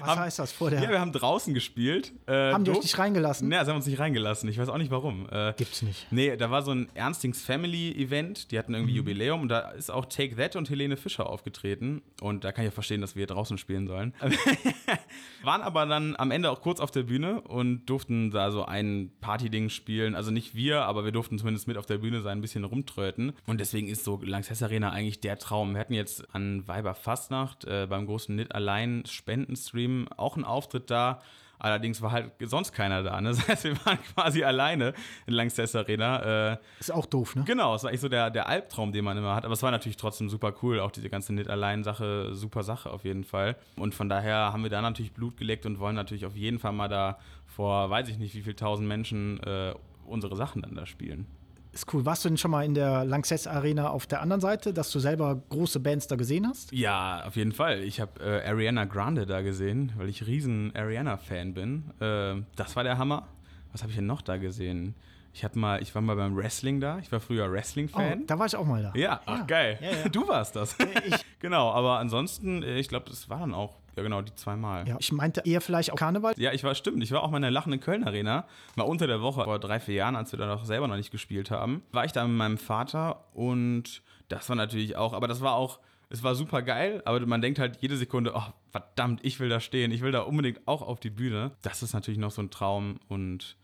Was 0.00 0.08
haben, 0.08 0.20
heißt 0.20 0.38
das, 0.38 0.52
vor 0.52 0.70
der? 0.70 0.82
Ja, 0.82 0.88
wir 0.88 1.00
haben 1.00 1.12
draußen 1.12 1.54
gespielt. 1.54 2.12
Äh, 2.26 2.52
haben 2.52 2.64
die 2.64 2.70
euch 2.70 2.82
nicht 2.82 2.98
reingelassen? 2.98 3.48
Nee, 3.48 3.56
sie 3.62 3.70
haben 3.70 3.76
uns 3.76 3.86
nicht 3.86 3.98
reingelassen. 3.98 4.48
Ich 4.48 4.58
weiß 4.58 4.68
auch 4.68 4.78
nicht 4.78 4.90
warum. 4.90 5.28
Äh, 5.30 5.52
Gibt's 5.56 5.82
nicht. 5.82 6.06
Nee, 6.10 6.36
da 6.36 6.50
war 6.50 6.62
so 6.62 6.72
ein 6.72 6.88
Ernstings 6.94 7.42
Family 7.42 7.92
Event. 7.92 8.50
Die 8.50 8.58
hatten 8.58 8.74
irgendwie 8.74 8.92
mhm. 8.92 8.98
Jubiläum 8.98 9.42
und 9.42 9.48
da 9.48 9.70
ist 9.70 9.90
auch 9.90 10.06
Take 10.06 10.36
That 10.36 10.56
und 10.56 10.70
Helene 10.70 10.96
Fischer 10.96 11.28
aufgetreten. 11.28 12.02
Und 12.20 12.44
da 12.44 12.52
kann 12.52 12.64
ich 12.64 12.70
ja 12.70 12.72
verstehen, 12.72 13.00
dass 13.00 13.16
wir 13.16 13.26
draußen 13.26 13.58
spielen 13.58 13.86
sollen. 13.86 14.14
Waren 15.42 15.62
aber 15.62 15.86
dann 15.86 16.16
am 16.16 16.30
Ende 16.30 16.50
auch 16.50 16.62
kurz 16.62 16.80
auf 16.80 16.90
der 16.90 17.04
Bühne 17.04 17.40
und 17.42 17.86
durften 17.86 18.30
da 18.30 18.50
so 18.50 18.64
ein 18.64 19.10
Party-Ding 19.20 19.68
spielen. 19.68 20.14
Also 20.14 20.30
nicht 20.30 20.54
wir, 20.54 20.82
aber 20.82 21.04
wir 21.04 21.12
durften 21.12 21.38
zumindest 21.38 21.68
mit 21.68 21.76
auf 21.76 21.86
der 21.86 21.98
Bühne 21.98 22.22
sein, 22.22 22.38
ein 22.38 22.42
bisschen 22.42 22.64
rumtröten. 22.64 23.32
Und 23.46 23.60
deswegen 23.60 23.88
ist 23.88 24.04
so 24.04 24.20
Lanxess 24.22 24.62
Arena 24.62 24.90
eigentlich 24.90 25.20
der 25.20 25.38
Traum. 25.38 25.74
Wir 25.74 25.80
hatten 25.80 25.94
jetzt 25.94 26.34
an 26.34 26.66
Weiber 26.66 26.94
Fastnacht 26.94 27.64
äh, 27.70 27.86
beim 27.86 28.06
großen 28.06 28.34
Nit 28.34 28.54
allein 28.54 29.04
Spendenstream 29.06 30.08
auch 30.16 30.36
einen 30.36 30.44
Auftritt 30.44 30.90
da. 30.90 31.20
Allerdings 31.60 32.00
war 32.00 32.10
halt 32.10 32.32
sonst 32.40 32.72
keiner 32.72 33.02
da. 33.02 33.20
Ne? 33.20 33.30
Das 33.40 33.46
heißt, 33.46 33.64
wir 33.64 33.76
waren 33.84 33.98
quasi 34.14 34.42
alleine 34.42 34.94
in 35.26 35.34
Lanxess 35.34 35.76
Arena. 35.76 36.52
Äh, 36.52 36.58
ist 36.80 36.90
auch 36.90 37.06
doof, 37.06 37.36
ne? 37.36 37.44
Genau, 37.44 37.74
es 37.74 37.82
war 37.82 37.90
eigentlich 37.90 38.00
so 38.00 38.08
der, 38.08 38.30
der 38.30 38.48
Albtraum, 38.48 38.92
den 38.92 39.04
man 39.04 39.16
immer 39.16 39.34
hat. 39.34 39.44
Aber 39.44 39.52
es 39.52 39.62
war 39.62 39.70
natürlich 39.70 39.98
trotzdem 39.98 40.30
super 40.30 40.54
cool. 40.62 40.80
Auch 40.80 40.90
diese 40.90 41.10
ganze 41.10 41.34
Nit-Allein-Sache, 41.34 42.34
super 42.34 42.62
Sache 42.62 42.90
auf 42.90 43.04
jeden 43.04 43.24
Fall. 43.24 43.56
Und 43.76 43.94
von 43.94 44.08
daher 44.08 44.52
haben 44.52 44.62
wir 44.62 44.70
da 44.70 44.80
natürlich 44.80 45.12
Blut 45.12 45.36
geleckt 45.36 45.66
und 45.66 45.78
wollen 45.78 45.94
natürlich 45.94 46.24
auf 46.24 46.34
jeden 46.34 46.58
Fall 46.58 46.72
mal 46.72 46.88
da 46.88 47.18
vor, 47.46 47.90
weiß 47.90 48.08
ich 48.08 48.18
nicht, 48.18 48.34
wie 48.34 48.42
viel 48.42 48.54
tausend 48.54 48.88
Menschen 48.88 49.38
äh, 49.42 49.74
unsere 50.06 50.36
Sachen 50.36 50.62
dann 50.62 50.74
da 50.74 50.86
spielen. 50.86 51.26
Ist 51.72 51.92
cool. 51.94 52.04
Warst 52.04 52.24
du 52.24 52.28
denn 52.28 52.38
schon 52.38 52.50
mal 52.50 52.64
in 52.64 52.74
der 52.74 53.04
Lanxess 53.04 53.46
Arena 53.46 53.90
auf 53.90 54.06
der 54.06 54.20
anderen 54.20 54.40
Seite, 54.40 54.72
dass 54.72 54.90
du 54.90 54.98
selber 54.98 55.40
große 55.50 55.78
Bands 55.78 56.08
da 56.08 56.16
gesehen 56.16 56.46
hast? 56.48 56.72
Ja, 56.72 57.24
auf 57.26 57.36
jeden 57.36 57.52
Fall. 57.52 57.80
Ich 57.84 58.00
habe 58.00 58.20
äh, 58.20 58.48
Ariana 58.48 58.86
Grande 58.86 59.24
da 59.24 59.40
gesehen, 59.40 59.92
weil 59.96 60.08
ich 60.08 60.26
riesen 60.26 60.74
Ariana-Fan 60.74 61.54
bin. 61.54 61.90
Äh, 62.00 62.42
das 62.56 62.74
war 62.74 62.82
der 62.82 62.98
Hammer. 62.98 63.28
Was 63.72 63.82
habe 63.82 63.90
ich 63.90 63.96
denn 63.96 64.06
noch 64.06 64.22
da 64.22 64.36
gesehen? 64.36 64.96
Ich 65.32 65.44
hab 65.44 65.54
mal, 65.54 65.80
ich 65.80 65.94
war 65.94 66.02
mal 66.02 66.16
beim 66.16 66.36
Wrestling 66.36 66.80
da. 66.80 66.98
Ich 66.98 67.12
war 67.12 67.20
früher 67.20 67.50
Wrestling-Fan. 67.50 68.22
Oh, 68.22 68.24
da 68.26 68.38
war 68.38 68.46
ich 68.46 68.56
auch 68.56 68.66
mal 68.66 68.82
da. 68.82 68.92
Ja, 68.96 69.20
ach, 69.26 69.46
geil. 69.46 69.78
Ja, 69.80 69.90
ja. 69.90 70.08
Du 70.08 70.26
warst 70.26 70.56
das. 70.56 70.76
Ich. 71.04 71.14
genau, 71.38 71.70
aber 71.70 71.98
ansonsten, 71.98 72.64
äh, 72.64 72.78
ich 72.78 72.88
glaube, 72.88 73.08
das 73.08 73.28
war 73.28 73.38
dann 73.38 73.54
auch 73.54 73.76
ja, 73.96 74.02
genau, 74.02 74.22
die 74.22 74.34
zweimal. 74.34 74.86
Ja, 74.88 74.96
ich 74.98 75.12
meinte 75.12 75.42
eher 75.44 75.60
vielleicht 75.60 75.92
auch 75.92 75.96
Karneval. 75.96 76.34
Ja, 76.36 76.52
ich 76.52 76.64
war, 76.64 76.74
stimmt. 76.74 77.02
Ich 77.02 77.12
war 77.12 77.22
auch 77.22 77.30
mal 77.30 77.38
in 77.38 77.42
der 77.42 77.50
lachenden 77.50 77.80
Köln 77.80 78.04
Arena. 78.04 78.46
Mal 78.76 78.84
unter 78.84 79.06
der 79.06 79.20
Woche, 79.20 79.44
vor 79.44 79.58
drei, 79.58 79.80
vier 79.80 79.94
Jahren, 79.94 80.16
als 80.16 80.32
wir 80.32 80.38
da 80.38 80.46
noch 80.46 80.64
selber 80.64 80.88
noch 80.88 80.96
nicht 80.96 81.10
gespielt 81.10 81.50
haben. 81.50 81.82
War 81.92 82.04
ich 82.04 82.12
da 82.12 82.26
mit 82.26 82.36
meinem 82.36 82.58
Vater 82.58 83.24
und 83.34 84.02
das 84.28 84.48
war 84.48 84.56
natürlich 84.56 84.96
auch, 84.96 85.12
aber 85.12 85.28
das 85.28 85.40
war 85.40 85.54
auch, 85.54 85.80
es 86.08 86.22
war 86.22 86.34
super 86.34 86.62
geil, 86.62 87.02
aber 87.04 87.24
man 87.26 87.40
denkt 87.40 87.58
halt 87.58 87.78
jede 87.80 87.96
Sekunde, 87.96 88.32
oh, 88.34 88.42
verdammt, 88.70 89.20
ich 89.24 89.40
will 89.40 89.48
da 89.48 89.60
stehen, 89.60 89.92
ich 89.92 90.02
will 90.02 90.12
da 90.12 90.20
unbedingt 90.20 90.66
auch 90.66 90.82
auf 90.82 91.00
die 91.00 91.10
Bühne. 91.10 91.52
Das 91.62 91.82
ist 91.82 91.92
natürlich 91.92 92.18
noch 92.18 92.30
so 92.30 92.42
ein 92.42 92.50
Traum 92.50 92.98
und 93.08 93.56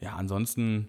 ja, 0.00 0.14
ansonsten 0.14 0.88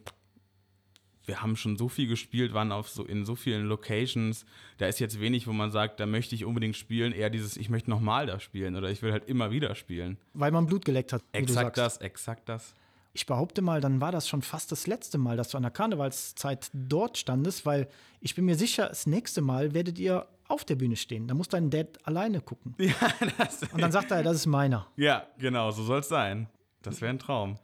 wir 1.29 1.43
haben 1.43 1.55
schon 1.55 1.77
so 1.77 1.89
viel 1.89 2.07
gespielt, 2.07 2.55
waren 2.55 2.71
auf 2.71 2.89
so 2.89 3.05
in 3.05 3.23
so 3.23 3.35
vielen 3.35 3.67
Locations. 3.67 4.47
Da 4.79 4.87
ist 4.87 4.99
jetzt 4.99 5.19
wenig, 5.19 5.45
wo 5.45 5.53
man 5.53 5.69
sagt, 5.69 5.99
da 5.99 6.07
möchte 6.07 6.33
ich 6.33 6.43
unbedingt 6.43 6.75
spielen. 6.75 7.13
Eher 7.13 7.29
dieses, 7.29 7.55
ich 7.55 7.69
möchte 7.69 7.91
nochmal 7.91 8.25
da 8.25 8.39
spielen 8.39 8.75
oder 8.75 8.89
ich 8.89 9.03
will 9.03 9.11
halt 9.11 9.29
immer 9.29 9.51
wieder 9.51 9.75
spielen. 9.75 10.17
Weil 10.33 10.51
man 10.51 10.65
Blut 10.65 10.85
geleckt 10.85 11.13
hat. 11.13 11.21
Exakt 11.31 11.77
das, 11.77 11.97
exakt 11.97 12.49
das. 12.49 12.73
Ich 13.13 13.27
behaupte 13.27 13.61
mal, 13.61 13.79
dann 13.79 14.01
war 14.01 14.11
das 14.11 14.27
schon 14.27 14.41
fast 14.41 14.71
das 14.71 14.87
letzte 14.87 15.19
Mal, 15.19 15.37
dass 15.37 15.49
du 15.49 15.57
an 15.57 15.63
der 15.63 15.71
Karnevalszeit 15.71 16.71
dort 16.73 17.19
standest, 17.19 17.63
weil 17.63 17.87
ich 18.21 18.33
bin 18.33 18.45
mir 18.45 18.55
sicher, 18.55 18.87
das 18.87 19.05
nächste 19.05 19.41
Mal 19.41 19.75
werdet 19.75 19.99
ihr 19.99 20.25
auf 20.47 20.65
der 20.65 20.77
Bühne 20.77 20.95
stehen. 20.95 21.27
Da 21.27 21.35
muss 21.35 21.47
dein 21.47 21.69
Dad 21.69 21.99
alleine 22.07 22.41
gucken. 22.41 22.73
Ja, 22.79 22.93
das 23.37 23.61
Und 23.71 23.81
dann 23.81 23.91
sagt 23.91 24.09
er, 24.09 24.23
das 24.23 24.35
ist 24.35 24.45
meiner. 24.47 24.87
Ja, 24.95 25.27
genau, 25.37 25.69
so 25.69 25.83
soll 25.83 25.99
es 25.99 26.09
sein. 26.09 26.47
Das 26.81 27.01
wäre 27.01 27.11
ein 27.11 27.19
Traum. 27.19 27.59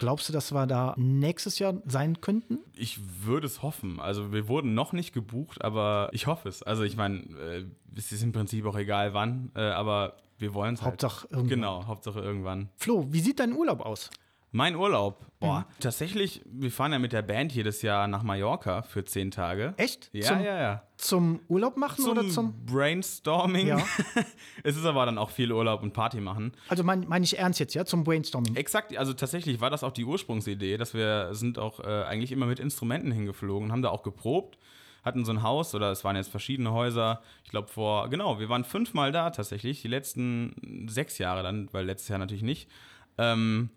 Glaubst 0.00 0.30
du, 0.30 0.32
dass 0.32 0.50
wir 0.50 0.66
da 0.66 0.94
nächstes 0.96 1.58
Jahr 1.58 1.74
sein 1.84 2.22
könnten? 2.22 2.58
Ich 2.74 2.98
würde 3.22 3.46
es 3.46 3.62
hoffen. 3.62 4.00
Also 4.00 4.32
wir 4.32 4.48
wurden 4.48 4.72
noch 4.72 4.94
nicht 4.94 5.12
gebucht, 5.12 5.62
aber 5.62 6.08
ich 6.12 6.26
hoffe 6.26 6.48
es. 6.48 6.62
Also 6.62 6.84
ich 6.84 6.96
meine, 6.96 7.18
äh, 7.18 7.66
es 7.94 8.10
ist 8.10 8.22
im 8.22 8.32
Prinzip 8.32 8.64
auch 8.64 8.76
egal 8.76 9.12
wann, 9.12 9.52
äh, 9.54 9.60
aber 9.60 10.16
wir 10.38 10.54
wollen 10.54 10.72
es 10.72 10.80
halt. 10.80 10.92
Hauptsache 10.92 11.28
irgendwann. 11.28 11.48
Genau, 11.48 11.86
Hauptsache 11.86 12.18
irgendwann. 12.18 12.70
Flo, 12.76 13.06
wie 13.10 13.20
sieht 13.20 13.40
dein 13.40 13.52
Urlaub 13.52 13.80
aus? 13.80 14.08
Mein 14.52 14.74
Urlaub. 14.74 15.26
Boah, 15.38 15.60
mhm. 15.60 15.64
tatsächlich, 15.80 16.42
wir 16.44 16.70
fahren 16.70 16.92
ja 16.92 16.98
mit 16.98 17.12
der 17.12 17.22
Band 17.22 17.52
jedes 17.52 17.80
Jahr 17.82 18.08
nach 18.08 18.22
Mallorca 18.22 18.82
für 18.82 19.04
zehn 19.04 19.30
Tage. 19.30 19.74
Echt? 19.76 20.10
Ja, 20.12 20.26
zum, 20.26 20.44
ja, 20.44 20.60
ja. 20.60 20.82
Zum 20.96 21.40
Urlaub 21.48 21.76
machen 21.76 22.02
zum 22.02 22.10
oder 22.10 22.28
zum 22.28 22.66
Brainstorming? 22.66 23.68
Ja. 23.68 23.78
es 24.64 24.76
ist 24.76 24.84
aber 24.84 25.06
dann 25.06 25.16
auch 25.18 25.30
viel 25.30 25.50
Urlaub 25.50 25.82
und 25.82 25.92
Party 25.92 26.20
machen. 26.20 26.52
Also 26.68 26.84
meine 26.84 27.06
mein 27.06 27.22
ich 27.22 27.38
ernst 27.38 27.58
jetzt, 27.60 27.74
ja, 27.74 27.86
zum 27.86 28.04
Brainstorming. 28.04 28.56
Exakt, 28.56 28.94
also 28.96 29.14
tatsächlich 29.14 29.60
war 29.60 29.70
das 29.70 29.82
auch 29.82 29.92
die 29.92 30.04
Ursprungsidee, 30.04 30.76
dass 30.76 30.92
wir 30.94 31.28
sind 31.32 31.58
auch 31.58 31.80
äh, 31.80 32.02
eigentlich 32.04 32.32
immer 32.32 32.46
mit 32.46 32.58
Instrumenten 32.58 33.12
hingeflogen, 33.12 33.72
haben 33.72 33.82
da 33.82 33.88
auch 33.90 34.02
geprobt 34.02 34.58
hatten 35.02 35.24
so 35.24 35.32
ein 35.32 35.42
Haus 35.42 35.74
oder 35.74 35.90
es 35.90 36.04
waren 36.04 36.14
jetzt 36.16 36.30
verschiedene 36.30 36.72
Häuser. 36.72 37.22
Ich 37.42 37.50
glaube 37.50 37.68
vor, 37.68 38.10
genau, 38.10 38.38
wir 38.38 38.50
waren 38.50 38.64
fünfmal 38.64 39.12
da 39.12 39.30
tatsächlich, 39.30 39.80
die 39.80 39.88
letzten 39.88 40.86
sechs 40.90 41.16
Jahre 41.16 41.42
dann, 41.42 41.68
weil 41.72 41.86
letztes 41.86 42.08
Jahr 42.08 42.18
natürlich 42.18 42.42
nicht. 42.42 42.68
Ähm, 43.16 43.70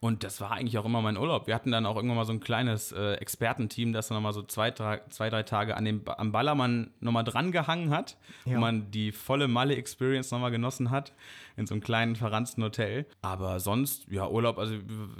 Und 0.00 0.24
das 0.24 0.40
war 0.40 0.50
eigentlich 0.50 0.78
auch 0.78 0.84
immer 0.84 1.00
mein 1.00 1.16
Urlaub. 1.16 1.46
Wir 1.46 1.54
hatten 1.54 1.70
dann 1.70 1.86
auch 1.86 1.94
irgendwann 1.94 2.16
mal 2.16 2.24
so 2.24 2.32
ein 2.32 2.40
kleines 2.40 2.90
äh, 2.90 3.12
Expertenteam, 3.14 3.92
das 3.92 4.08
dann 4.08 4.16
nochmal 4.16 4.32
so 4.32 4.42
zwei, 4.42 4.72
drei, 4.72 5.00
zwei, 5.10 5.30
drei 5.30 5.44
Tage 5.44 5.76
an 5.76 5.84
dem, 5.84 6.02
am 6.08 6.32
Ballermann 6.32 6.90
nochmal 6.98 7.22
dran 7.22 7.52
gehangen 7.52 7.90
hat, 7.90 8.16
Ja. 8.44 8.56
wo 8.56 8.58
man 8.60 8.90
die 8.90 9.12
volle 9.12 9.46
Malle-Experience 9.46 10.32
nochmal 10.32 10.50
genossen 10.50 10.90
hat, 10.90 11.12
in 11.56 11.66
so 11.68 11.74
einem 11.74 11.82
kleinen 11.84 12.16
verranzten 12.16 12.64
Hotel. 12.64 13.06
Aber 13.22 13.60
sonst, 13.60 14.08
ja, 14.10 14.26
Urlaub, 14.28 14.58
also 14.58 14.74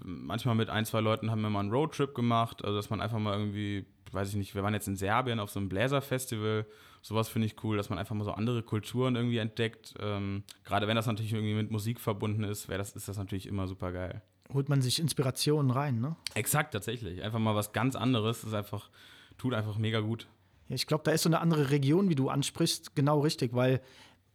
manchmal 0.05 0.57
mit 0.57 0.69
ein, 0.69 0.85
zwei 0.85 0.99
Leuten 1.01 1.31
haben 1.31 1.43
wir 1.43 1.51
mal 1.51 1.61
einen 1.61 1.71
Roadtrip 1.71 2.13
gemacht, 2.13 2.65
also 2.65 2.77
dass 2.77 2.91
man 2.91 3.01
einfach 3.01 3.21
mal 3.21 3.39
irgendwie, 3.39 3.87
weiß 4.11 4.31
ich 4.31 4.35
nicht, 4.35 4.57
wir 4.57 4.65
waren 4.65 4.75
jetzt 4.75 4.89
in 4.89 4.97
Serbien 4.97 5.39
auf 5.39 5.51
so 5.51 5.61
einem 5.61 5.69
Bläserfestival. 5.69 6.67
Sowas 7.03 7.29
finde 7.29 7.47
ich 7.47 7.63
cool, 7.63 7.77
dass 7.77 7.89
man 7.89 8.01
einfach 8.01 8.17
mal 8.17 8.25
so 8.25 8.33
andere 8.33 8.65
Kulturen 8.65 9.15
irgendwie 9.15 9.39
entdeckt. 9.39 9.95
Ähm, 10.01 10.43
Gerade 10.65 10.89
wenn 10.89 10.97
das 10.97 11.07
natürlich 11.07 11.33
irgendwie 11.33 11.55
mit 11.55 11.71
Musik 11.71 12.01
verbunden 12.01 12.43
ist, 12.43 12.69
das, 12.69 12.97
ist 12.97 13.09
das 13.09 13.17
natürlich 13.17 13.47
immer 13.47 13.69
super 13.69 13.93
geil. 13.93 14.23
Holt 14.53 14.69
man 14.69 14.83
sich 14.83 14.99
Inspirationen 14.99 15.71
rein, 15.71 16.01
ne? 16.01 16.17
Exakt, 16.35 16.73
tatsächlich. 16.73 17.23
Einfach 17.23 17.39
mal 17.39 17.55
was 17.55 17.73
ganz 17.73 17.97
anderes. 17.97 18.41
Das 18.41 18.49
ist 18.49 18.55
einfach, 18.55 18.91
tut 19.39 19.55
einfach 19.55 19.79
mega 19.79 20.01
gut. 20.01 20.27
Ja, 20.69 20.75
ich 20.75 20.87
glaube, 20.87 21.05
da 21.05 21.11
ist 21.13 21.23
so 21.23 21.29
eine 21.29 21.41
andere 21.41 21.71
Region, 21.71 22.09
wie 22.09 22.15
du 22.15 22.29
ansprichst, 22.29 22.95
genau 22.95 23.21
richtig, 23.21 23.55
weil 23.55 23.81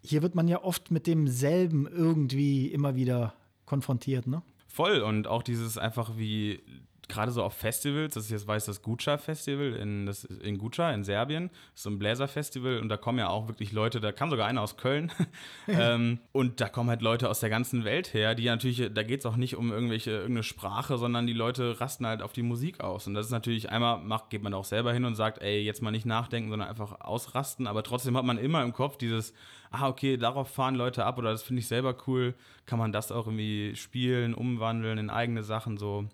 hier 0.03 0.21
wird 0.21 0.35
man 0.35 0.47
ja 0.47 0.63
oft 0.63 0.91
mit 0.91 1.07
demselben 1.07 1.87
irgendwie 1.87 2.67
immer 2.67 2.95
wieder 2.95 3.33
konfrontiert, 3.65 4.27
ne? 4.27 4.41
Voll. 4.67 5.01
Und 5.01 5.27
auch 5.27 5.43
dieses 5.43 5.77
einfach 5.77 6.17
wie, 6.17 6.61
gerade 7.07 7.31
so 7.31 7.43
auf 7.43 7.53
Festivals, 7.53 8.13
das 8.13 8.25
ist 8.25 8.31
jetzt 8.31 8.47
weiß 8.47 8.65
das 8.65 8.81
Guca-Festival 8.81 9.73
in, 9.73 10.05
das, 10.05 10.25
in 10.25 10.57
Guca 10.57 10.91
in 10.91 11.03
Serbien, 11.03 11.49
so 11.73 11.89
ein 11.89 11.99
Bläser-Festival 11.99 12.79
und 12.79 12.89
da 12.89 12.97
kommen 12.97 13.19
ja 13.19 13.29
auch 13.29 13.47
wirklich 13.47 13.71
Leute, 13.71 14.01
da 14.01 14.11
kam 14.11 14.29
sogar 14.29 14.47
einer 14.47 14.61
aus 14.61 14.77
Köln. 14.77 15.11
ähm, 15.67 16.19
und 16.31 16.59
da 16.59 16.69
kommen 16.69 16.89
halt 16.89 17.01
Leute 17.01 17.29
aus 17.29 17.39
der 17.39 17.49
ganzen 17.49 17.85
Welt 17.85 18.13
her, 18.13 18.35
die 18.35 18.45
natürlich, 18.45 18.91
da 18.93 19.03
geht 19.03 19.21
es 19.21 19.25
auch 19.25 19.37
nicht 19.37 19.55
um 19.55 19.71
irgendwelche, 19.71 20.11
irgendeine 20.11 20.43
Sprache, 20.43 20.97
sondern 20.97 21.27
die 21.27 21.33
Leute 21.33 21.79
rasten 21.79 22.05
halt 22.05 22.21
auf 22.21 22.33
die 22.33 22.43
Musik 22.43 22.81
aus. 22.81 23.07
Und 23.07 23.13
das 23.13 23.27
ist 23.27 23.31
natürlich, 23.31 23.69
einmal 23.69 23.99
macht, 23.99 24.29
geht 24.29 24.43
man 24.43 24.53
auch 24.53 24.65
selber 24.65 24.93
hin 24.93 25.05
und 25.05 25.15
sagt, 25.15 25.41
ey, 25.41 25.61
jetzt 25.63 25.81
mal 25.81 25.91
nicht 25.91 26.05
nachdenken, 26.05 26.49
sondern 26.49 26.67
einfach 26.67 26.99
ausrasten. 27.01 27.67
Aber 27.67 27.83
trotzdem 27.83 28.17
hat 28.17 28.25
man 28.25 28.37
immer 28.37 28.63
im 28.63 28.73
Kopf 28.73 28.97
dieses, 28.97 29.33
ah, 29.71 29.87
okay, 29.87 30.17
darauf 30.17 30.49
fahren 30.49 30.75
Leute 30.75 31.05
ab 31.05 31.17
oder 31.17 31.31
das 31.31 31.43
finde 31.43 31.61
ich 31.61 31.67
selber 31.67 31.95
cool. 32.07 32.35
Kann 32.65 32.79
man 32.79 32.91
das 32.91 33.11
auch 33.11 33.27
irgendwie 33.27 33.75
spielen, 33.75 34.33
umwandeln 34.33 34.97
in 34.97 35.09
eigene 35.09 35.43
Sachen 35.43 35.77
so. 35.77 36.05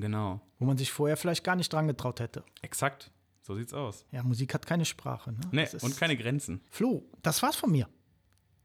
Genau. 0.00 0.40
Wo 0.58 0.66
man 0.66 0.76
sich 0.76 0.92
vorher 0.92 1.16
vielleicht 1.16 1.42
gar 1.42 1.56
nicht 1.56 1.72
dran 1.72 1.86
getraut 1.88 2.20
hätte. 2.20 2.44
Exakt. 2.62 3.10
So 3.42 3.54
sieht's 3.54 3.72
aus. 3.72 4.04
Ja, 4.10 4.22
Musik 4.22 4.52
hat 4.54 4.66
keine 4.66 4.84
Sprache. 4.84 5.32
Ne? 5.32 5.38
Nee, 5.52 5.68
und 5.80 5.96
keine 5.96 6.16
Grenzen. 6.16 6.60
Flo, 6.70 7.04
das 7.22 7.42
war's 7.42 7.56
von 7.56 7.70
mir. 7.70 7.88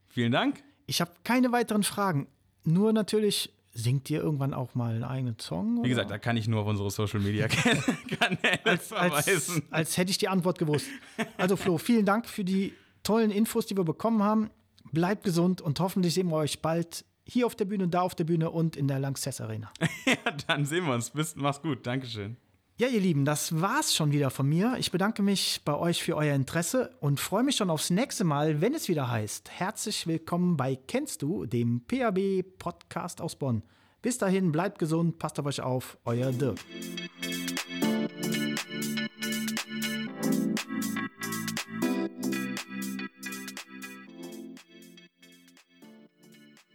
Vielen 0.09 0.32
Dank. 0.32 0.63
Ich 0.88 0.99
habe 1.01 1.11
keine 1.23 1.51
weiteren 1.51 1.84
Fragen. 1.84 2.27
Nur 2.63 2.91
natürlich, 2.91 3.53
singt 3.73 4.09
ihr 4.09 4.21
irgendwann 4.21 4.53
auch 4.53 4.75
mal 4.75 4.93
einen 4.93 5.03
eigenen 5.03 5.39
Song? 5.39 5.75
Wie 5.75 5.79
oder? 5.79 5.89
gesagt, 5.89 6.11
da 6.11 6.17
kann 6.17 6.36
ich 6.36 6.47
nur 6.47 6.61
auf 6.61 6.67
unsere 6.67 6.89
Social 6.91 7.19
Media 7.19 7.47
Kanäle 8.19 8.65
als, 8.65 8.88
verweisen. 8.88 9.63
als 9.71 9.97
hätte 9.97 10.11
ich 10.11 10.17
die 10.17 10.27
Antwort 10.27 10.59
gewusst. 10.59 10.88
Also 11.38 11.55
Flo, 11.55 11.77
vielen 11.77 12.05
Dank 12.05 12.27
für 12.27 12.43
die 12.43 12.73
tollen 13.03 13.32
Infos, 13.32 13.65
die 13.67 13.77
wir 13.77 13.84
bekommen 13.86 14.23
haben. 14.23 14.49
Bleibt 14.91 15.23
gesund 15.23 15.61
und 15.61 15.79
hoffentlich 15.79 16.13
sehen 16.13 16.27
wir 16.29 16.36
euch 16.38 16.61
bald 16.61 17.05
hier 17.26 17.45
auf 17.45 17.55
der 17.55 17.65
Bühne, 17.65 17.88
da 17.88 18.01
auf 18.01 18.15
der 18.15 18.24
Bühne 18.24 18.51
und 18.51 18.76
in 18.76 18.88
der 18.88 18.99
Lanxess 18.99 19.41
Arena. 19.41 19.72
ja, 20.05 20.32
dann 20.47 20.65
sehen 20.65 20.86
wir 20.86 20.93
uns. 20.93 21.09
Bis, 21.11 21.36
mach's 21.36 21.61
gut. 21.61 21.86
Dankeschön. 21.86 22.38
Ja, 22.78 22.88
ihr 22.88 22.99
Lieben, 22.99 23.26
das 23.26 23.61
war's 23.61 23.93
schon 23.95 24.11
wieder 24.11 24.32
von 24.32 24.49
mir. 24.49 24.76
Ich 24.80 24.91
bedanke 24.91 25.22
mich 25.22 25.61
bei 25.63 25.76
euch 25.76 26.01
für 26.01 26.15
euer 26.15 26.34
Interesse 26.34 26.95
und 26.99 27.19
freue 27.19 27.43
mich 27.43 27.55
schon 27.55 27.69
aufs 27.69 27.91
nächste 27.91 28.24
Mal, 28.24 28.59
wenn 28.59 28.74
es 28.74 28.88
wieder 28.88 29.11
heißt. 29.11 29.51
Herzlich 29.51 30.07
willkommen 30.07 30.57
bei 30.57 30.76
Kennst 30.88 31.22
du, 31.22 31.45
dem 31.45 31.86
PAB 31.86 32.43
Podcast 32.57 33.22
aus 33.22 33.36
Bonn. 33.36 33.61
Bis 34.01 34.17
dahin, 34.17 34.51
bleibt 34.51 34.80
gesund, 34.80 35.19
passt 35.19 35.39
auf 35.39 35.45
euch 35.45 35.61
auf, 35.61 35.99
euer 36.05 36.32
Dirk. 36.32 36.57